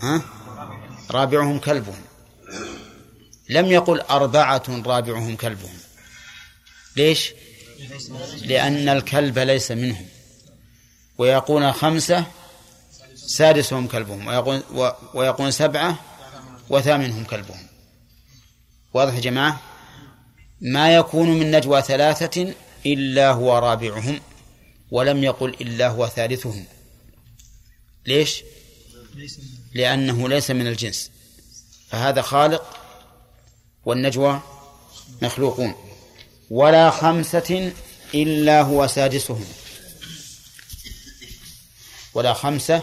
ها 0.00 0.22
رابعهم 1.10 1.58
كلبهم. 1.58 2.02
لم 3.48 3.66
يقل 3.66 4.00
أربعة 4.00 4.62
رابعهم 4.68 5.36
كلبهم. 5.36 5.78
ليش؟ 6.96 7.32
لأن 8.42 8.88
الكلب 8.88 9.38
ليس 9.38 9.70
منهم. 9.70 10.06
ويقول 11.18 11.74
خمسة 11.74 12.24
سادسهم 13.14 13.86
كلبهم 13.86 14.26
ويقول, 14.26 14.62
ويقول 15.14 15.52
سبعة 15.52 15.98
وثامنهم 16.68 17.24
كلبهم. 17.24 17.65
واضح 18.96 19.14
يا 19.14 19.20
جماعة؟ 19.20 19.60
ما 20.60 20.94
يكون 20.94 21.28
من 21.28 21.50
نجوى 21.50 21.82
ثلاثة 21.82 22.54
إلا 22.86 23.30
هو 23.30 23.58
رابعهم 23.58 24.20
ولم 24.90 25.24
يقل 25.24 25.48
إلا 25.60 25.88
هو 25.88 26.08
ثالثهم. 26.08 26.64
ليش؟ 28.06 28.42
لأنه 29.74 30.28
ليس 30.28 30.50
من 30.50 30.66
الجنس. 30.66 31.10
فهذا 31.88 32.22
خالق 32.22 32.76
والنجوى 33.84 34.40
مخلوقون. 35.22 35.74
ولا 36.50 36.90
خمسة 36.90 37.72
إلا 38.14 38.62
هو 38.62 38.86
سادسهم. 38.86 39.44
ولا 42.14 42.32
خمسة 42.32 42.82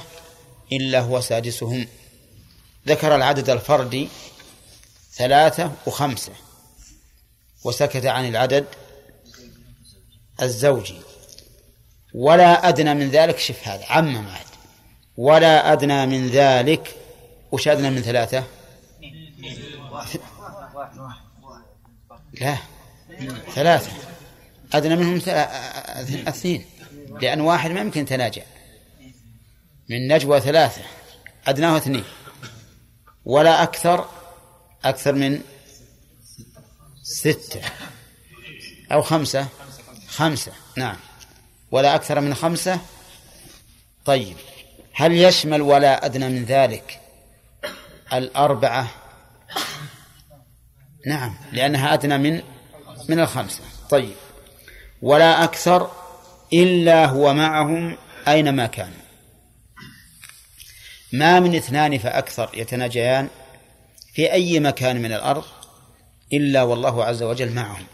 إلا 0.72 0.99
هو 0.99 1.22
سادسهم. 1.22 1.88
ذكر 2.88 3.16
العدد 3.16 3.49
الفردي 3.49 4.07
ثلاثة 5.16 5.72
وخمسة. 5.88 6.34
وسكت 7.64 8.05
عن 8.05 8.28
العدد 8.28 8.66
الزوجي. 10.41 10.97
ولا 12.14 12.70
أدنى 12.70 12.93
من 12.93 13.09
ذلك 13.09 13.38
شف 13.39 13.68
هذا 13.68 13.86
عم 13.86 14.14
معد 14.14 14.45
ولا 15.18 15.74
أدنى 15.74 16.05
من 16.05 16.28
ذلك 16.28 16.95
وش 17.51 17.68
أدنى 17.68 17.89
من 17.89 18.01
ثلاثة؟ 18.01 18.43
لا 22.41 22.57
ثلاثة. 23.55 23.91
أدنى 24.74 24.95
منهم 24.95 25.22
اثنين 26.28 26.66
لأن 27.22 27.41
واحد 27.41 27.72
ما 27.72 27.80
يمكن 27.80 28.05
تناجع. 28.05 28.43
من 29.89 30.07
نجوى 30.07 30.39
ثلاثة 30.39 30.82
أدناه 31.47 31.78
اثنين. 31.78 32.03
ولا 33.26 33.64
أكثر 33.64 34.09
أكثر 34.86 35.14
من 35.16 35.42
ستة 37.04 37.62
أو 38.92 39.02
خمسة؟ 39.02 39.48
خمسة 40.08 40.52
نعم. 40.78 40.96
ولا 41.72 41.96
أكثر 41.96 42.20
من 42.20 42.36
خمسة؟ 42.36 42.80
طيب. 44.06 44.38
هل 44.94 45.12
يشمل 45.12 45.62
ولا 45.62 46.06
أدنى 46.06 46.30
من 46.30 46.46
ذلك 46.46 47.00
الأربعة؟ 48.14 48.88
نعم 51.08 51.36
لأنها 51.52 51.94
أدنى 51.94 52.18
من 52.18 52.42
من 53.10 53.20
الخمسة. 53.20 53.62
طيب. 53.90 54.16
ولا 55.02 55.44
أكثر 55.44 55.92
إلا 56.54 57.06
هو 57.06 57.34
معهم 57.34 57.98
أينما 58.28 58.66
كان 58.68 58.92
ما 61.14 61.40
من 61.40 61.56
اثنان 61.56 61.98
فأكثر 61.98 62.50
يتناجيان؟ 62.54 63.30
في 64.14 64.32
أي 64.34 64.59
مكان 64.59 65.01
من 65.01 65.11
الأرض 65.11 65.43
إلا 66.34 66.64
والله 66.64 67.03
عز 67.03 67.24
وجل 67.24 67.53
معهم. 67.53 67.86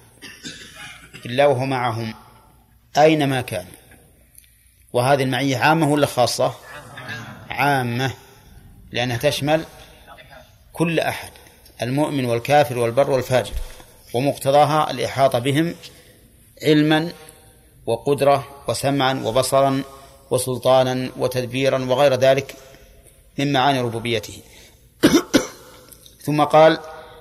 إلا 1.26 1.46
وهو 1.46 1.66
معهم. 1.66 2.14
أينما 2.98 3.42
كان. 3.42 3.66
وهذه 4.94 5.24
المعية 5.24 5.58
عامة 5.58 5.92
ولا 5.92 6.06
خاصة؟ 6.08 6.54
عامة. 7.50 8.14
لأنها 8.92 9.18
تشمل 9.18 9.66
كل 10.74 11.00
أحد. 11.00 11.32
المؤمن 11.82 12.26
والكافر 12.26 12.78
والبر 12.78 13.12
والفاجر. 13.12 13.54
ومقتضاها 14.14 14.92
الإحاطة 14.92 15.40
بهم 15.40 15.76
علما 16.64 17.12
وقدرة 17.86 18.48
وسمعا 18.68 19.14
وبصرا 19.26 19.84
وسلطانا 20.32 21.10
وتدبيرا 21.18 21.86
وغير 21.86 22.16
ذلك 22.16 22.56
من 23.38 23.54
معاني 23.54 23.82
ربوبيته. 23.82 24.42
ثم 26.30 26.44
قال 26.44 26.80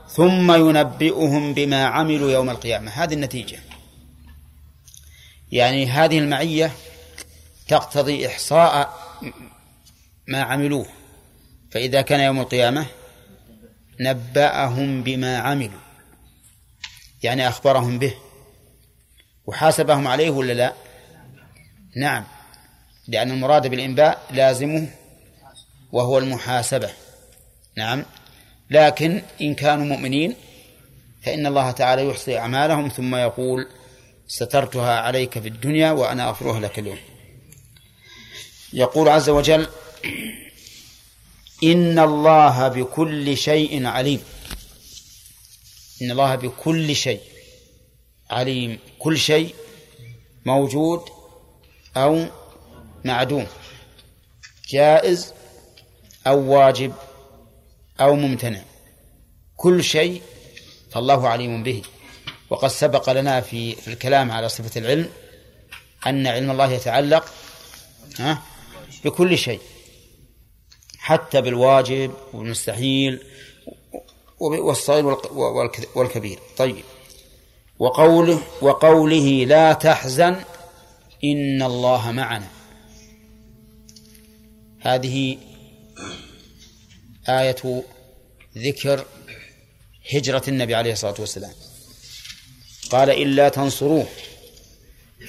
ثم 0.08 0.52
ينبئهم 0.52 1.54
بما 1.54 1.84
عملوا 1.84 2.30
يوم 2.30 2.50
القيامة. 2.50 2.90
هذه 2.90 3.14
النتيجة. 3.14 3.58
يعني 5.52 5.86
هذه 5.86 6.18
المعية 6.18 6.72
تقتضي 7.68 8.26
إحصاء 8.26 8.98
ما 10.26 10.42
عملوه. 10.42 10.86
فإذا 11.70 12.02
كان 12.02 12.20
يوم 12.20 12.40
القيامة 12.40 12.86
نبأهم 14.00 15.02
بما 15.02 15.38
عملوا. 15.38 15.80
يعني 17.22 17.48
أخبرهم 17.48 17.98
به. 17.98 18.14
وحاسبهم 19.46 20.08
عليه 20.08 20.30
ولا 20.30 20.52
لا؟ 20.52 20.72
نعم. 21.96 22.24
لأن 23.06 23.30
المراد 23.30 23.66
بالإنباء 23.66 24.22
لازمه 24.30 24.88
وهو 25.92 26.18
المحاسبة. 26.18 26.90
نعم. 27.76 28.04
لكن 28.70 29.22
إن 29.40 29.54
كانوا 29.54 29.84
مؤمنين 29.84 30.34
فإن 31.22 31.46
الله 31.46 31.70
تعالى 31.70 32.08
يحصي 32.08 32.38
أعمالهم 32.38 32.88
ثم 32.88 33.14
يقول 33.14 33.68
سترتها 34.28 35.00
عليك 35.00 35.38
في 35.38 35.48
الدنيا 35.48 35.90
وأنا 35.90 36.28
أغفرها 36.28 36.60
لك 36.60 36.78
اليوم. 36.78 36.98
يقول 38.72 39.08
عز 39.08 39.28
وجل 39.28 39.68
إن 41.64 41.98
الله 41.98 42.68
بكل 42.68 43.36
شيء 43.36 43.86
عليم. 43.86 44.20
إن 46.02 46.10
الله 46.10 46.34
بكل 46.34 46.96
شيء 46.96 47.20
عليم. 48.30 48.78
كل 48.98 49.18
شيء 49.18 49.54
موجود 50.46 51.00
أو 51.96 52.26
معدوم. 53.04 53.46
جائز 54.68 55.34
أو 56.26 56.38
واجب. 56.52 56.92
أو 58.00 58.14
ممتنع. 58.16 58.62
كل 59.56 59.84
شيء 59.84 60.22
فالله 60.90 61.28
عليم 61.28 61.62
به. 61.62 61.82
وقد 62.50 62.68
سبق 62.68 63.10
لنا 63.10 63.40
في 63.40 63.74
في 63.74 63.88
الكلام 63.88 64.30
على 64.30 64.48
صفة 64.48 64.80
العلم 64.80 65.08
أن 66.06 66.26
علم 66.26 66.50
الله 66.50 66.72
يتعلق 66.72 67.32
بكل 69.04 69.38
شيء. 69.38 69.60
حتى 70.98 71.40
بالواجب 71.40 72.12
والمستحيل 72.32 73.22
والصغير 74.40 75.16
والكبير. 75.94 76.38
طيب. 76.56 76.84
وقوله 77.78 78.42
وقوله 78.60 79.44
لا 79.44 79.72
تحزن 79.72 80.36
إن 81.24 81.62
الله 81.62 82.12
معنا. 82.12 82.48
هذه 84.80 85.38
آية 87.28 87.84
ذكر 88.58 89.04
هجرة 90.14 90.42
النبي 90.48 90.74
عليه 90.74 90.92
الصلاة 90.92 91.14
والسلام. 91.18 91.52
قال 92.90 93.10
إلا 93.10 93.48
تنصروه 93.48 94.06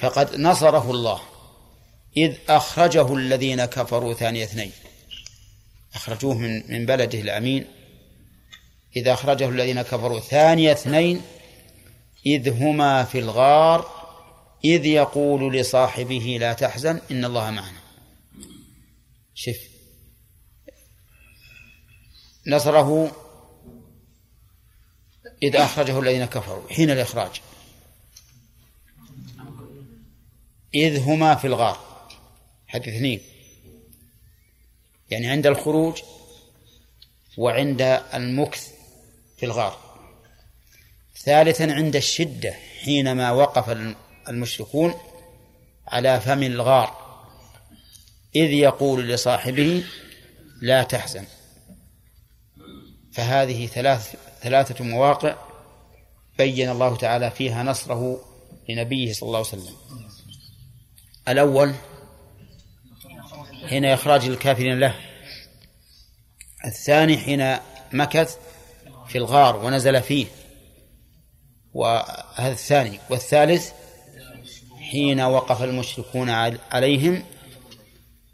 فقد 0.00 0.36
نصره 0.36 0.90
الله 0.90 1.20
إذ 2.16 2.34
أخرجه 2.48 3.14
الذين 3.14 3.64
كفروا 3.64 4.14
ثاني 4.14 4.44
اثنين. 4.44 4.72
أخرجوه 5.94 6.34
من 6.34 6.72
من 6.72 6.86
بلده 6.86 7.20
الأمين. 7.20 7.66
إذ 8.96 9.08
أخرجه 9.08 9.48
الذين 9.48 9.82
كفروا 9.82 10.20
ثاني 10.20 10.72
اثنين 10.72 11.22
إذ 12.26 12.48
هما 12.48 13.04
في 13.04 13.18
الغار 13.18 14.00
إذ 14.64 14.86
يقول 14.86 15.54
لصاحبه 15.56 16.36
لا 16.40 16.52
تحزن 16.52 17.00
إن 17.10 17.24
الله 17.24 17.50
معنا. 17.50 17.80
شف 19.34 19.69
نصره 22.46 23.12
إذ 25.42 25.56
أخرجه 25.56 26.00
الذين 26.00 26.24
كفروا 26.24 26.68
حين 26.70 26.90
الإخراج. 26.90 27.40
إذ 30.74 31.00
هما 31.00 31.34
في 31.34 31.46
الغار. 31.46 31.78
هذه 32.66 32.96
اثنين. 32.96 33.20
يعني 35.10 35.26
عند 35.28 35.46
الخروج 35.46 36.02
وعند 37.36 37.82
المكث 38.14 38.72
في 39.36 39.46
الغار. 39.46 39.78
ثالثا 41.16 41.72
عند 41.72 41.96
الشدة 41.96 42.54
حينما 42.84 43.32
وقف 43.32 43.76
المشركون 44.28 44.94
على 45.86 46.20
فم 46.20 46.42
الغار. 46.42 47.10
إذ 48.36 48.50
يقول 48.50 49.08
لصاحبه 49.08 49.84
لا 50.62 50.82
تحزن. 50.82 51.24
فهذه 53.12 53.66
ثلاث 53.66 54.16
ثلاثة 54.42 54.84
مواقع 54.84 55.36
بين 56.38 56.70
الله 56.70 56.96
تعالى 56.96 57.30
فيها 57.30 57.62
نصره 57.62 58.20
لنبيه 58.68 59.12
صلى 59.12 59.26
الله 59.26 59.38
عليه 59.38 59.48
وسلم. 59.48 59.74
الأول 61.28 61.74
حين 63.68 63.84
إخراج 63.84 64.24
الكافرين 64.24 64.78
له 64.78 64.94
الثاني 66.64 67.18
حين 67.18 67.56
مكث 67.92 68.36
في 69.08 69.18
الغار 69.18 69.56
ونزل 69.56 70.02
فيه 70.02 70.26
وهذا 71.74 72.52
الثاني 72.52 72.98
والثالث 73.10 73.70
حين 74.90 75.20
وقف 75.20 75.62
المشركون 75.62 76.30
عليهم 76.72 77.24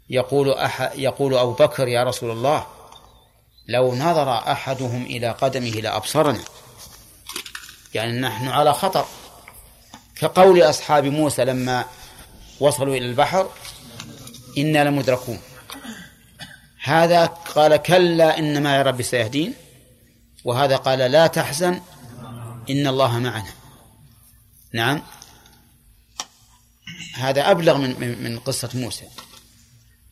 يقول 0.09 0.51
أح 0.51 0.91
يقول 0.95 1.37
أبو 1.37 1.53
بكر 1.53 1.87
يا 1.87 2.03
رسول 2.03 2.31
الله 2.31 2.67
لو 3.67 3.95
نظر 3.95 4.37
أحدهم 4.51 5.03
إلى 5.05 5.31
قدمه 5.31 5.69
لأبصرنا. 5.69 6.43
يعني 7.93 8.19
نحن 8.19 8.47
على 8.47 8.73
خطر. 8.73 9.05
كقول 10.15 10.61
أصحاب 10.61 11.05
موسى 11.05 11.45
لما 11.45 11.85
وصلوا 12.59 12.95
إلى 12.95 13.05
البحر 13.05 13.49
إنا 14.57 14.83
لمدركون. 14.83 15.39
هذا 16.83 17.25
قال 17.25 17.77
كلا 17.77 18.39
إن 18.39 18.63
معي 18.63 18.81
ربي 18.81 19.03
سيهدين 19.03 19.53
وهذا 20.45 20.75
قال 20.75 20.99
لا 20.99 21.27
تحزن 21.27 21.81
إن 22.69 22.87
الله 22.87 23.19
معنا. 23.19 23.53
نعم. 24.73 25.01
هذا 27.15 27.51
أبلغ 27.51 27.77
من 27.77 28.23
من 28.23 28.39
قصة 28.39 28.69
موسى. 28.73 29.05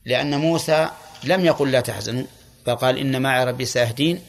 لأن 0.05 0.39
موسى 0.39 0.89
لم 1.23 1.45
يقل 1.45 1.71
لا 1.71 1.81
تحزنوا. 1.81 2.25
فقال 2.65 2.97
إن 2.97 3.21
معي 3.21 3.43
ربي 3.43 3.65
سيهدين 3.65 4.21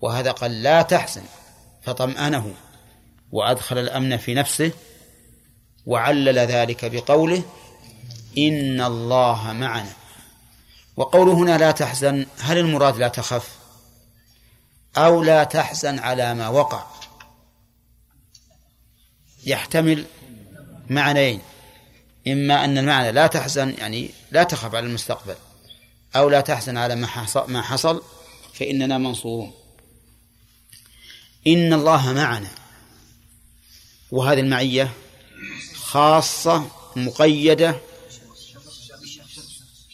وهذا 0.00 0.30
قال 0.30 0.62
لا 0.62 0.82
تحزن 0.82 1.22
فطمأنه 1.82 2.54
وأدخل 3.32 3.78
الأمن 3.78 4.16
في 4.16 4.34
نفسه 4.34 4.72
وعلل 5.86 6.38
ذلك 6.38 6.84
بقوله 6.84 7.42
إن 8.38 8.80
الله 8.80 9.52
معنا. 9.52 9.92
وقوله 10.96 11.32
هنا 11.32 11.58
لا 11.58 11.70
تحزن 11.70 12.26
هل 12.38 12.58
المراد 12.58 12.96
لا 12.96 13.08
تخف؟ 13.08 13.58
أو 14.96 15.22
لا 15.22 15.44
تحزن 15.44 15.98
على 15.98 16.34
ما 16.34 16.48
وقع. 16.48 16.86
يحتمل 19.46 20.04
معنيين 20.90 21.40
إما 22.28 22.64
أن 22.64 22.78
المعنى 22.78 23.12
لا 23.12 23.26
تحزن 23.26 23.74
يعني 23.78 24.10
لا 24.30 24.42
تخف 24.42 24.74
على 24.74 24.86
المستقبل. 24.86 25.34
أو 26.16 26.28
لا 26.28 26.40
تحزن 26.40 26.76
على 26.76 26.96
ما 26.96 27.06
حصل, 27.06 27.52
ما 27.52 27.62
حصل 27.62 28.02
فإننا 28.54 28.98
منصورون. 28.98 29.52
إن 31.46 31.72
الله 31.72 32.12
معنا. 32.12 32.50
وهذه 34.10 34.40
المعية 34.40 34.92
خاصة 35.74 36.70
مقيدة 36.96 37.80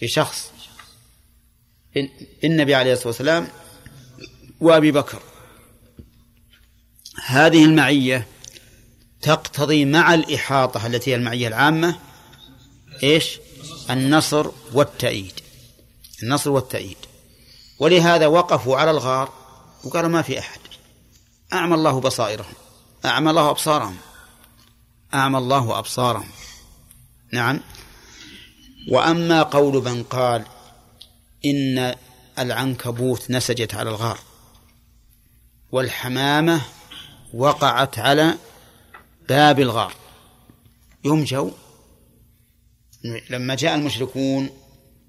بشخص. 0.02 0.50
النبي 2.44 2.74
عليه 2.74 2.92
الصلاة 2.92 3.06
والسلام 3.08 3.48
وأبي 4.60 4.92
بكر. 4.92 5.22
هذه 7.24 7.64
المعية 7.64 8.26
تقتضي 9.22 9.84
مع 9.84 10.14
الإحاطة 10.14 10.86
التي 10.86 11.10
هي 11.10 11.14
المعية 11.14 11.48
العامة 11.48 11.98
إيش؟ 13.02 13.38
النصر 13.90 14.50
والتأييد. 14.72 15.45
النصر 16.22 16.50
والتأييد. 16.50 16.96
ولهذا 17.78 18.26
وقفوا 18.26 18.76
على 18.76 18.90
الغار 18.90 19.32
وقالوا 19.84 20.10
ما 20.10 20.22
في 20.22 20.38
أحد. 20.38 20.60
أعمى 21.52 21.74
الله 21.74 22.00
بصائرهم. 22.00 22.54
أعمى 23.04 23.30
الله 23.30 23.50
أبصارهم. 23.50 23.96
أعمى 25.14 25.38
الله 25.38 25.78
أبصارهم. 25.78 26.28
نعم. 27.32 27.60
وأما 28.90 29.42
قول 29.42 29.84
من 29.84 30.02
قال 30.02 30.44
إن 31.44 31.94
العنكبوت 32.38 33.30
نسجت 33.30 33.74
على 33.74 33.90
الغار 33.90 34.18
والحمامة 35.72 36.60
وقعت 37.34 37.98
على 37.98 38.34
باب 39.28 39.60
الغار. 39.60 39.92
يوم 41.04 41.24
لما 43.30 43.54
جاء 43.54 43.74
المشركون 43.74 44.50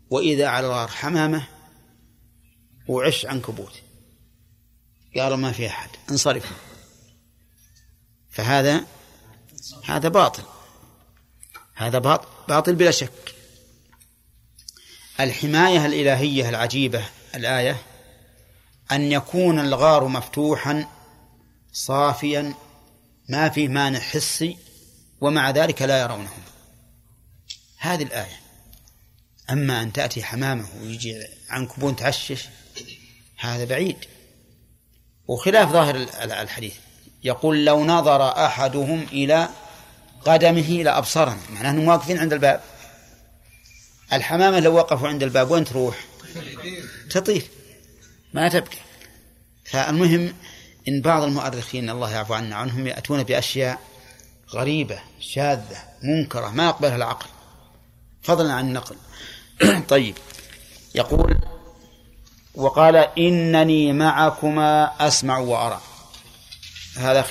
وإذا 0.10 0.47
على 0.47 0.68
الغار 0.68 0.88
حمامة 0.88 1.47
وعش 2.88 3.26
عنكبوت 3.26 3.82
قالوا 5.16 5.38
ما 5.38 5.51
في 5.51 5.68
أحد. 5.68 5.89
انصرفوا 6.12 6.58
فهذا 8.30 8.86
هذا 9.86 10.10
باطل. 10.10 10.43
هذا 11.76 11.99
باطل 12.47 12.76
بلا 12.76 12.91
شك. 12.91 13.36
الحماية 15.20 15.86
الإلهية 15.86 16.49
العجيبة 16.49 17.05
الآية 17.36 17.82
أن 18.91 19.12
يكون 19.12 19.60
الغار 19.60 20.08
مفتوحا 20.08 20.88
صافيا 21.72 22.53
ما 23.30 23.49
فيه 23.49 23.68
مانع 23.68 23.99
حسي 23.99 24.58
ومع 25.22 25.49
ذلك 25.49 25.82
لا 25.82 26.01
يرونه 26.01 26.30
هذه 27.78 28.03
الآية. 28.03 28.47
أما 29.50 29.82
أن 29.82 29.93
تأتي 29.93 30.24
حمامة 30.24 30.66
ويجي 30.82 31.16
عنكبون 31.50 31.95
تعشش 31.95 32.48
هذا 33.38 33.66
بعيد. 33.66 33.98
وخلاف 35.28 35.72
ظاهر 35.72 35.95
الحديث. 36.24 36.74
يقول 37.24 37.66
لو 37.66 37.86
نظر 37.86 38.45
أحدهم 38.45 39.06
إلى 39.12 39.50
قدمه 40.26 40.84
لأبصرنا 40.84 41.38
معناه 41.54 41.70
أنهم 41.70 41.88
واقفين 41.88 42.18
عند 42.18 42.34
الباب. 42.34 42.62
الحمامة 44.14 44.60
لو 44.60 44.76
وقفوا 44.76 45.08
عند 45.08 45.24
الباب 45.24 45.52
وين 45.52 45.66
تروح؟ 45.66 46.06
تطير. 47.10 47.43
ما 48.34 48.50
تبقى 48.50 48.78
فالمهم 49.66 50.34
إن 50.88 51.02
بعض 51.02 51.24
المؤرخين 51.24 51.89
الله 51.89 52.12
يعفو 52.12 52.34
عنا 52.34 52.56
عنهم 52.56 52.88
يأتون 52.88 53.24
بأشياء 53.24 53.80
غريبة 54.50 55.00
شاذة 55.20 55.78
منكرة 56.04 56.50
ما 56.50 56.66
يقبلها 56.66 56.95
العقل. 56.95 57.30
فضلا 58.22 58.54
عن 58.54 58.68
النقل. 58.68 58.95
طيب. 59.89 60.18
يقول 60.95 61.39
وقال 62.55 62.95
إنني 62.95 63.93
معكما 63.93 64.91
أسمع 65.08 65.38
وأرى. 65.38 65.82
هذا 66.95 67.26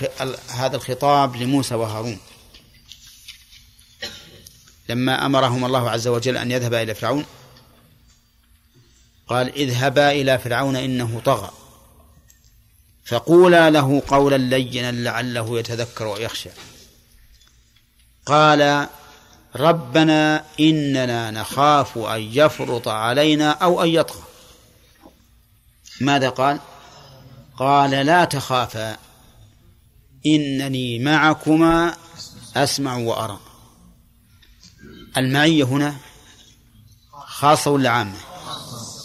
هذا 0.48 0.76
الخطاب 0.76 1.36
لموسى 1.36 1.74
وهارون. 1.74 2.18
لما 4.88 5.26
أمرهما 5.26 5.66
الله 5.66 5.90
عز 5.90 6.08
وجل 6.08 6.36
أن 6.36 6.50
يذهبا 6.50 6.82
إلى 6.82 6.94
فرعون 6.94 7.26
قال 9.28 9.54
اذهبا 9.54 10.10
إلى 10.10 10.38
فرعون 10.38 10.76
إنه 10.76 11.20
طغى. 11.24 11.50
فقولا 13.04 13.70
له 13.70 14.02
قولا 14.08 14.36
لينا 14.36 14.92
لعله 14.92 15.58
يتذكر 15.58 16.06
ويخشى. 16.06 16.50
قال 18.26 18.88
ربنا 19.56 20.44
إننا 20.60 21.30
نخاف 21.30 21.98
أن 21.98 22.20
يفرط 22.20 22.88
علينا 22.88 23.50
أو 23.50 23.82
أن 23.82 23.88
يطغى. 23.88 24.22
ماذا 26.00 26.28
قال؟ 26.28 26.60
قال 27.58 27.90
لا 27.90 28.24
تخافا 28.24 28.96
إنني 30.26 30.98
معكما 30.98 31.96
أسمع 32.56 32.96
وأرى. 32.96 33.38
المعية 35.16 35.64
هنا 35.64 35.96
خاصة 37.12 37.70
ولا 37.70 37.90
عامة؟ 37.90 38.18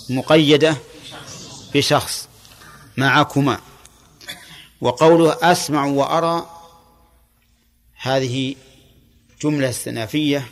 مقيدة 0.09 0.77
بشخص 1.73 2.27
معكما. 2.97 3.59
وقوله 4.81 5.51
أسمع 5.51 5.85
وأرى 5.85 6.49
هذه 8.01 8.55
جملة 9.41 9.69
استنافية 9.69 10.49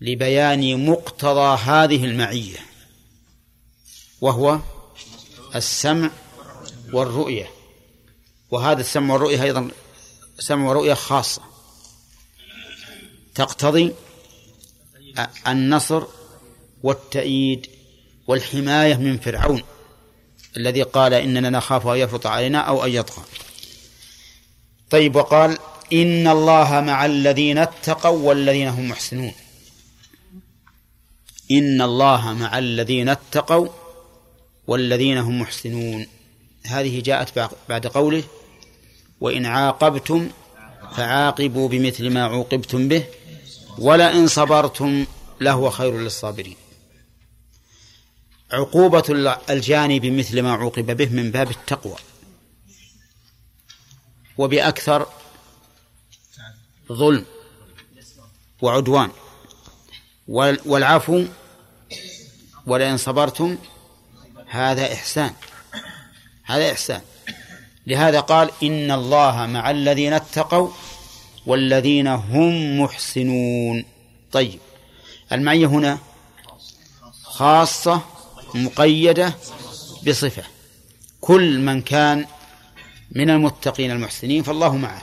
لبيان 0.00 0.86
مقتضى 0.86 1.58
هذه 1.62 2.04
المعية 2.04 2.58
وهو 4.20 4.60
السمع 5.54 6.10
والرؤية. 6.92 7.50
وهذا 8.50 8.80
السمع 8.80 9.14
والرؤية 9.14 9.42
أيضا 9.42 9.70
سمع 10.38 10.68
ورؤية 10.68 10.94
خاصة. 10.94 11.42
تقتضي 13.34 13.94
النصر 15.46 16.02
والتأييد 16.82 17.66
والحماية 18.26 18.94
من 18.94 19.18
فرعون 19.18 19.62
الذي 20.56 20.82
قال 20.82 21.14
إننا 21.14 21.50
نخاف 21.50 21.86
أن 21.86 21.98
يفرط 21.98 22.26
علينا 22.26 22.58
أو 22.58 22.84
أن 22.84 22.90
يطغى. 22.90 23.24
طيب 24.90 25.16
وقال 25.16 25.58
إن 25.92 26.28
الله 26.28 26.80
مع 26.80 27.06
الذين 27.06 27.58
اتقوا 27.58 28.28
والذين 28.28 28.68
هم 28.68 28.88
محسنون. 28.88 29.32
إن 31.50 31.82
الله 31.82 32.32
مع 32.32 32.58
الذين 32.58 33.08
اتقوا 33.08 33.68
والذين 34.66 35.18
هم 35.18 35.40
محسنون. 35.40 36.06
هذه 36.66 37.00
جاءت 37.00 37.50
بعد 37.68 37.86
قوله 37.86 38.22
وإن 39.20 39.46
عاقبتم 39.46 40.30
فعاقبوا 40.96 41.68
بمثل 41.68 42.10
ما 42.10 42.24
عوقبتم 42.24 42.88
به 42.88 43.04
ولئن 43.78 44.26
صبرتم 44.26 45.06
لهو 45.40 45.70
خير 45.70 45.98
للصابرين. 45.98 46.56
عقوبة 48.52 49.38
الجاني 49.50 50.00
بمثل 50.00 50.42
ما 50.42 50.52
عوقب 50.52 50.96
به 50.96 51.08
من 51.08 51.30
باب 51.30 51.50
التقوى. 51.50 51.96
وبأكثر 54.38 55.06
ظلم 56.92 57.24
وعدوان. 58.62 59.10
والعفو 60.66 61.24
ولئن 62.66 62.96
صبرتم 62.96 63.58
هذا 64.46 64.92
إحسان. 64.92 65.32
هذا 66.44 66.72
إحسان. 66.72 67.00
لهذا 67.86 68.20
قال 68.20 68.50
إن 68.62 68.90
الله 68.90 69.46
مع 69.46 69.70
الذين 69.70 70.12
اتقوا 70.12 70.70
والذين 71.46 72.06
هم 72.06 72.80
محسنون. 72.80 73.84
طيب 74.32 74.60
المعية 75.32 75.66
هنا 75.66 75.98
خاصة 77.22 78.00
مقيدة 78.54 79.34
بصفة. 80.06 80.44
كل 81.20 81.58
من 81.58 81.82
كان 81.82 82.26
من 83.10 83.30
المتقين 83.30 83.90
المحسنين 83.90 84.42
فالله 84.42 84.76
معه. 84.76 85.02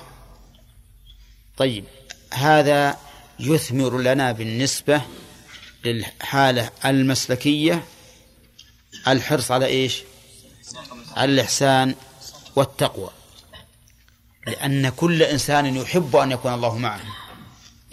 طيب 1.57 1.85
هذا 2.33 2.97
يثمر 3.39 3.97
لنا 3.99 4.31
بالنسبة 4.31 5.01
للحالة 5.85 6.69
المسلكية 6.85 7.83
الحرص 9.07 9.51
على 9.51 9.65
إيش؟ 9.65 10.03
على 11.15 11.31
الإحسان 11.31 11.95
والتقوى. 12.55 13.09
لأن 14.47 14.89
كل 14.89 15.23
إنسان 15.23 15.75
يحب 15.75 16.15
أن 16.15 16.31
يكون 16.31 16.53
الله 16.53 16.77
معه. 16.77 17.01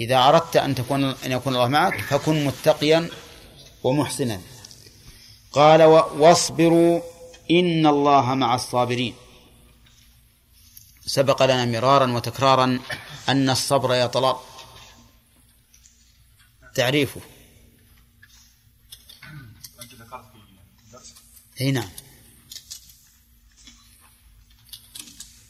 إذا 0.00 0.28
أردت 0.28 0.56
أن 0.56 0.74
تكون 0.74 1.04
أن 1.04 1.32
يكون 1.32 1.54
الله 1.54 1.68
معك 1.68 2.00
فكن 2.00 2.44
متقيا 2.44 3.08
ومحسنا. 3.82 4.40
قال 5.52 5.82
واصبروا 5.82 7.00
إن 7.50 7.86
الله 7.86 8.34
مع 8.34 8.54
الصابرين. 8.54 9.14
سبق 11.11 11.42
لنا 11.42 11.64
مرارا 11.64 12.12
وتكرارا 12.12 12.80
أن 13.28 13.50
الصبر 13.50 13.94
يا 13.94 14.06
طلال 14.06 14.36
تعريفه 16.74 17.20
أي 21.61 21.70
نعم 21.70 21.88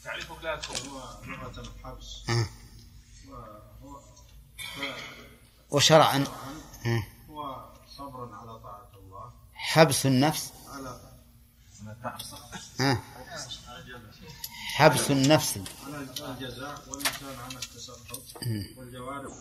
تعريفه 0.03 0.35
هو 0.89 1.21
لغة 1.25 1.61
الحبس 1.61 2.29
آه. 2.29 2.45
وشرعا 5.69 6.25
آه. 6.85 7.03
هو 7.29 7.69
صبر 7.97 8.35
على 8.35 8.59
طاعة 8.59 8.91
الله 8.95 9.33
حبس 9.53 10.05
النفس 10.05 10.53
على 10.67 11.01
آه. 12.79 13.10
حبس 14.81 15.11
النفس. 15.11 15.57
الجزاء 15.57 16.89
واللسان 16.89 17.35
عن 17.39 17.51
التصرف 17.51 18.37
والجوارح 18.77 19.33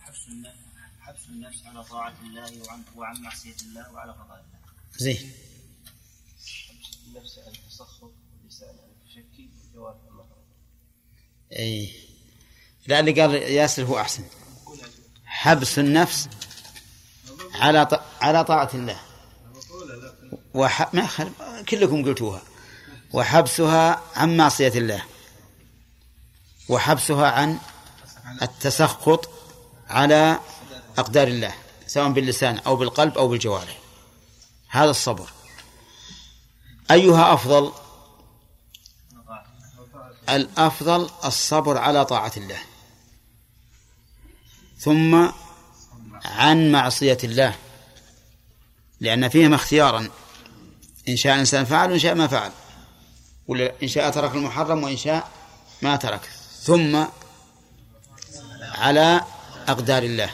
حبس 0.00 0.28
النفس 0.28 0.56
حبس 1.00 1.20
النفس 1.28 1.66
على 1.66 1.84
طاعة 1.84 2.14
الله 2.22 2.62
وعن 2.62 2.82
وعن 2.96 3.22
معصية 3.22 3.56
الله 3.62 3.92
وعلى 3.92 4.12
قضاء 4.12 4.44
الله. 4.44 4.58
زين. 4.96 5.32
حبس 6.38 6.98
النفس 7.06 7.38
عن 7.38 7.52
التسخط 7.52 8.12
واللسان 8.32 8.68
عن 8.68 8.90
التشكي 9.00 9.50
والجوارح 9.74 9.96
إي. 11.52 11.92
لا 12.86 13.00
اللي 13.00 13.20
قال 13.20 13.34
ياسر 13.34 13.84
هو 13.84 14.00
أحسن. 14.00 14.24
حبس 15.24 15.78
النفس 15.78 16.28
على 17.54 17.86
ط... 17.86 17.94
على 18.20 18.44
طاعة 18.44 18.70
الله. 18.74 19.09
وح... 20.54 20.94
ما 20.94 21.06
خل... 21.06 21.32
كلكم 21.68 22.04
قلتوها. 22.04 22.42
وحبسها 23.12 24.02
عن 24.16 24.36
معصية 24.36 24.72
الله. 24.74 25.04
وحبسها 26.68 27.30
عن 27.30 27.58
التسخط 28.42 29.30
على 29.88 30.38
أقدار 30.98 31.28
الله 31.28 31.54
سواء 31.86 32.12
باللسان 32.12 32.58
أو 32.58 32.76
بالقلب 32.76 33.18
أو 33.18 33.28
بالجوارح. 33.28 33.78
هذا 34.68 34.90
الصبر. 34.90 35.30
أيها 36.90 37.34
أفضل؟ 37.34 37.72
الأفضل 40.28 41.10
الصبر 41.24 41.78
على 41.78 42.04
طاعة 42.04 42.32
الله. 42.36 42.58
ثم 44.78 45.28
عن 46.24 46.72
معصية 46.72 47.18
الله. 47.24 47.54
لأن 49.00 49.28
فيهما 49.28 49.56
اختيارا 49.56 50.10
إن 51.08 51.16
شاء 51.16 51.34
الإنسان 51.34 51.64
فعل 51.64 51.90
وإن 51.90 51.98
شاء 51.98 52.14
ما 52.14 52.26
فعل. 52.26 52.50
ولا 53.48 53.72
إن 53.82 53.88
شاء 53.88 54.10
ترك 54.10 54.34
المحرم 54.34 54.84
وإن 54.84 54.96
شاء 54.96 55.28
ما 55.82 55.96
ترك. 55.96 56.30
ثم 56.62 57.04
على 58.62 59.20
أقدار 59.68 60.02
الله. 60.02 60.30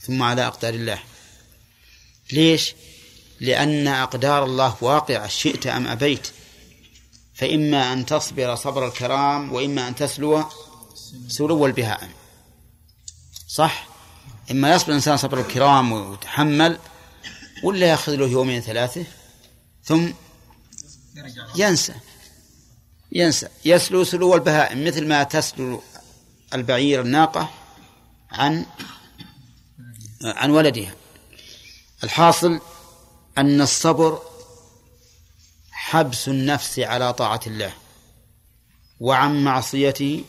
ثم 0.00 0.22
على 0.22 0.46
أقدار 0.46 0.74
الله. 0.74 0.98
ليش؟ 2.32 2.74
لأن 3.40 3.88
أقدار 3.88 4.44
الله 4.44 4.76
واقعة 4.80 5.28
شئت 5.28 5.66
أم 5.66 5.88
أبيت. 5.88 6.28
فإما 7.34 7.92
أن 7.92 8.06
تصبر 8.06 8.54
صبر 8.54 8.88
الكرام 8.88 9.52
وإما 9.52 9.88
أن 9.88 9.94
تسلو 9.94 10.44
سلو 11.28 11.66
البهائم 11.66 12.10
صح؟ 13.48 13.86
إما 14.50 14.74
يصبر 14.74 14.88
الإنسان 14.88 15.16
صبر 15.16 15.40
الكرام 15.40 15.92
ويتحمل 15.92 16.78
ولا 17.62 17.86
يأخذ 17.86 18.14
له 18.14 18.26
يومين 18.26 18.60
ثلاثة؟ 18.60 19.04
ثم 19.84 20.08
ينسى. 21.56 21.94
ينسى. 23.12 23.48
يسلو 23.64 24.04
سلو 24.04 24.34
البهائم 24.34 24.84
مثل 24.84 25.06
ما 25.06 25.22
تسلو 25.22 25.82
البعير 26.54 27.00
الناقة 27.00 27.50
عن 28.30 28.66
عن 30.24 30.50
ولدها. 30.50 30.94
الحاصل 32.04 32.60
أن 33.38 33.60
الصبر 33.60 34.22
حبس 35.70 36.28
النفس 36.28 36.78
على 36.78 37.12
طاعة 37.12 37.40
الله 37.46 37.72
وعن 39.00 39.44
معصيته 39.44 40.24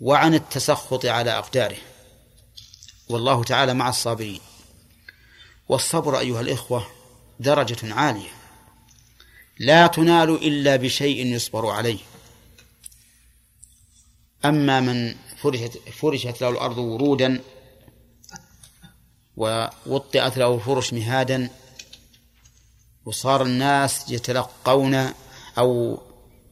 وعن 0.00 0.34
التسخط 0.34 1.06
على 1.06 1.38
أقداره. 1.38 1.76
والله 3.08 3.44
تعالى 3.44 3.74
مع 3.74 3.88
الصابرين. 3.88 4.40
والصبر 5.68 6.18
أيها 6.18 6.40
الإخوة 6.40 6.86
درجة 7.40 7.94
عالية. 7.94 8.30
لا 9.58 9.86
تنال 9.86 10.30
إلا 10.30 10.76
بشيء 10.76 11.26
يصبر 11.26 11.66
عليه. 11.66 11.98
أما 14.44 14.80
من 14.80 15.14
فرشت, 15.36 15.78
فرشت 15.88 16.40
له 16.40 16.48
الأرض 16.48 16.78
ورودا 16.78 17.40
ووطئت 19.36 20.36
له 20.36 20.54
الفرش 20.54 20.92
مهادا 20.92 21.50
وصار 23.04 23.42
الناس 23.42 24.10
يتلقون 24.10 25.12
أو 25.58 25.98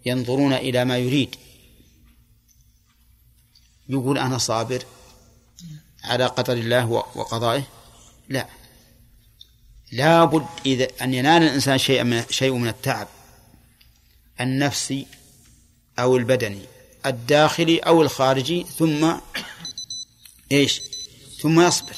ينظرون 0.07 0.53
إلى 0.53 0.85
ما 0.85 0.99
يريد. 0.99 1.37
يقول 3.89 4.19
أنا 4.19 4.39
صابر 4.39 4.85
على 6.05 6.27
قدر 6.27 6.53
الله 6.53 6.91
وقضائه؟ 6.91 7.63
لا. 8.29 8.49
لابد 9.95 10.47
إذا 10.67 10.89
أن 11.03 11.15
ينال 11.15 11.43
الإنسان 11.43 11.79
شيء 11.79 12.03
من 12.03 12.25
شيء 12.31 12.53
من 12.53 12.69
التعب 12.69 13.09
النفسي 14.41 15.07
أو 15.99 16.17
البدني 16.17 16.63
الداخلي 17.07 17.79
أو 17.79 18.03
الخارجي 18.03 18.67
ثم 18.79 19.13
إيش؟ 20.53 20.81
ثم 21.43 21.61
يصبر. 21.61 21.97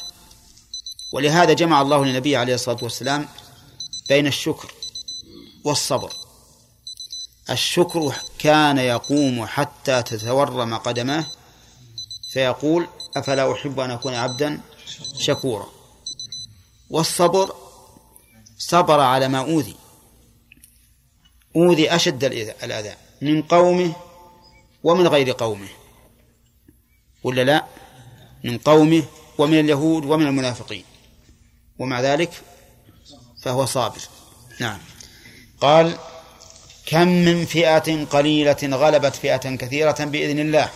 ولهذا 1.13 1.53
جمع 1.53 1.83
الله 1.83 2.05
للنبي 2.05 2.37
عليه 2.37 2.55
الصلاة 2.55 2.79
والسلام 2.83 3.29
بين 4.09 4.27
الشكر 4.27 4.73
والصبر. 5.65 6.13
الشكر 7.51 8.15
كان 8.39 8.79
يقوم 8.79 9.47
حتى 9.47 10.03
تتورم 10.03 10.75
قدماه 10.75 11.27
فيقول 12.33 12.87
أفلا 13.17 13.53
أحب 13.53 13.81
أن 13.81 13.91
أكون 13.91 14.15
عبدا 14.15 14.61
شكورا؟ 15.19 15.67
والصبر 16.91 17.66
صبر 18.59 19.01
على 19.01 19.29
ما 19.29 19.39
أوذي. 19.39 19.77
أوذي 21.57 21.95
أشد 21.95 22.25
الأذى. 22.63 22.95
من 23.23 23.43
قومه 23.43 23.97
ومن 24.83 25.07
غير 25.07 25.33
قومه. 25.33 25.69
ولا 27.25 27.45
لا؟ 27.45 27.65
من 28.45 28.59
قومه 28.59 29.05
ومن 29.39 29.61
اليهود 29.61 30.05
ومن 30.05 30.27
المنافقين. 30.27 30.85
ومع 31.79 32.01
ذلك 32.01 32.31
فهو 33.43 33.67
صابر. 33.67 34.01
نعم. 34.61 34.79
قال 35.61 35.99
كم 36.87 37.09
من 37.09 37.45
فئة 37.45 38.05
قليلة 38.05 38.57
غلبت 38.63 39.17
فئة 39.17 39.57
كثيرة 39.57 40.05
بإذن 40.05 40.39
الله. 40.39 40.71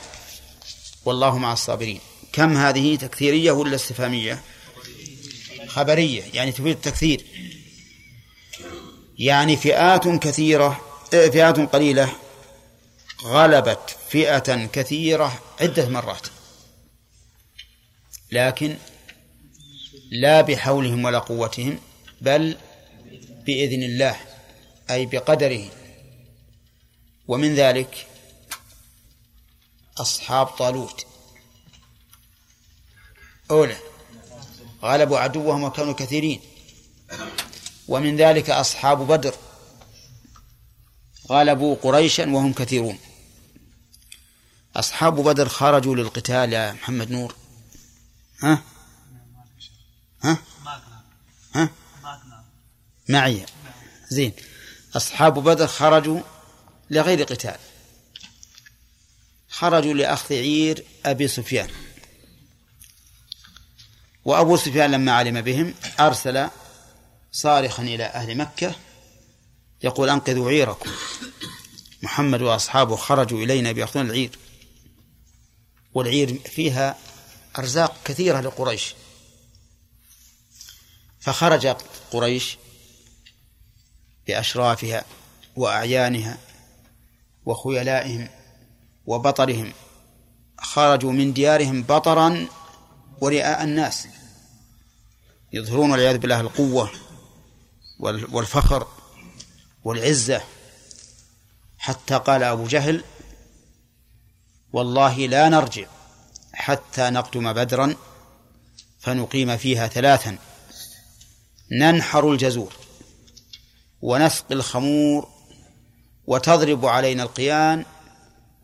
والله 1.05 1.39
مع 1.39 1.53
الصابرين. 1.53 2.01
كم 2.33 2.57
هذه 2.57 2.97
تكثيرية 2.97 3.53
ولا 3.53 3.75
استفهامية؟ 3.75 4.41
خبرية. 5.67 6.23
يعني 6.35 6.53
تفيد 6.53 6.67
التكثير. 6.67 7.27
يعني 9.21 9.57
فئات 9.57 10.09
كثيرة 10.09 10.81
فئات 11.11 11.61
قليلة 11.61 12.13
غلبت 13.25 13.97
فئة 14.09 14.67
كثيرة 14.67 15.43
عدة 15.61 15.89
مرات. 15.89 16.27
لكن 18.33 18.77
لا 20.11 20.41
بحولهم 20.41 21.05
ولا 21.05 21.19
قوتهم 21.19 21.79
بل 22.21 22.57
بإذن 23.47 23.83
الله 23.83 24.17
أي 24.91 25.07
بقدره. 25.07 25.65
ومن 27.29 27.55
ذلك 27.55 28.07
أصحاب 29.99 30.47
طالوت. 30.47 31.07
أولى 33.51 33.77
غلبوا 34.83 35.19
عدوهم 35.19 35.65
وكانوا 35.65 35.95
كثيرين. 35.95 36.41
ومن 37.91 38.17
ذلك 38.17 38.51
أصحاب 38.51 39.07
بدر. 39.07 39.35
غلبوا 41.31 41.77
قريشا 41.83 42.31
وهم 42.31 42.53
كثيرون. 42.53 42.99
أصحاب 44.77 45.21
بدر 45.21 45.49
خرجوا 45.49 45.97
للقتال 45.97 46.53
يا 46.53 46.73
محمد 46.73 47.11
نور. 47.11 47.35
ها؟ 48.43 48.63
ها؟ 50.23 50.39
ها؟ 51.55 51.69
معي. 53.09 53.47
زين. 54.11 54.33
أصحاب 54.97 55.39
بدر 55.39 55.67
خرجوا 55.67 56.21
لغير 56.91 57.23
قتال. 57.23 57.59
خرجوا 59.49 59.95
لأخذ 59.95 60.35
عير 60.35 60.85
أبي 61.07 61.29
سفيان. 61.29 61.71
وأبو 64.25 64.57
سفيان 64.57 64.91
لما 64.91 65.13
علم 65.13 65.41
بهم 65.41 65.75
أرسل 66.01 66.51
صارخا 67.33 67.83
إلى 67.83 68.05
أهل 68.05 68.37
مكة 68.37 68.75
يقول 69.83 70.11
أنقذوا 70.11 70.51
عيركم. 70.51 70.91
محمد 72.03 72.43
وأصحابه 72.43 72.97
خرجوا 72.97 73.39
إلينا 73.39 73.73
بيأخذون 73.73 74.07
العير. 74.07 74.39
والعير 75.95 76.39
فيها 76.39 76.99
أرزاق 77.59 77.97
كثيرة 78.05 78.41
لقريش. 78.41 78.95
فخرج 81.21 81.67
قريش 82.11 82.59
بأشرافها 84.27 85.05
وأعيانها 85.57 86.39
وخيلائهم 87.47 88.29
وبطرهم. 89.07 89.73
خرجوا 90.59 91.13
من 91.13 91.33
ديارهم 91.33 91.83
بطرا 91.83 92.49
ورئاء 93.21 93.65
الناس. 93.65 94.09
يظهرون 95.53 95.91
والعياذ 95.91 96.19
بالله 96.19 96.41
القوة. 96.41 97.10
والفخر 98.01 98.87
والعزة. 99.85 100.43
حتى 101.79 102.15
قال 102.15 102.43
أبو 102.43 102.67
جهل 102.67 103.05
والله 104.73 105.27
لا 105.27 105.49
نرجع 105.49 105.87
حتى 106.53 107.11
نقدم 107.11 107.53
بدرا 107.53 107.95
فنقيم 109.01 109.57
فيها 109.57 109.87
ثلاثا. 109.87 110.39
ننحر 111.73 112.33
الجزور 112.33 112.73
ونسقي 114.01 114.55
الخمور 114.55 115.29
وتضرب 116.27 116.87
علينا 116.87 117.23
القيان 117.23 117.85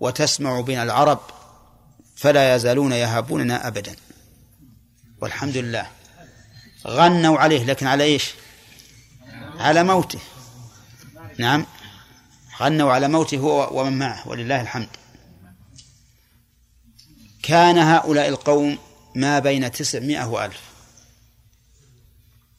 وتسمع 0.01 0.61
بنا 0.61 0.83
العرب 0.83 1.21
فلا 2.17 2.55
يزالون 2.55 2.93
يهابوننا 2.93 3.67
أبدا. 3.69 3.97
والحمد 5.23 5.57
لله. 5.57 5.87
غنوا 6.87 7.39
عليه 7.39 7.65
لكن 7.65 7.87
على 7.87 8.05
إيش؟ 8.05 8.35
على 9.59 9.85
موته. 9.85 10.21
نعم. 11.39 11.67
غنوا 12.61 12.93
على 12.93 13.09
موته 13.09 13.39
هو 13.39 13.81
ومن 13.81 13.99
معه 13.99 14.29
ولله 14.29 14.61
الحمد. 14.61 14.89
كان 17.43 17.79
هؤلاء 17.79 18.29
القوم 18.29 18.79
ما 19.15 19.39
بين 19.39 19.73
تسعمائة 19.73 20.27
وألف. 20.27 20.61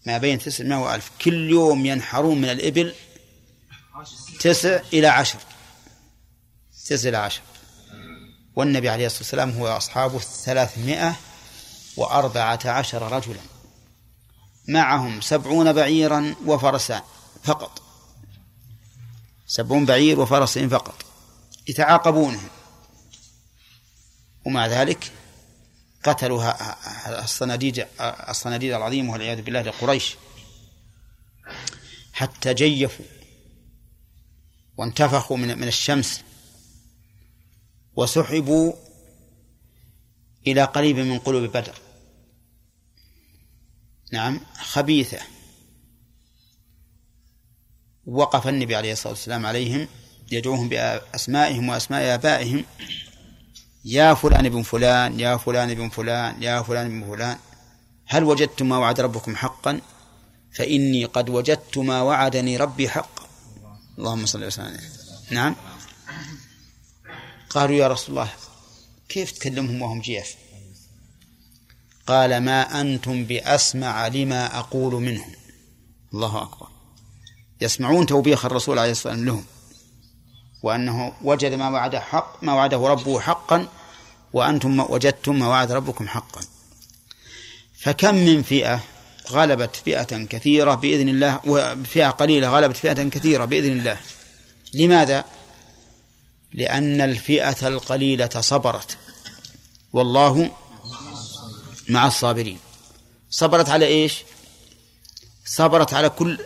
ما 0.06 0.18
بين 0.18 0.40
تسعمائة 0.40 0.80
وألف. 0.80 1.11
كل 1.22 1.49
يوم 1.49 1.86
ينحرون 1.86 2.41
من 2.41 2.49
الإبل 2.49 2.94
تسع 4.40 4.80
إلى 4.94 5.07
عشر. 5.07 5.40
تسع 6.86 7.10
إلى 7.10 7.18
عشر. 7.18 7.41
والنبي 8.56 8.90
عليه 8.90 9.06
الصلاة 9.06 9.22
والسلام 9.22 9.52
هو 9.52 9.68
أصحابه 9.68 10.19
ثلاثمائة 10.19 11.15
وأربعة 11.98 12.60
عشر 12.65 13.11
رجلا. 13.11 13.56
معهم 14.68 15.22
سبعون 15.22 15.73
بعيرا 15.73 16.35
وفرسان 16.45 17.02
فقط. 17.44 17.81
سبعون 19.48 19.85
بعير 19.85 20.19
وفرسين 20.19 20.69
فقط. 20.69 21.06
يتعاقبونهم. 21.68 22.49
ومع 24.45 24.68
ذلك 24.68 25.11
قتلوا 26.03 26.53
الصناديد 27.23 27.85
الصناديد 28.02 28.73
العظيمة 28.73 29.11
والعياذ 29.11 29.41
بالله 29.41 29.61
لقريش. 29.61 30.15
حتى 32.14 32.53
جيفوا 32.53 33.06
وانتفخوا 34.77 35.38
من 35.38 35.57
من 35.57 35.68
الشمس 35.68 36.22
وسحبوا 37.95 38.73
إلى 40.48 40.64
قريب 40.64 40.98
من 40.98 41.19
قلوب 41.19 41.44
بدر. 41.44 41.76
نعم 44.11 44.39
خبيثة. 44.59 45.19
وقف 48.05 48.47
النبي 48.47 48.75
عليه 48.75 48.91
الصلاة 48.91 49.13
والسلام 49.13 49.45
عليهم 49.45 49.88
يدعوهم 50.31 50.69
بأسمائهم 50.69 51.69
وأسماء 51.69 52.15
آبائهم. 52.15 52.65
يا 53.85 54.13
فلان 54.13 54.49
بن 54.49 54.61
فلان 54.61 55.19
يا 55.19 55.38
فلان 55.38 55.73
بن 55.73 55.89
فلان 55.89 56.43
يا 56.43 56.61
فلان 56.61 56.89
بن 56.89 57.07
فلان. 57.15 57.38
هل 58.05 58.23
وجدتم 58.23 58.69
ما 58.69 58.77
وعد 58.77 58.99
ربكم 58.99 59.35
حقا؟ 59.35 59.81
فإني 60.57 61.05
قد 61.05 61.29
وجدت 61.29 61.77
ما 61.77 62.01
وعدني 62.01 62.57
ربي 62.57 62.89
حقا 62.89 63.27
اللهم 63.97 64.25
صل 64.25 64.43
وسلم 64.43 64.79
نعم. 65.31 65.55
قالوا 67.49 67.75
يا 67.75 67.88
رسول 67.88 68.09
الله 68.09 68.29
كيف 69.09 69.31
تكلمهم 69.31 69.81
وهم 69.81 70.01
جيف؟ 70.01 70.35
قال 72.07 72.38
ما 72.38 72.81
أنتم 72.81 73.23
بأسمع 73.25 74.07
لما 74.07 74.59
أقول 74.59 74.93
منهم. 74.93 75.31
الله 76.13 76.41
أكبر. 76.41 76.67
يسمعون 77.61 78.05
توبيخ 78.05 78.45
الرسول 78.45 78.79
عليه 78.79 78.91
الصلاة 78.91 79.13
والسلام 79.13 79.35
لهم. 79.35 79.45
وأنه 80.63 81.13
وجد 81.21 81.53
ما 81.53 81.69
وعد 81.69 81.95
حق 81.95 82.43
ما 82.43 82.53
وعده 82.53 82.77
ربه 82.77 83.19
حقا 83.19 83.67
وأنتم 84.34 84.79
وجدتم 84.79 85.39
ما 85.39 85.47
وعد 85.47 85.71
ربكم 85.71 86.07
حقا. 86.07 86.41
فكم 87.79 88.15
من 88.15 88.43
فئة 88.43 88.79
غلبت 89.31 89.75
فئة 89.75 90.25
كثيرة 90.25 90.75
بإذن 90.75 91.09
الله 91.09 91.39
وفئة 91.47 92.09
قليلة 92.09 92.49
غلبت 92.49 92.77
فئة 92.77 93.09
كثيرة 93.09 93.45
بإذن 93.45 93.71
الله. 93.71 93.97
لماذا؟ 94.73 95.25
لأن 96.53 97.01
الفئة 97.01 97.67
القليلة 97.67 98.29
صبرت. 98.39 98.97
والله 99.93 100.51
مع 101.89 102.07
الصابرين. 102.07 102.59
صبرت 103.30 103.69
على 103.69 103.85
إيش؟ 103.85 104.23
صبرت 105.45 105.93
على 105.93 106.09
كل 106.09 106.45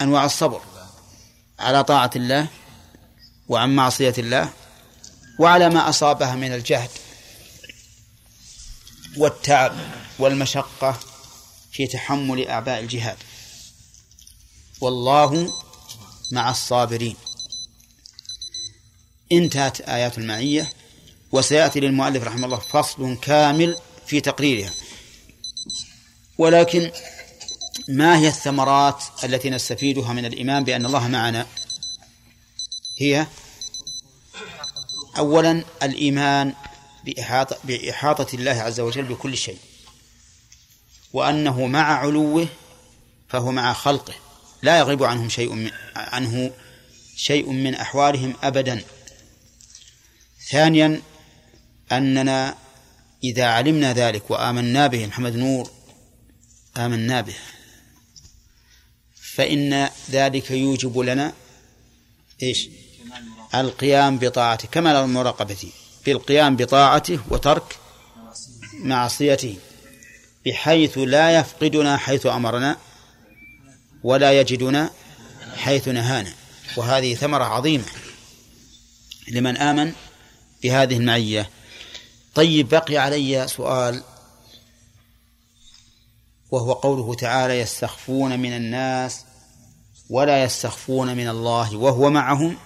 أنواع 0.00 0.24
الصبر. 0.24 0.60
على 1.58 1.84
طاعة 1.84 2.10
الله 2.16 2.46
وعن 3.48 3.76
معصية 3.76 4.14
الله 4.18 4.52
وعلى 5.38 5.68
ما 5.68 5.88
أصابها 5.88 6.34
من 6.34 6.54
الجهد 6.54 6.90
والتعب 9.16 9.72
والمشقة 10.18 11.00
في 11.72 11.86
تحمل 11.86 12.48
أعباء 12.48 12.80
الجهاد. 12.80 13.16
والله 14.80 15.52
مع 16.32 16.50
الصابرين. 16.50 17.16
انتهت 19.32 19.80
آيات 19.80 20.18
المعية 20.18 20.72
وسيأتي 21.32 21.80
للمؤلف 21.80 22.24
رحمه 22.24 22.46
الله 22.46 22.58
فصل 22.58 23.16
كامل 23.22 23.76
في 24.06 24.20
تقريرها. 24.20 24.70
ولكن 26.38 26.90
ما 27.88 28.18
هي 28.18 28.28
الثمرات 28.28 29.04
التي 29.24 29.50
نستفيدها 29.50 30.12
من 30.12 30.24
الإيمان 30.24 30.64
بأن 30.64 30.86
الله 30.86 31.08
معنا؟ 31.08 31.46
هي 32.98 33.26
أولا 35.18 35.64
الإيمان 35.82 36.54
بإحاطة, 37.04 37.58
بإحاطة 37.64 38.34
الله 38.34 38.50
عز 38.50 38.80
وجل 38.80 39.02
بكل 39.02 39.36
شيء. 39.36 39.58
وأنه 41.12 41.66
مع 41.66 41.98
علوه 41.98 42.48
فهو 43.28 43.52
مع 43.52 43.72
خلقه. 43.72 44.14
لا 44.62 44.78
يغيب 44.78 45.04
عنهم 45.04 45.28
شيء 45.28 45.52
من 45.52 45.70
عنه 45.96 46.50
شيء 47.16 47.50
من 47.50 47.74
أحوالهم 47.74 48.34
أبدا. 48.42 48.84
ثانيا 50.50 51.02
أننا 51.92 52.63
إذا 53.24 53.44
علمنا 53.44 53.92
ذلك 53.92 54.30
وآمنا 54.30 54.86
به 54.86 55.06
محمد 55.06 55.36
نور 55.36 55.70
آمنا 56.76 57.20
به. 57.20 57.34
فإن 59.34 59.88
ذلك 60.10 60.50
يوجب 60.50 60.98
لنا 60.98 61.32
إيش؟ 62.42 62.68
القيام 63.54 64.18
بطاعته 64.18 64.68
كمال 64.68 64.96
المراقبة 64.96 65.72
بالقيام 66.06 66.56
بطاعته 66.56 67.18
وترك 67.30 67.78
معصيته 68.74 69.56
بحيث 70.46 70.98
لا 70.98 71.38
يفقدنا 71.38 71.96
حيث 71.96 72.26
أمرنا 72.26 72.76
ولا 74.02 74.40
يجدنا 74.40 74.90
حيث 75.56 75.88
نهانا. 75.88 76.32
وهذه 76.76 77.14
ثمرة 77.14 77.44
عظيمة 77.44 77.84
لمن 79.28 79.56
آمن 79.56 79.92
بهذه 80.62 80.96
المعية. 80.96 81.50
طيب 82.34 82.68
بقي 82.68 82.96
علي 82.96 83.48
سؤال 83.48 84.02
وهو 86.50 86.72
قوله 86.72 87.14
تعالى 87.14 87.60
يستخفون 87.60 88.40
من 88.40 88.56
الناس 88.56 89.24
ولا 90.10 90.44
يستخفون 90.44 91.16
من 91.16 91.28
الله 91.28 91.76
وهو 91.76 92.10
معهم 92.10 92.56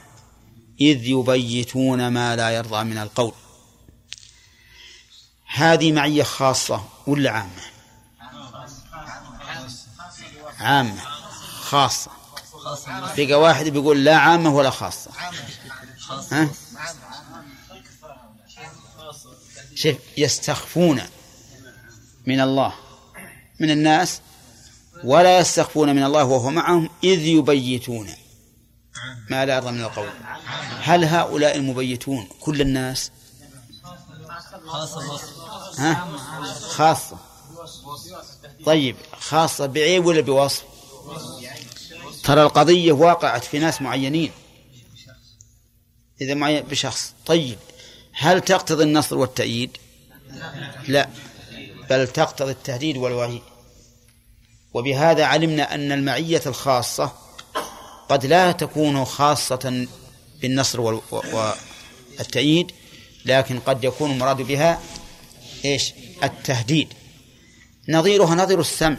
إذ 0.80 1.04
يبيتون 1.04 2.08
ما 2.08 2.36
لا 2.36 2.50
يرضى 2.50 2.84
من 2.84 2.98
القول. 2.98 3.32
هذه 5.46 5.92
معية 5.92 6.22
خاصة 6.22 6.84
ولا 7.06 7.30
عامة؟ 7.30 7.62
عامة 10.60 11.00
خاصة. 11.60 12.10
بقى 13.16 13.34
واحد 13.40 13.68
بيقول 13.68 14.04
لا 14.04 14.16
عامة 14.16 14.54
ولا 14.54 14.70
خاصة. 14.70 15.10
ها؟ 16.32 16.48
شوف 19.78 19.96
يستخفون 20.16 21.02
من 22.26 22.40
الله 22.40 22.74
من 23.60 23.70
الناس 23.70 24.20
ولا 25.04 25.38
يستخفون 25.38 25.96
من 25.96 26.02
الله 26.02 26.24
وهو 26.24 26.50
معهم 26.50 26.90
إذ 27.04 27.26
يبيتون. 27.26 28.08
ما 29.30 29.46
لا 29.46 29.56
يرضى 29.56 29.70
من 29.70 29.80
القول. 29.80 30.08
هل 30.80 31.04
هؤلاء 31.04 31.56
المبيتون 31.56 32.28
كل 32.40 32.60
الناس؟ 32.60 33.10
ها؟ 35.78 36.08
خاصة. 36.60 37.18
طيب 38.66 38.96
خاصة 39.12 39.66
بعيب 39.66 40.06
ولا 40.06 40.20
بوصف؟ 40.20 40.64
ترى 42.24 42.42
القضية 42.42 42.92
واقعت 42.92 43.44
في 43.44 43.58
ناس 43.58 43.82
معينين. 43.82 44.32
إذا 46.20 46.34
معين 46.34 46.64
بشخص. 46.64 47.12
طيب 47.26 47.58
هل 48.20 48.40
تقتضي 48.40 48.84
النصر 48.84 49.18
والتأييد؟ 49.18 49.76
لا. 50.88 51.08
بل 51.90 52.08
تقتضي 52.08 52.50
التهديد 52.50 52.96
والوعيد. 52.96 53.42
وبهذا 54.74 55.24
علمنا 55.24 55.74
أن 55.74 55.92
المعية 55.92 56.42
الخاصة 56.46 57.12
قد 58.08 58.26
لا 58.26 58.52
تكون 58.52 59.04
خاصة 59.04 59.86
بالنصر 60.42 61.00
والتأييد 62.18 62.72
لكن 63.24 63.60
قد 63.60 63.84
يكون 63.84 64.10
المراد 64.10 64.36
بها 64.36 64.80
إيش؟ 65.64 65.92
التهديد. 66.24 66.94
نظيرها 67.88 68.34
نظير 68.34 68.60
السمع. 68.60 68.96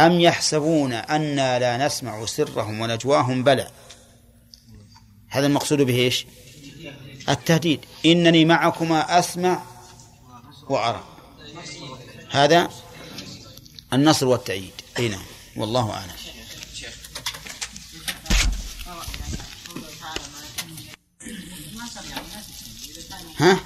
أم 0.00 0.20
يحسبون 0.20 0.92
أنا 0.92 1.58
لا 1.58 1.86
نسمع 1.86 2.26
سرهم 2.26 2.80
ونجواهم 2.80 3.44
بلى؟ 3.44 3.70
هذا 5.28 5.46
المقصود 5.46 5.82
به 5.82 5.94
إيش؟ 5.94 6.26
التهديد. 7.28 7.80
إنني 8.06 8.44
معكما 8.44 9.18
أسمع 9.18 9.62
وأرى. 10.68 11.04
هذا 12.30 12.70
النصر 13.92 14.26
والتأييد. 14.26 14.72
أي 14.98 15.08
نعم. 15.08 15.24
والله 15.56 15.90
أعلم. 15.90 16.10
ها؟ 23.40 23.60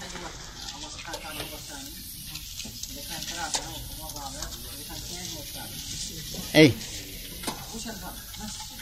أي. 6.55 6.73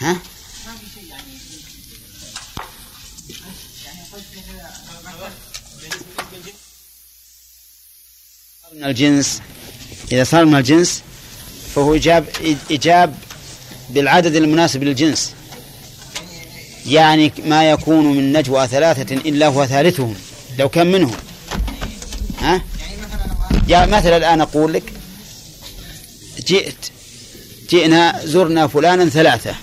ها؟ 0.00 0.16
من 8.76 8.84
الجنس 8.84 9.40
إذا 10.12 10.24
صار 10.24 10.44
من 10.44 10.54
الجنس 10.54 11.02
فهو 11.74 11.94
إجاب 11.94 12.24
إجاب 12.70 13.14
بالعدد 13.90 14.36
المناسب 14.36 14.82
للجنس. 14.82 15.32
يعني 16.86 17.32
ما 17.46 17.70
يكون 17.70 18.16
من 18.16 18.32
نجوى 18.32 18.66
ثلاثة 18.66 19.14
إلا 19.14 19.46
هو 19.46 19.66
ثالثهم 19.66 20.14
لو 20.58 20.68
كان 20.68 20.92
منهم؟ 20.92 21.16
ها؟ 22.40 22.62
يا 23.68 23.86
مثلا 23.86 24.16
الآن 24.16 24.40
أقول 24.40 24.72
لك 24.72 24.92
جئت 26.46 26.90
جئنا 27.70 28.20
زرنا 28.24 28.66
فلانا 28.66 29.08
ثلاثة. 29.08 29.54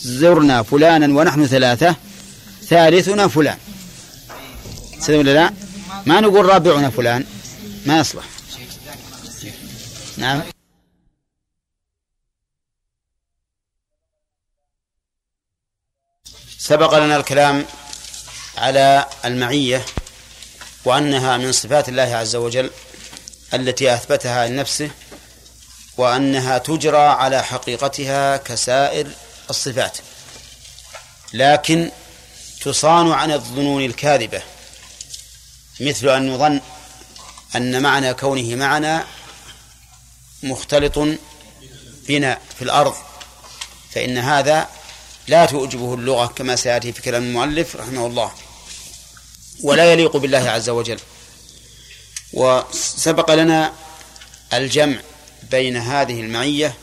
زرنا 0.00 0.62
فلانا 0.62 1.18
ونحن 1.20 1.46
ثلاثة 1.46 1.96
ثالثنا 2.68 3.28
فلان. 3.28 3.56
سيدي 5.00 5.18
ولا 5.18 5.34
لا؟ 5.34 5.52
ما 6.06 6.20
نقول 6.20 6.46
رابعنا 6.46 6.90
فلان. 6.90 7.24
ما 7.86 7.98
يصلح. 7.98 8.24
نعم. 10.16 10.42
سبق 16.58 16.94
لنا 16.98 17.16
الكلام 17.16 17.66
على 18.58 19.06
المعية 19.24 19.84
وأنها 20.84 21.36
من 21.36 21.52
صفات 21.52 21.88
الله 21.88 22.16
عز 22.16 22.36
وجل 22.36 22.70
التي 23.54 23.94
أثبتها 23.94 24.46
لنفسه 24.46 24.90
وأنها 25.96 26.58
تجرى 26.58 27.06
على 27.06 27.42
حقيقتها 27.42 28.36
كسائر 28.36 29.10
الصفات. 29.50 29.98
لكن 31.32 31.90
تصان 32.60 33.12
عن 33.12 33.32
الظنون 33.32 33.84
الكاذبة 33.84 34.42
مثل 35.80 36.08
أن 36.08 36.28
يظن 36.28 36.60
أن 37.56 37.82
معنى 37.82 38.14
كونه 38.14 38.54
معنا 38.54 39.06
مختلط 40.42 40.98
بنا 42.08 42.38
في 42.58 42.62
الأرض 42.62 42.94
فإن 43.90 44.18
هذا 44.18 44.68
لا 45.28 45.46
تؤجبه 45.46 45.94
اللغة 45.94 46.26
كما 46.26 46.56
سيأتي 46.56 46.92
في 46.92 47.02
كلام 47.02 47.22
المؤلف 47.22 47.76
رحمه 47.76 48.06
الله. 48.06 48.32
ولا 49.62 49.92
يليق 49.92 50.16
بالله 50.16 50.50
عز 50.50 50.68
وجل. 50.68 50.98
وسبق 52.32 53.34
لنا 53.34 53.72
الجمع 54.52 54.96
بين 55.50 55.76
هذه 55.76 56.20
المعية 56.20 56.74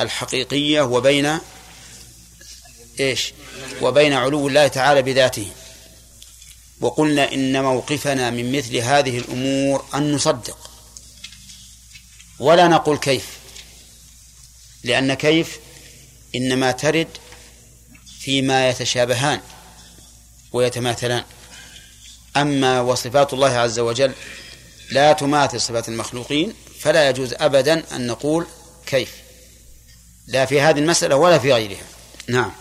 الحقيقية 0.00 0.80
وبين 0.82 1.38
إيش؟ 3.00 3.32
وبين 3.82 4.12
علو 4.12 4.48
الله 4.48 4.68
تعالى 4.68 5.02
بذاته. 5.02 5.50
وقلنا 6.80 7.32
إن 7.32 7.62
موقفنا 7.62 8.30
من 8.30 8.52
مثل 8.56 8.76
هذه 8.76 9.18
الأمور 9.18 9.84
أن 9.94 10.12
نصدق. 10.12 10.70
ولا 12.38 12.68
نقول 12.68 12.98
كيف. 12.98 13.26
لأن 14.84 15.14
كيف 15.14 15.58
إنما 16.34 16.72
ترد 16.72 17.08
فيما 18.20 18.68
يتشابهان 18.68 19.40
ويتماثلان. 20.52 21.24
أما 22.36 22.80
وصفات 22.80 23.32
الله 23.32 23.50
عز 23.50 23.78
وجل 23.78 24.12
لا 24.90 25.12
تماثل 25.12 25.60
صفات 25.60 25.88
المخلوقين 25.88 26.54
فلا 26.80 27.08
يجوز 27.08 27.34
أبدا 27.34 27.96
أن 27.96 28.06
نقول 28.06 28.46
كيف. 28.86 29.12
لا 30.26 30.46
في 30.46 30.60
هذه 30.60 30.78
المسألة 30.78 31.16
ولا 31.16 31.38
في 31.38 31.52
غيرها. 31.52 31.86
نعم. 32.28 32.52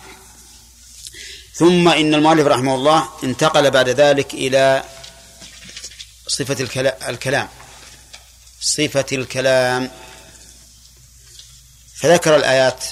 ثم 1.60 1.88
إن 1.88 2.14
المؤلف 2.14 2.48
رحمه 2.48 2.76
الله 2.76 3.10
انتقل 3.24 3.72
بعد 3.72 3.90
ذلك 3.90 4.34
إلى 4.34 4.84
صفة 6.28 6.64
الكلام. 7.10 7.50
صفة 8.62 9.06
الكلام. 9.12 9.92
فذكر 11.96 12.36
الآيات 12.36 12.84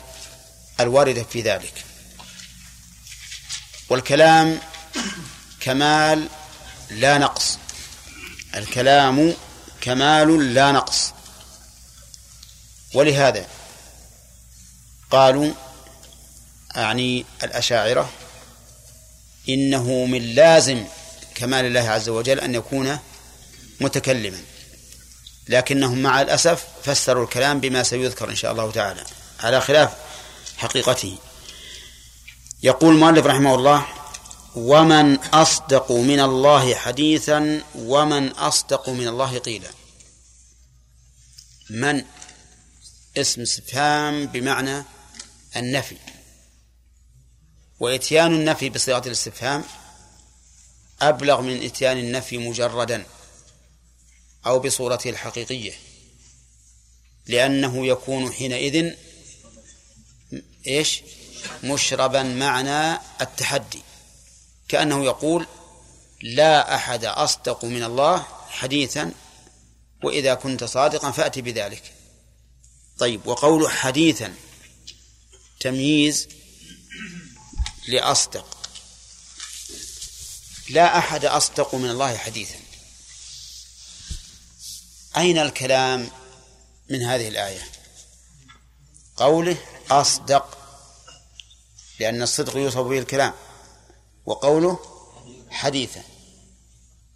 الواردة 0.79 1.23
في 1.23 1.41
ذلك. 1.41 1.73
والكلام 3.89 4.59
كمال 5.59 6.27
لا 6.89 7.17
نقص. 7.17 7.57
الكلام 8.55 9.33
كمال 9.81 10.53
لا 10.53 10.71
نقص. 10.71 11.13
ولهذا 12.93 13.47
قالوا 15.11 15.53
أعني 16.77 17.25
الأشاعرة 17.43 18.09
إنه 19.49 20.05
من 20.05 20.35
لازم 20.35 20.85
كمال 21.35 21.65
الله 21.65 21.89
عز 21.89 22.09
وجل 22.09 22.39
أن 22.39 22.55
يكون 22.55 22.97
متكلما. 23.81 24.41
لكنهم 25.49 26.01
مع 26.01 26.21
الأسف 26.21 26.65
فسروا 26.83 27.23
الكلام 27.23 27.59
بما 27.59 27.83
سيذكر 27.83 28.29
إن 28.29 28.35
شاء 28.35 28.51
الله 28.51 28.71
تعالى. 28.71 29.03
على 29.39 29.61
خلاف 29.61 29.91
حقيقته. 30.57 31.17
يقول 32.63 32.93
المؤلف 32.93 33.25
رحمه 33.25 33.55
الله 33.55 33.87
ومن 34.55 35.15
أصدق 35.15 35.91
من 35.91 36.19
الله 36.19 36.75
حديثا 36.75 37.61
ومن 37.75 38.27
أصدق 38.31 38.89
من 38.89 39.07
الله 39.07 39.37
قيلا. 39.37 39.69
من؟ 41.69 42.03
اسم 43.17 43.41
استفهام 43.41 44.25
بمعنى 44.25 44.83
النفي. 45.55 45.95
وإتيان 47.79 48.33
النفي 48.33 48.69
بصيغة 48.69 49.07
الاستفهام 49.07 49.63
أبلغ 51.01 51.41
من 51.41 51.63
إتيان 51.65 51.97
النفي 51.97 52.37
مجردا 52.37 53.05
أو 54.45 54.59
بصورته 54.59 55.09
الحقيقية 55.09 55.73
لأنه 57.27 57.87
يكون 57.87 58.31
حينئذ 58.31 58.93
إيش؟ 60.67 61.01
مشربا 61.63 62.23
معنى 62.23 62.99
التحدي 63.21 63.81
كأنه 64.67 65.05
يقول 65.05 65.47
لا 66.21 66.75
أحد 66.75 67.05
أصدق 67.05 67.65
من 67.65 67.83
الله 67.83 68.25
حديثا 68.49 69.11
وإذا 70.03 70.33
كنت 70.33 70.63
صادقا 70.63 71.11
فأتي 71.11 71.41
بذلك. 71.41 71.93
طيب 72.97 73.27
وقول 73.27 73.71
حديثا 73.71 74.33
تمييز 75.59 76.27
لأصدق. 77.87 78.57
لا 80.69 80.97
أحد 80.97 81.25
أصدق 81.25 81.75
من 81.75 81.89
الله 81.89 82.17
حديثا. 82.17 82.59
أين 85.17 85.37
الكلام 85.37 86.11
من 86.89 87.01
هذه 87.03 87.27
الآية؟ 87.27 87.67
قوله 89.17 89.57
أصدق 89.91 90.57
لأن 91.99 92.21
الصدق 92.21 92.57
يوصف 92.57 92.77
به 92.77 92.99
الكلام 92.99 93.33
وقوله 94.25 94.79
حديثا 95.49 96.03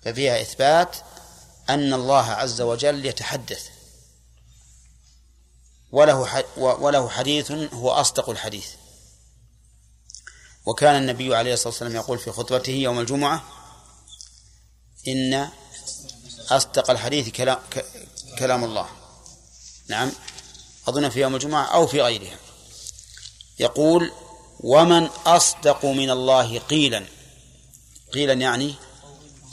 ففيها 0.01 0.41
إثبات 0.41 0.95
أن 1.69 1.93
الله 1.93 2.31
عز 2.31 2.61
وجل 2.61 3.05
يتحدث. 3.05 3.69
وله 5.91 6.45
وله 6.57 7.09
حديث 7.09 7.51
هو 7.51 7.91
أصدق 7.91 8.29
الحديث. 8.29 8.67
وكان 10.65 10.95
النبي 10.95 11.35
عليه 11.35 11.53
الصلاة 11.53 11.69
والسلام 11.69 11.95
يقول 11.95 12.19
في 12.19 12.31
خطبته 12.31 12.71
يوم 12.71 12.99
الجمعة 12.99 13.43
إن 15.07 15.49
أصدق 16.49 16.91
الحديث 16.91 17.29
كلام, 17.29 17.59
كلام 18.39 18.63
الله. 18.63 18.89
نعم. 19.87 20.11
أظن 20.87 21.09
في 21.09 21.21
يوم 21.21 21.35
الجمعة 21.35 21.65
أو 21.65 21.87
في 21.87 22.01
غيرها. 22.01 22.37
يقول 23.59 24.11
ومن 24.59 25.05
أصدق 25.05 25.85
من 25.85 26.09
الله 26.09 26.59
قيلا. 26.59 27.05
قيلا 28.13 28.33
يعني 28.33 28.75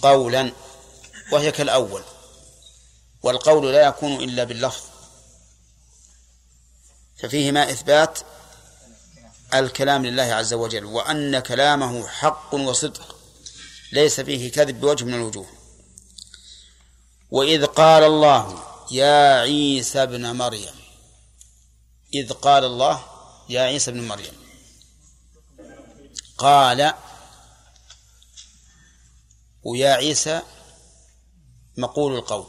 قولا 0.02 0.52
وهي 1.32 1.52
كالأول. 1.52 2.02
والقول 3.22 3.72
لا 3.72 3.86
يكون 3.86 4.12
إلا 4.12 4.44
باللفظ. 4.44 4.82
ففيهما 7.16 7.70
إثبات 7.70 8.18
الكلام 9.54 10.06
لله 10.06 10.22
عز 10.22 10.54
وجل 10.54 10.84
وأن 10.84 11.38
كلامه 11.38 12.08
حق 12.08 12.54
وصدق 12.54 13.16
ليس 13.92 14.20
فيه 14.20 14.52
كذب 14.52 14.80
بوجه 14.80 15.04
من 15.04 15.14
الوجوه. 15.14 15.46
وإذ 17.30 17.64
قال 17.66 18.02
الله 18.02 18.64
يا 18.90 19.40
عيسى 19.40 20.02
ابن 20.02 20.36
مريم 20.36 20.74
إذ 22.14 22.32
قال 22.32 22.64
الله 22.64 23.04
يا 23.48 23.60
عيسى 23.60 23.90
ابن 23.90 24.08
مريم. 24.08 24.34
قال 26.38 26.94
ويا 29.62 29.92
عيسى 29.92 30.42
مقول 31.76 32.14
القول. 32.14 32.46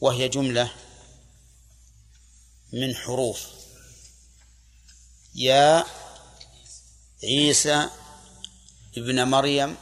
وهي 0.00 0.28
جملة 0.28 0.72
من 2.72 2.94
حروف. 2.94 3.55
يا 5.36 5.84
عيسى 7.24 7.88
ابن 8.96 9.28
مريم. 9.28 9.76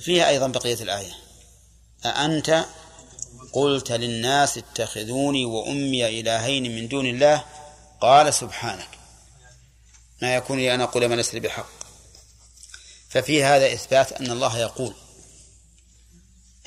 فيها 0.00 0.28
أيضا 0.28 0.46
بقية 0.46 0.82
الآية. 0.82 1.12
أأنت 2.04 2.66
قلت 3.52 3.92
للناس 3.92 4.58
اتخذوني 4.58 5.44
وأمي 5.44 6.20
إلهين 6.20 6.76
من 6.76 6.88
دون 6.88 7.06
الله؟ 7.06 7.44
قال 8.00 8.34
سبحانك. 8.34 8.98
ما 10.22 10.34
يكون 10.34 10.58
لي 10.58 10.74
أن 10.74 10.80
أقول 10.80 11.06
ما 11.06 11.14
ليس 11.14 11.34
لي 11.34 11.40
بحق. 11.40 11.70
ففي 13.08 13.44
هذا 13.44 13.72
إثبات 13.72 14.12
أن 14.12 14.30
الله 14.30 14.58
يقول 14.58 14.94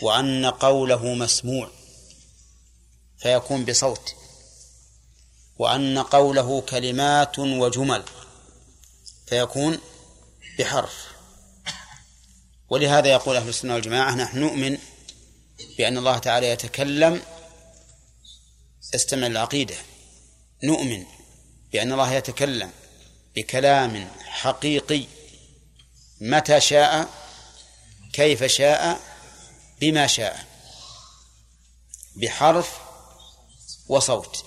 وأن 0.01 0.45
قوله 0.45 1.13
مسموع 1.13 1.69
فيكون 3.17 3.65
بصوت. 3.65 4.22
وأن 5.57 5.99
قوله 5.99 6.61
كلمات 6.61 7.39
وجمل 7.39 8.03
فيكون 9.27 9.79
بحرف. 10.59 11.07
ولهذا 12.69 13.07
يقول 13.07 13.35
أهل 13.35 13.49
السنة 13.49 13.73
والجماعة 13.73 14.15
نحن 14.15 14.39
نؤمن 14.39 14.77
بأن 15.77 15.97
الله 15.97 16.17
تعالى 16.17 16.49
يتكلم 16.49 17.21
استمع 18.95 19.27
العقيدة 19.27 19.75
نؤمن 20.63 21.05
بأن 21.71 21.91
الله 21.91 22.13
يتكلم 22.13 22.71
بكلام 23.35 24.11
حقيقي 24.25 25.05
متى 26.21 26.59
شاء 26.59 27.09
كيف 28.13 28.43
شاء 28.43 28.99
بما 29.81 30.07
شاء 30.07 30.45
بحرف 32.15 32.77
وصوت. 33.87 34.45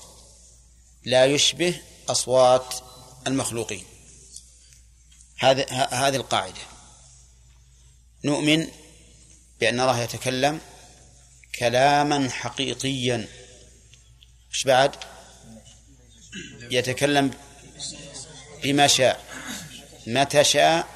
لا 1.07 1.25
يشبه 1.25 1.81
أصوات 2.09 2.75
المخلوقين. 3.27 3.85
هذه 5.39 5.67
هذه 5.91 6.17
القاعدة. 6.17 6.61
نؤمن 8.25 8.69
بأن 9.61 9.81
الله 9.81 10.01
يتكلم 10.01 10.61
كلاما 11.59 12.31
حقيقيا. 12.31 13.29
إيش 14.51 14.65
بعد؟ 14.65 14.97
يتكلم 16.71 17.31
بما 18.63 18.87
شاء. 18.87 19.25
متى 20.07 20.45
شاء؟ 20.45 20.89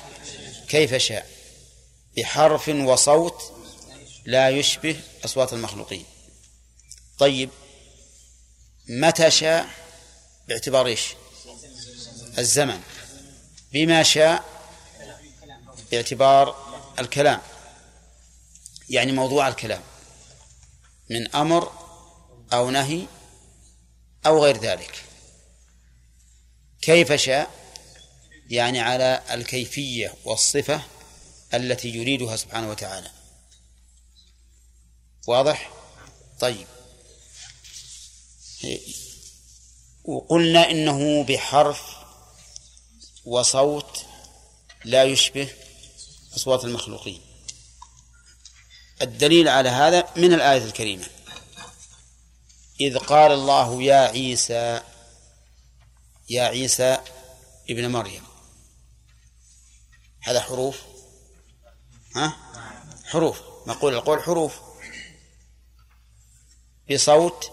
كيف 0.69 0.95
شاء؟ 0.95 1.31
بحرف 2.17 2.69
وصوت 2.69 3.43
لا 4.25 4.51
يشبه 4.51 5.01
أصوات 5.25 5.53
المخلوقين. 5.53 6.05
طيب 7.19 7.51
متى 8.89 9.31
شاء؟ 9.31 9.80
باعتبار 10.49 10.87
إيش؟ 10.87 11.15
الزمن. 12.39 12.81
بما 13.73 14.03
شاء 14.03 14.45
باعتبار 15.91 16.57
الكلام. 16.99 17.41
يعني 18.89 19.13
موضوع 19.13 19.49
الكلام. 19.49 19.83
من 21.11 21.35
أمر 21.35 21.73
أو 22.53 22.71
نهي 22.71 23.07
أو 24.27 24.45
غير 24.45 24.57
ذلك. 24.57 25.05
كيف 26.83 27.13
شاء؟ 27.13 27.51
يعني 28.51 28.81
على 28.81 29.23
الكيفية 29.31 30.15
والصفة 30.25 30.83
التي 31.55 31.89
يريدها 31.89 32.37
سبحانه 32.37 32.71
وتعالى. 32.71 33.11
واضح؟ 35.27 35.71
طيب. 36.41 36.67
وقلنا 40.11 40.71
إنه 40.71 41.25
بحرف 41.25 41.97
وصوت 43.25 44.05
لا 44.85 45.05
يشبه 45.05 45.51
أصوات 46.37 46.65
المخلوقين. 46.65 47.21
الدليل 49.03 49.49
على 49.49 49.69
هذا 49.69 50.09
من 50.17 50.33
الآية 50.33 50.65
الكريمة. 50.65 51.07
إذ 52.81 52.99
قال 52.99 53.33
الله 53.33 53.83
يا 53.83 53.97
عيسى 53.99 54.81
يا 56.31 56.43
عيسى 56.43 56.99
ابن 57.71 57.91
مريم. 57.91 58.23
هذا 60.21 60.41
حروف؟ 60.41 60.81
ها؟ 62.17 62.37
حروف. 63.05 63.41
نقول 63.67 63.95
القول 63.95 64.23
حروف. 64.23 64.61
بصوت؟ 66.91 67.53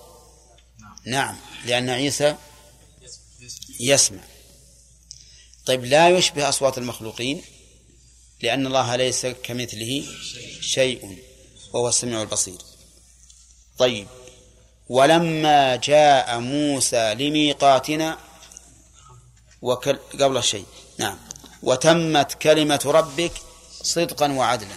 نعم. 1.06 1.38
لأن 1.66 1.90
عيسى 1.90 2.38
يسمع. 3.80 4.24
طيب 5.66 5.86
لا 5.86 6.10
يشبه 6.10 6.50
أصوات 6.50 6.78
المخلوقين 6.78 7.42
لأن 8.42 8.68
الله 8.68 8.96
ليس 8.96 9.26
كمثله 9.26 10.06
شيء 10.62 11.18
وهو 11.74 11.90
السميع 11.90 12.22
البصير. 12.22 12.58
طيب 13.78 14.08
ولما 14.90 15.76
جاء 15.76 16.40
موسى 16.40 17.14
لميقاتنا 17.14 18.20
وكل 19.62 19.98
قبل 20.20 20.38
الشيء. 20.38 20.66
نعم. 20.98 21.18
وتمت 21.64 22.34
كلمة 22.34 22.82
ربك 22.86 23.32
صدقا 23.82 24.32
وعدلا. 24.32 24.76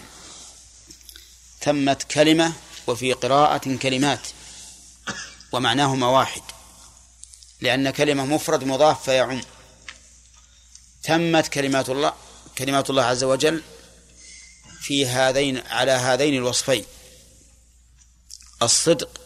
تمت 1.61 2.03
كلمة 2.03 2.53
وفي 2.87 3.13
قراءة 3.13 3.75
كلمات 3.75 4.27
ومعناهما 5.51 6.07
واحد. 6.07 6.41
لأن 7.61 7.89
كلمة 7.89 8.25
مفرد 8.25 8.63
مضاف 8.63 9.03
فيعم. 9.03 9.41
تمت 11.03 11.47
كلمات 11.47 11.89
الله 11.89 12.13
كلمات 12.57 12.89
الله 12.89 13.03
عز 13.03 13.23
وجل 13.23 13.63
في 14.81 15.07
هذين 15.07 15.57
على 15.67 15.91
هذين 15.91 16.35
الوصفين. 16.35 16.85
الصدق 18.61 19.21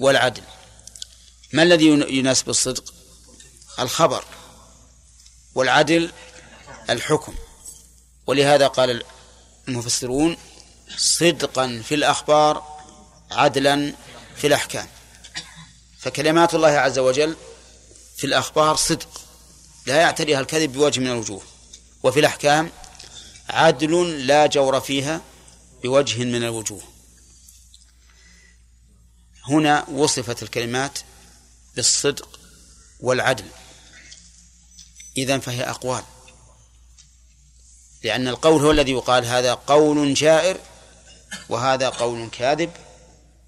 والعدل. 0.00 0.42
ما 1.52 1.62
الذي 1.62 1.86
يناسب 1.86 2.48
الصدق؟ 2.48 2.94
الخبر. 3.78 4.24
والعدل 5.54 6.12
الحكم. 6.90 7.34
ولهذا 8.26 8.66
قال 8.66 9.02
المفسرون 9.68 10.36
صدقا 10.96 11.82
في 11.84 11.94
الأخبار 11.94 12.80
عدلا 13.30 13.94
في 14.36 14.46
الأحكام. 14.46 14.88
فكلمات 16.04 16.54
الله 16.54 16.68
عز 16.68 16.98
وجل 16.98 17.36
في 18.16 18.24
الأخبار 18.24 18.76
صدق 18.76 19.22
لا 19.86 19.96
يعتريها 19.96 20.40
الكذب 20.40 20.72
بوجه 20.72 21.00
من 21.00 21.06
الوجوه. 21.06 21.42
وفي 22.02 22.20
الأحكام 22.20 22.70
عدل 23.48 24.26
لا 24.26 24.46
جور 24.46 24.80
فيها 24.80 25.20
بوجه 25.82 26.24
من 26.24 26.44
الوجوه. 26.44 26.82
هنا 29.48 29.88
وصفت 29.88 30.42
الكلمات 30.42 30.98
بالصدق 31.76 32.28
والعدل. 33.00 33.46
إذن 35.16 35.40
فهي 35.40 35.62
أقوال. 35.62 36.02
لأن 38.02 38.28
القول 38.28 38.62
هو 38.62 38.70
الذي 38.70 38.92
يقال 38.92 39.24
هذا 39.24 39.54
قول 39.54 40.14
جائر 40.14 40.60
وهذا 41.48 41.88
قول 41.88 42.28
كاذب 42.30 42.70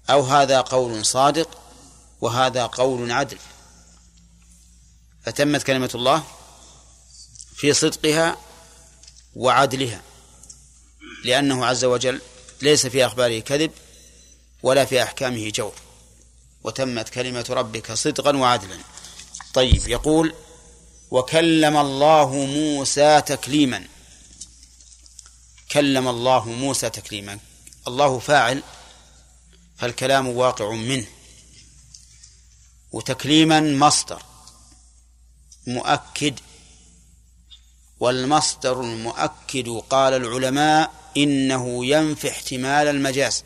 أو 0.09 0.21
هذا 0.21 0.61
قول 0.61 1.05
صادق 1.05 1.66
وهذا 2.21 2.65
قول 2.65 3.11
عدل. 3.11 3.37
فتمت 5.23 5.63
كلمة 5.63 5.91
الله 5.95 6.23
في 7.55 7.73
صدقها 7.73 8.37
وعدلها 9.35 10.01
لأنه 11.23 11.65
عز 11.65 11.85
وجل 11.85 12.21
ليس 12.61 12.87
في 12.87 13.05
أخباره 13.05 13.39
كذب 13.39 13.71
ولا 14.63 14.85
في 14.85 15.03
أحكامه 15.03 15.49
جور. 15.49 15.73
وتمت 16.63 17.09
كلمة 17.09 17.45
ربك 17.49 17.91
صدقا 17.91 18.37
وعدلا. 18.37 18.77
طيب 19.53 19.87
يقول 19.87 20.33
وكلم 21.11 21.77
الله 21.77 22.33
موسى 22.33 23.21
تكليما. 23.21 23.87
كلم 25.71 26.07
الله 26.07 26.45
موسى 26.49 26.89
تكليما. 26.89 27.39
الله 27.87 28.19
فاعل 28.19 28.63
فالكلام 29.77 30.27
واقع 30.27 30.71
منه. 30.71 31.07
وتكليما 32.97 33.59
مصدر 33.61 34.21
مؤكد. 35.67 36.39
والمصدر 37.99 38.81
المؤكد 38.81 39.69
قال 39.69 40.13
العلماء 40.13 40.93
إنه 41.17 41.85
ينفي 41.85 42.29
احتمال 42.29 42.87
المجاز. 42.87 43.43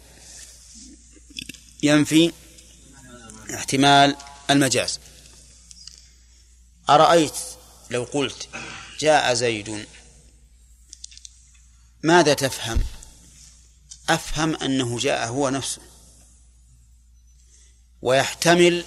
ينفي 1.84 2.32
احتمال 3.56 4.16
المجاز. 4.50 5.00
أرأيت؟ 6.90 7.38
لو 7.90 8.04
قلت 8.04 8.50
جاء 9.00 9.34
زيد. 9.34 9.88
ماذا 12.04 12.34
تفهم؟ 12.34 12.84
أفهم 14.10 14.56
أنه 14.56 14.98
جاء 14.98 15.28
هو 15.28 15.50
نفسه. 15.50 15.82
ويحتمل 18.02 18.86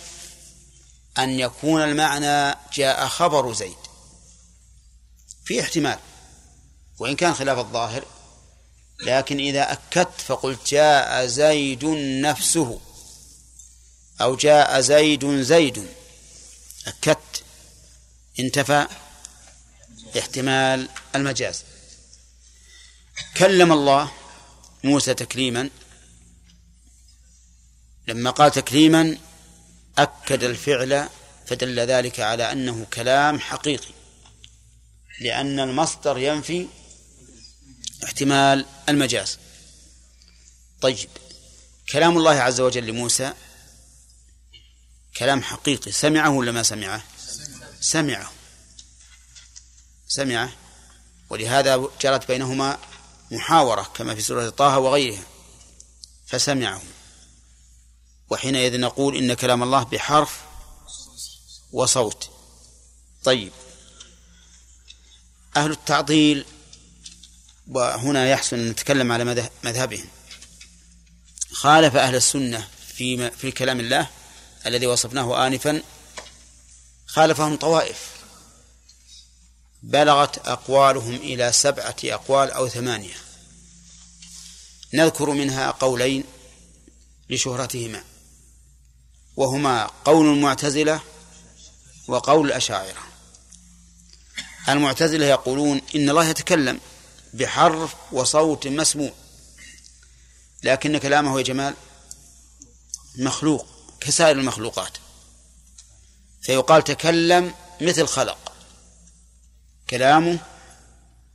أن 1.19 1.41
يكون 1.41 1.83
المعنى 1.83 2.59
جاء 2.73 3.07
خبر 3.07 3.53
زيد. 3.53 3.77
في 5.45 5.61
احتمال 5.61 5.99
وإن 6.99 7.17
كان 7.17 7.35
خلاف 7.35 7.59
الظاهر 7.59 8.05
لكن 9.01 9.39
إذا 9.39 9.73
أكدت 9.73 10.21
فقلت 10.21 10.69
جاء 10.69 11.27
زيد 11.27 11.85
نفسه 12.25 12.81
أو 14.21 14.37
جاء 14.37 14.81
زيد 14.81 15.43
زيد. 15.43 15.89
أكدت 16.87 17.45
انتفى. 18.41 18.87
احتمال 20.19 20.89
المجاز. 21.15 21.63
كلم 23.37 23.73
الله 23.73 24.13
موسى 24.85 25.15
تكليما. 25.15 25.71
لما 28.09 28.31
قال 28.31 28.53
تكليما 28.53 29.19
أكد 29.99 30.45
الفعل 30.45 31.09
فدل 31.47 31.81
ذلك 31.81 32.21
على 32.21 32.53
أنه 32.53 32.87
كلام 32.93 33.41
حقيقي 33.41 33.95
لأن 35.21 35.61
المصدر 35.61 36.19
ينفي 36.19 36.69
احتمال 38.05 38.67
المجاز. 38.89 39.39
طيب 40.81 41.09
كلام 41.93 42.19
الله 42.19 42.31
عز 42.31 42.61
وجل 42.61 42.87
لموسى 42.87 43.33
كلام 45.17 45.43
حقيقي 45.43 45.93
سمعه 45.93 46.31
ولا 46.31 46.53
ما 46.53 46.63
سمعه؟ 46.63 47.05
سمعه. 47.81 48.33
سمعه. 50.09 50.53
ولهذا 51.31 51.89
جرت 52.01 52.29
بينهما 52.29 52.79
محاورة 53.31 53.83
كما 53.83 54.15
في 54.15 54.21
سورة 54.21 54.49
طه 54.49 54.79
وغيرها 54.79 55.23
فسمعه. 56.27 56.83
وحينئذ 58.31 58.81
نقول 58.81 59.17
إن 59.17 59.35
كلام 59.35 59.63
الله 59.63 59.83
بحرف 59.83 60.41
وصوت. 61.73 62.31
طيب. 63.25 63.53
أهل 65.57 65.71
التعطيل 65.71 66.45
وهنا 67.69 68.29
يحسن 68.29 68.59
أن 68.59 68.69
نتكلم 68.69 69.13
على 69.13 69.49
مذهبهم. 69.65 70.09
خالف 71.53 71.97
أهل 71.97 72.15
السنة 72.15 72.69
في 72.87 73.31
في 73.31 73.51
كلام 73.51 73.81
الله 73.81 74.11
الذي 74.67 74.87
وصفناه 74.87 75.47
آنفا 75.47 75.83
خالفهم 77.07 77.57
طوائف. 77.57 78.15
بلغت 79.83 80.49
أقوالهم 80.49 81.15
إلى 81.15 81.53
سبعة 81.53 81.97
أقوال 82.05 82.51
أو 82.51 82.69
ثمانية. 82.69 83.15
نذكر 84.95 85.31
منها 85.31 85.71
قولين 85.71 86.25
لشهرتهما. 87.31 88.05
وهما 89.37 89.91
قول 90.05 90.27
المعتزلة 90.27 91.01
وقول 92.09 92.47
الأشاعرة. 92.47 93.03
المعتزلة 94.69 95.27
يقولون 95.27 95.81
إن 95.95 96.11
الله 96.11 96.29
يتكلم 96.29 96.81
بحرف 97.35 97.95
وصوت 98.13 98.67
مسموع 98.67 99.13
لكن 100.63 100.99
كلامه 100.99 101.39
يا 101.39 101.43
جمال 101.43 101.75
مخلوق 103.19 103.67
كسائر 104.01 104.39
المخلوقات. 104.39 104.99
فيقال 106.43 106.85
تكلم 106.85 107.55
مثل 107.81 108.07
خلق. 108.07 108.53
كلامه 109.91 110.39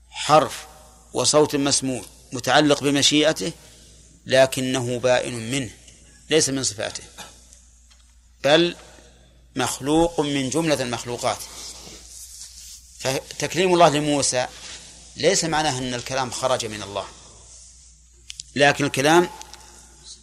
حرف 0.10 0.68
وصوت 1.14 1.56
مسموع 1.56 2.04
متعلق 2.32 2.84
بمشيئته 2.84 3.52
لكنه 4.26 5.00
بائن 5.00 5.52
منه 5.52 5.72
ليس 6.30 6.50
من 6.50 6.64
صفاته. 6.64 7.04
بل 8.44 8.76
مخلوق 9.56 10.20
من 10.20 10.49
جملة 10.49 10.82
المخلوقات. 10.82 11.38
فتكليم 12.99 13.74
الله 13.74 13.90
لموسى 13.90 14.48
ليس 15.16 15.44
معناه 15.44 15.78
أن 15.78 15.94
الكلام 15.94 16.32
خرج 16.32 16.66
من 16.66 16.84
الله 16.84 17.06
لكن 18.56 18.86
الكلام 18.86 19.30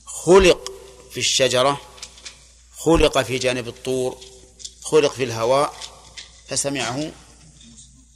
خلق 0.04 0.72
في 1.12 1.20
الشجرة 1.20 1.80
خلق 2.76 3.22
في 3.22 3.38
جانب 3.38 3.68
الطور 3.68 4.20
خلق 4.82 5.12
في 5.12 5.24
الهواء 5.24 5.76
فسمعه 6.48 7.12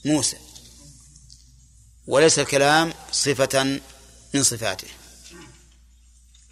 موسى. 0.04 0.36
وليس 2.06 2.38
الكلام 2.38 2.94
صفة 3.12 3.80
من 4.34 4.42
صفاته. 4.42 4.88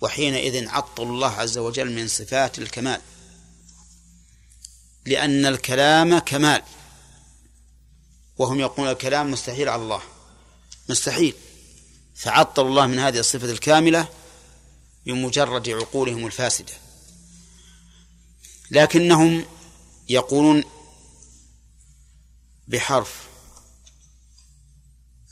وحينئذ 0.01 0.69
عطل 0.69 1.03
الله 1.03 1.33
عز 1.33 1.59
وجل 1.59 1.93
من 1.93 2.09
صفات 2.09 2.59
الكمال. 2.59 3.01
لأن 5.09 5.47
الكلام 5.47 6.19
كمال. 6.19 6.63
وهم 8.39 8.61
يقولون 8.61 8.93
الكلام 8.93 9.31
مستحيل 9.31 9.69
على 9.69 9.83
الله. 9.83 10.03
مستحيل. 10.89 11.35
فعطل 12.15 12.67
الله 12.67 12.87
من 12.87 12.99
هذه 12.99 13.19
الصفة 13.19 13.51
الكاملة 13.51 14.09
بمجرد 15.07 15.69
عقولهم 15.69 16.27
الفاسدة. 16.27 16.73
لكنهم 18.71 19.45
يقولون 20.09 20.65
بحرف. 22.69 23.29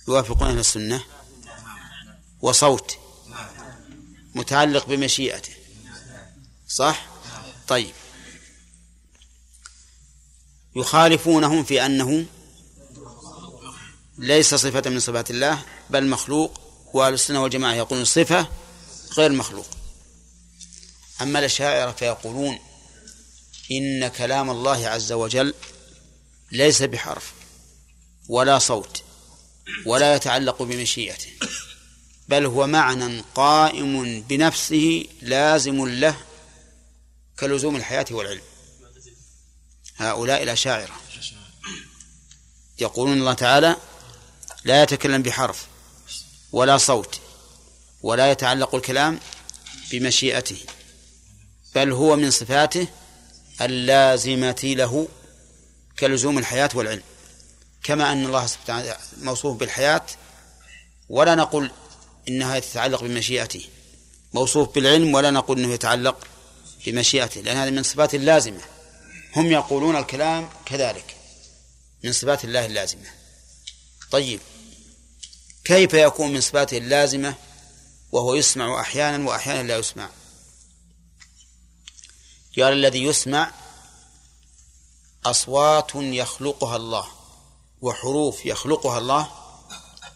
يوافقون 0.09 0.49
أهل 0.49 0.59
السنة 0.59 1.05
وصوت. 2.41 2.99
متعلق 4.35 4.87
بمشيئته. 4.87 5.53
صح؟ 6.69 7.07
طيب. 7.69 7.95
يخالفونهم 10.77 11.65
في 11.65 11.87
أنه 11.87 12.27
ليس 14.19 14.55
صفة 14.55 14.91
من 14.91 15.01
صفات 15.01 15.31
الله 15.31 15.63
بل 15.91 16.07
مخلوق 16.07 16.61
وأهل 16.93 17.15
السنة 17.15 17.43
والجماعة 17.43 17.75
يقولون 17.75 18.05
صفة 18.05 18.47
غير 19.19 19.33
مخلوق. 19.33 19.67
أما 21.23 21.39
الأشاعرة 21.39 21.93
فيقولون 21.93 22.59
إن 23.71 24.09
كلام 24.09 24.51
الله 24.51 24.89
عز 24.89 25.13
وجل 25.13 25.55
ليس 26.53 26.83
بحرف 26.83 27.33
ولا 28.29 28.59
صوت 28.59 29.03
ولا 29.87 30.15
يتعلق 30.15 30.63
بمشيئته 30.63 31.29
بل 32.29 32.47
هو 32.47 32.67
معنى 32.67 33.23
قائم 33.35 34.21
بنفسه 34.23 35.05
لازم 35.23 35.89
له 35.89 36.17
كلزوم 37.39 37.77
الحياة 37.77 38.07
والعلم. 38.11 38.41
هؤلاء 39.99 40.43
الأشاعرة. 40.43 40.97
يقولون 42.79 43.19
الله 43.19 43.33
تعالى 43.33 43.77
لا 44.65 44.83
يتكلم 44.83 45.23
بحرف 45.23 45.67
ولا 46.53 46.77
صوت 46.77 47.21
ولا 48.03 48.31
يتعلق 48.31 48.75
الكلام 48.75 49.21
بمشيئته 49.93 50.59
بل 51.75 51.93
هو 51.93 52.17
من 52.17 52.31
صفاته 52.31 52.87
اللازمة 53.61 54.61
له 54.65 55.09
كلزوم 55.99 56.39
الحياة 56.39 56.71
والعلم. 56.75 57.03
كما 57.83 58.13
أن 58.13 58.27
الله 58.27 58.47
سبحانه 58.47 58.81
وتعالى 58.81 58.99
موصوف 59.23 59.57
بالحياة 59.57 60.07
ولا 61.09 61.35
نقول 61.35 61.71
إنها 62.29 62.59
تتعلق 62.59 63.05
بمشيئته. 63.05 63.65
موصوف 64.35 64.75
بالعلم 64.75 65.15
ولا 65.15 65.31
نقول 65.31 65.59
أنه 65.59 65.73
يتعلق 65.75 66.27
بمشيئته 66.87 67.41
لأن 67.41 67.57
هذا 67.57 67.71
من 67.71 67.83
صفات 67.83 68.15
اللازمة. 68.15 68.61
هم 69.37 69.53
يقولون 69.53 69.97
الكلام 69.97 70.49
كذلك 70.67 71.17
من 72.05 72.13
صفات 72.13 72.45
الله 72.45 72.67
اللازمة. 72.67 73.11
طيب 74.11 74.41
كيف 75.65 75.95
يكون 75.95 76.33
من 76.33 76.41
صفاته 76.41 76.79
اللازمة 76.79 77.35
وهو 78.13 78.35
يسمع 78.35 78.81
أحيانا 78.81 79.29
وأحيانا 79.29 79.69
لا 79.69 79.77
يسمع؟ 79.77 80.11
قال 82.57 82.73
الذي 82.73 83.05
يسمع 83.05 83.53
أصوات 85.27 85.91
يخلقها 85.95 86.77
الله 86.77 87.09
وحروف 87.81 88.47
يخلقها 88.47 88.99
الله 88.99 89.31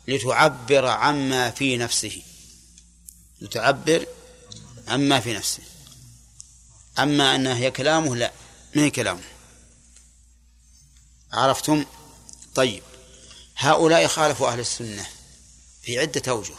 لتعبر 0.09 0.87
عما 0.87 1.51
في 1.51 1.77
نفسه. 1.77 2.23
لتعبر 3.41 4.07
عما 4.89 5.21
في 5.21 5.35
نفسه. 5.35 5.63
أما 6.99 7.35
أنها 7.35 7.55
هي 7.55 7.71
كلامه 7.71 8.17
لا. 8.17 8.33
ما 8.75 8.83
هي 8.83 8.91
كلامه 8.91 9.21
عرفتم؟ 11.33 11.85
طيب. 12.55 12.83
هؤلاء 13.57 14.07
خالفوا 14.07 14.49
أهل 14.49 14.61
السنة 14.61 15.07
في 15.83 15.99
عدة 15.99 16.23
أوجه 16.29 16.55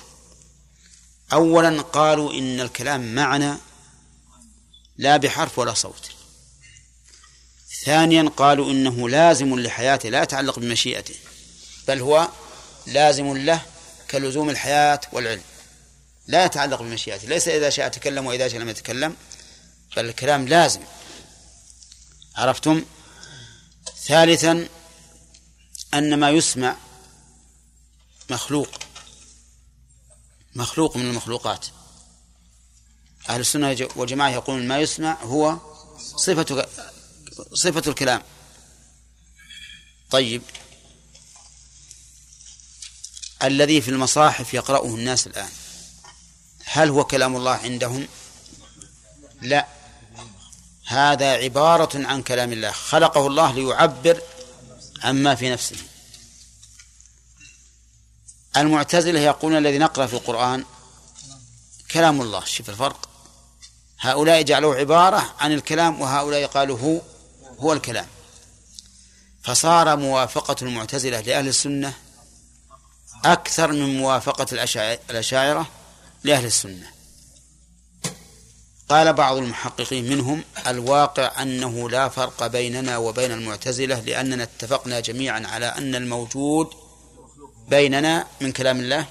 أولا 1.33 1.81
قالوا 1.81 2.33
إن 2.33 2.59
الكلام 2.59 3.15
معنى 3.15 3.57
لا 4.97 5.17
بحرف 5.17 5.59
ولا 5.59 5.73
صوت. 5.73 6.09
ثانيا 7.85 8.29
قالوا 8.38 8.71
إنه 8.71 9.09
لازم 9.09 9.59
لحياته 9.59 10.09
لا 10.09 10.23
يتعلق 10.23 10.59
بمشيئته 10.59 11.15
بل 11.88 12.01
هو 12.01 12.29
لازم 12.88 13.38
له 13.38 13.61
كلزوم 14.11 14.49
الحياة 14.49 15.01
والعلم. 15.11 15.41
لا 16.27 16.45
يتعلق 16.45 16.81
بمشيئته. 16.81 17.27
ليس 17.27 17.47
إذا 17.47 17.69
شاء 17.69 17.88
تكلم 17.88 18.25
وإذا 18.25 18.47
شاء 18.47 18.59
لم 18.59 18.69
يتكلم 18.69 19.15
بل 19.97 20.05
الكلام 20.05 20.47
لازم. 20.47 20.81
عرفتم؟ 22.35 22.85
ثالثا 24.05 24.67
أن 25.93 26.19
ما 26.19 26.29
يسمع 26.29 26.77
مخلوق 28.29 28.69
مخلوق 30.55 30.97
من 30.97 31.09
المخلوقات. 31.09 31.65
أهل 33.29 33.39
السنة 33.39 33.89
والجماعة 33.95 34.29
يقولون 34.29 34.67
ما 34.67 34.79
يسمع 34.79 35.23
هو 35.23 35.57
صفة 36.15 36.67
صفة 37.53 37.89
الكلام. 37.91 38.23
طيب. 40.11 40.41
الذي 43.43 43.81
في 43.81 43.91
المصاحف 43.91 44.53
يقرأه 44.53 44.95
الناس 44.95 45.27
الآن 45.27 45.49
هل 46.65 46.89
هو 46.89 47.03
كلام 47.03 47.35
الله 47.35 47.51
عندهم؟ 47.51 48.07
لا. 49.41 49.80
هذا 50.91 51.31
عبارة 51.31 52.07
عن 52.07 52.22
كلام 52.22 52.53
الله. 52.53 52.72
خلقه 52.72 53.27
الله 53.27 53.53
ليعبر 53.53 54.22
عما 55.03 55.35
في 55.35 55.49
نفسه. 55.49 55.76
المعتزلة 58.57 59.19
يقولون 59.19 59.57
الذي 59.57 59.77
نقرأ 59.77 60.05
في 60.05 60.13
القرآن 60.13 60.65
كلام 61.91 62.22
الله. 62.22 62.45
شوف 62.45 62.69
الفرق. 62.69 63.09
هؤلاء 63.99 64.41
جعلوه 64.41 64.76
عبارة 64.76 65.35
عن 65.39 65.51
الكلام 65.51 66.01
وهؤلاء 66.01 66.45
قالوا 66.45 66.80
هو 66.80 67.01
هو 67.59 67.73
الكلام. 67.73 68.07
فصار 69.43 69.95
موافقة 69.95 70.55
المعتزلة 70.61 71.19
لأهل 71.19 71.47
السنة 71.47 71.93
أكثر 73.26 73.72
من 73.72 73.97
موافقة 73.97 74.45
الأشاعرة 75.09 75.68
لأهل 76.23 76.45
السنة. 76.45 77.01
قال 78.91 79.13
بعض 79.13 79.38
المحققين 79.38 80.09
منهم 80.09 80.43
الواقع 80.68 81.41
أنه 81.41 81.89
لا 81.89 82.09
فرق 82.09 82.47
بيننا 82.47 82.97
وبين 82.97 83.31
المعتزلة 83.31 83.99
لأننا 83.99 84.43
اتفقنا 84.43 84.99
جميعا 84.99 85.47
على 85.47 85.65
أن 85.65 85.95
الموجود 85.95 86.68
بيننا 87.68 88.27
من 88.41 88.51
كلام 88.51 88.80
الله 88.80 89.07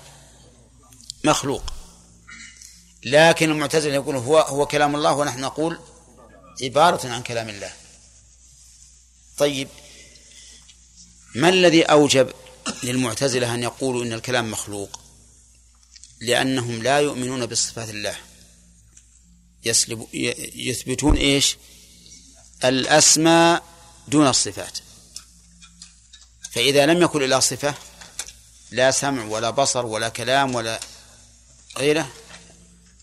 مخلوق. 1.24 1.62
لكن 3.05 3.51
المعتزلة 3.51 3.94
يقول 3.94 4.16
هو 4.16 4.39
هو 4.39 4.66
كلام 4.66 4.97
الله 4.97 5.12
ونحن 5.12 5.40
نقول 5.40 5.78
عبارة 6.62 7.09
عن 7.09 7.23
كلام 7.23 7.48
الله. 7.48 7.73
طيب 9.39 9.69
ما 11.35 11.48
الذي 11.48 11.82
أوجب 11.82 12.31
للمعتزلة 12.82 13.55
أن 13.55 13.62
يقولوا 13.62 14.05
إن 14.05 14.12
الكلام 14.12 14.51
مخلوق؟ 14.51 15.01
لأنهم 16.20 16.82
لا 16.82 16.98
يؤمنون 16.98 17.47
بصفات 17.47 17.90
الله. 17.90 18.30
يسلب 19.65 20.07
يثبتون 20.55 21.16
إيش؟ 21.16 21.57
الأسماء 22.65 23.62
دون 24.09 24.27
الصفات. 24.27 24.78
فإذا 26.53 26.87
لم 26.87 27.03
يكن 27.03 27.23
إلا 27.23 27.41
صفة 27.41 27.74
لا 28.70 28.91
سمع 28.91 29.24
ولا 29.24 29.51
بصر 29.51 29.87
ولا 29.87 30.09
كلام 30.09 30.55
ولا 30.55 30.81
غيره 31.78 32.12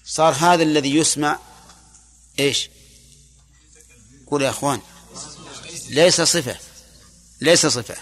صار 0.05 0.33
هذا 0.33 0.63
الذي 0.63 0.95
يسمع 0.95 1.39
إيش؟ 2.39 2.69
قول 4.27 4.41
يا 4.41 4.49
إخوان 4.49 4.81
ليس 5.89 6.21
صفة 6.21 6.57
ليس 7.41 7.65
صفة. 7.65 7.95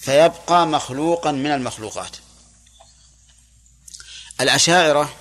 فيبقى 0.00 0.66
مخلوقا 0.66 1.32
من 1.32 1.50
المخلوقات. 1.50 2.16
الأشاعرة 4.40 5.14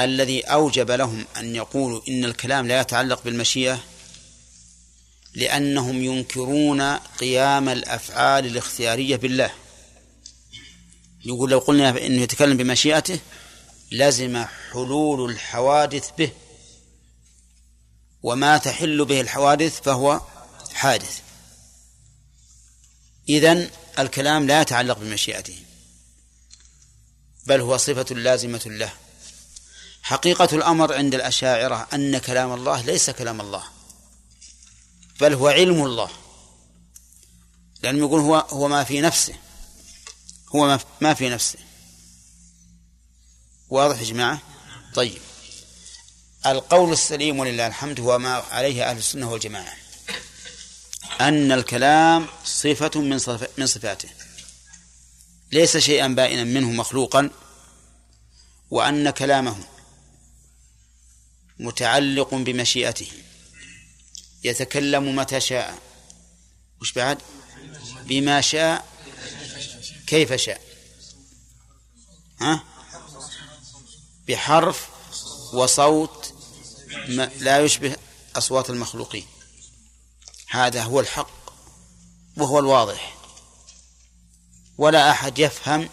الذي 0.00 0.40
أوجب 0.40 0.90
لهم 0.90 1.26
أن 1.36 1.56
يقولوا 1.56 2.00
إن 2.08 2.24
الكلام 2.24 2.68
لا 2.68 2.80
يتعلق 2.80 3.24
بالمشيئة 3.24 3.84
لأنهم 5.34 6.02
ينكرون 6.02 6.82
قيام 6.96 7.68
الأفعال 7.68 8.46
الاختيارية 8.46 9.16
بالله. 9.16 9.50
يقول 11.24 11.50
لو 11.50 11.58
قلنا 11.58 12.06
إنه 12.06 12.22
يتكلم 12.22 12.56
بمشيئته 12.56 13.18
لزم 13.92 14.44
حلول 14.72 15.30
الحوادث 15.30 16.10
به. 16.18 16.30
وما 18.22 18.58
تحل 18.58 19.04
به 19.04 19.20
الحوادث 19.20 19.80
فهو 19.80 20.20
حادث. 20.74 21.20
إذن 23.28 23.70
الكلام 23.98 24.46
لا 24.46 24.60
يتعلق 24.60 24.98
بمشيئته 24.98 25.56
بل 27.46 27.60
هو 27.60 27.76
صفة 27.76 28.14
لازمة 28.14 28.62
له. 28.66 28.92
حقيقة 30.06 30.48
الأمر 30.52 30.94
عند 30.94 31.14
الأشاعرة 31.14 31.88
أن 31.92 32.18
كلام 32.18 32.52
الله 32.52 32.82
ليس 32.82 33.10
كلام 33.10 33.40
الله 33.40 33.64
بل 35.20 35.34
هو 35.34 35.48
علم 35.48 35.84
الله. 35.84 36.10
لأنه 37.82 37.98
يقول 37.98 38.20
هو 38.20 38.36
هو 38.36 38.68
ما 38.68 38.84
في 38.84 39.00
نفسه 39.00 39.34
هو 40.54 40.78
ما 41.00 41.14
في 41.14 41.28
نفسه. 41.28 41.58
واضح 43.68 43.98
يا 43.98 44.04
جماعة؟ 44.04 44.38
طيب. 44.94 45.18
القول 46.46 46.92
السليم 46.92 47.38
ولله 47.38 47.66
الحمد 47.66 48.00
هو 48.00 48.18
ما 48.18 48.34
عليه 48.34 48.90
أهل 48.90 48.98
السنة 48.98 49.30
والجماعة 49.30 49.76
أن 51.20 51.52
الكلام 51.52 52.26
صفة 52.44 53.00
من 53.00 53.20
من 53.58 53.66
صفاته. 53.66 54.08
ليس 55.52 55.76
شيئا 55.76 56.08
بائنا 56.08 56.44
منه 56.44 56.70
مخلوقا 56.70 57.30
وأن 58.70 59.10
كلامه 59.10 59.56
متعلق 61.58 62.34
بمشيئته. 62.34 63.10
يتكلم 64.44 65.16
متى 65.16 65.40
شاء. 65.40 65.78
وش 66.80 66.92
بعد؟ 66.92 67.18
بما 68.04 68.40
شاء 68.40 68.86
كيف 70.06 70.32
شاء. 70.32 70.60
ها؟ 72.40 72.64
بحرف 74.28 74.88
وصوت 75.54 76.34
لا 77.38 77.58
يشبه 77.58 77.96
أصوات 78.36 78.70
المخلوقين. 78.70 79.26
هذا 80.48 80.82
هو 80.82 81.00
الحق 81.00 81.30
وهو 82.36 82.58
الواضح. 82.58 83.16
ولا 84.78 85.10
أحد 85.10 85.38
يفهم 85.38 85.88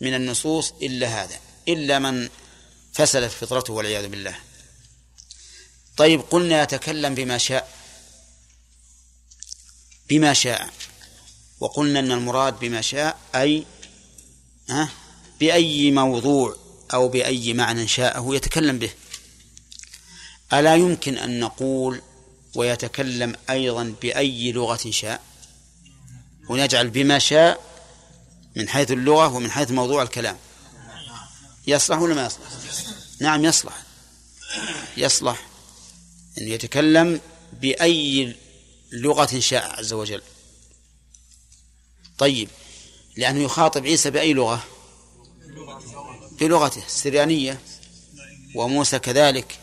من 0.00 0.14
النصوص 0.14 0.72
إلا 0.82 1.22
هذا. 1.22 1.40
إلا 1.68 1.98
من 1.98 2.28
فسدت 2.92 3.30
فطرته 3.30 3.72
والعياذ 3.72 4.08
بالله. 4.08 4.51
طيب 5.96 6.20
قلنا 6.20 6.62
يتكلم 6.62 7.14
بما 7.14 7.38
شاء 7.38 7.68
بما 10.08 10.32
شاء 10.32 10.70
وقلنا 11.60 11.98
إن 11.98 12.12
المراد 12.12 12.58
بما 12.58 12.80
شاء 12.80 13.18
أي 13.34 13.64
ها 14.68 14.88
بأي 15.40 15.90
موضوع 15.90 16.56
أو 16.94 17.08
بأي 17.08 17.54
معنى 17.54 17.88
شاءه 17.88 18.34
يتكلم 18.34 18.78
به. 18.78 18.90
ألا 20.52 20.74
يمكن 20.74 21.18
أن 21.18 21.40
نقول 21.40 22.02
ويتكلم 22.54 23.36
أيضا 23.50 23.94
بأي 24.02 24.52
لغة 24.52 24.90
شاء؟ 24.90 25.22
ونجعل 26.48 26.90
بما 26.90 27.18
شاء 27.18 27.60
من 28.56 28.68
حيث 28.68 28.90
اللغة 28.90 29.34
ومن 29.34 29.50
حيث 29.50 29.70
موضوع 29.70 30.02
الكلام. 30.02 30.36
يصلح 31.66 31.98
ولا 31.98 32.14
ما 32.14 32.26
يصلح؟ 32.26 32.48
نعم 33.20 33.44
يصلح. 33.44 33.82
يصلح. 34.96 35.46
أن 36.38 36.48
يتكلم 36.48 37.20
بأي 37.52 38.36
لغة 38.92 39.38
شاء 39.38 39.78
عز 39.78 39.92
وجل. 39.92 40.22
طيب 42.18 42.48
لأنه 43.16 43.40
يخاطب 43.40 43.86
عيسى 43.86 44.10
بأي 44.10 44.32
لغة؟ 44.32 44.64
بلغته 46.40 46.86
السريانية 46.86 47.60
وموسى 48.54 48.98
كذلك 48.98 49.58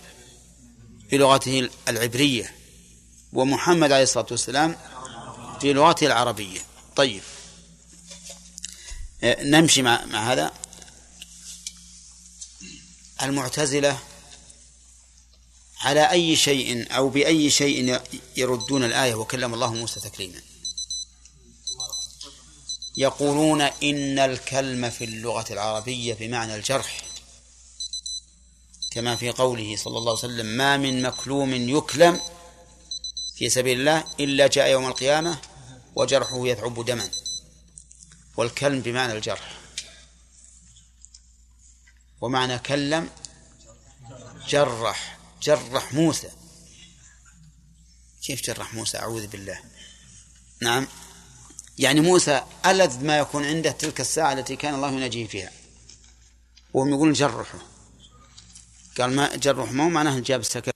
بلغته 1.12 1.70
العبرية 1.88 2.56
ومحمد 3.34 3.91
عليه 3.91 4.04
الصلاة 4.04 4.28
والسلام 4.32 4.76
في 5.62 5.74
لغته 5.74 6.06
العربية. 6.08 6.60
طيب 6.96 7.22
آه، 9.24 9.44
نمشي 9.44 9.82
مع, 9.82 10.06
مع 10.06 10.34
هذا. 10.34 10.52
المعتزلة 13.22 14.00
على 15.80 16.11
أي 16.11 16.35
شيء 16.35 16.95
أو 16.95 17.10
بأي 17.10 17.49
شيء 17.49 18.01
يردون 18.38 18.84
الآية 18.84 19.15
وكلم 19.15 19.53
الله 19.53 19.73
موسى 19.73 19.99
تكليما. 19.99 20.41
يقولون 22.97 23.61
إن 23.61 24.19
الكلم 24.19 24.89
في 24.89 25.03
اللغة 25.03 25.53
العربية 25.53 26.14
بمعنى 26.14 26.56
الجرح. 26.56 27.01
كما 28.91 29.15
في 29.15 29.30
قوله 29.30 29.76
صلى 29.76 29.97
الله 29.97 30.10
عليه 30.10 30.34
وسلم 30.34 30.45
ما 30.45 30.77
من 30.77 31.01
مكلوم 31.01 31.53
يكلم 31.53 32.19
في 33.35 33.49
سبيل 33.49 33.80
الله 33.80 34.03
إلا 34.19 34.47
جاء 34.47 34.69
يوم 34.72 34.88
القيامة 34.88 35.38
وجرحه 35.95 36.47
يثعب 36.47 36.85
دما. 36.85 37.10
والكلم 38.38 38.81
بمعنى 38.81 39.14
الجرح. 39.14 39.60
ومعنى 42.22 42.60
كلم 42.60 43.10
جرح. 44.47 45.19
جرح 45.41 45.94
موسى. 45.94 46.30
كيف 48.24 48.41
جرح 48.41 48.74
موسى؟ 48.74 48.98
أعوذ 48.98 49.28
بالله. 49.28 49.60
نعم. 50.61 50.88
يعني 51.78 52.02
موسى 52.02 52.44
ألذ 52.66 53.06
ما 53.06 53.18
يكون 53.18 53.45
عنده 53.45 53.72
تلك 53.72 54.02
الساعة 54.02 54.34
التي 54.34 54.56
كان 54.56 54.76
الله 54.76 54.91
يناجيه 54.91 55.28
فيها. 55.28 55.52
وهم 56.74 56.90
يقولون 56.90 57.14
جرحه. 57.14 57.60
قال 58.98 59.16
ما 59.16 59.36
جرح 59.36 59.72
ما 59.72 59.84
هو 59.84 59.90
معناه 59.90 60.20
جاب 60.20 60.40
السكر 60.40 60.72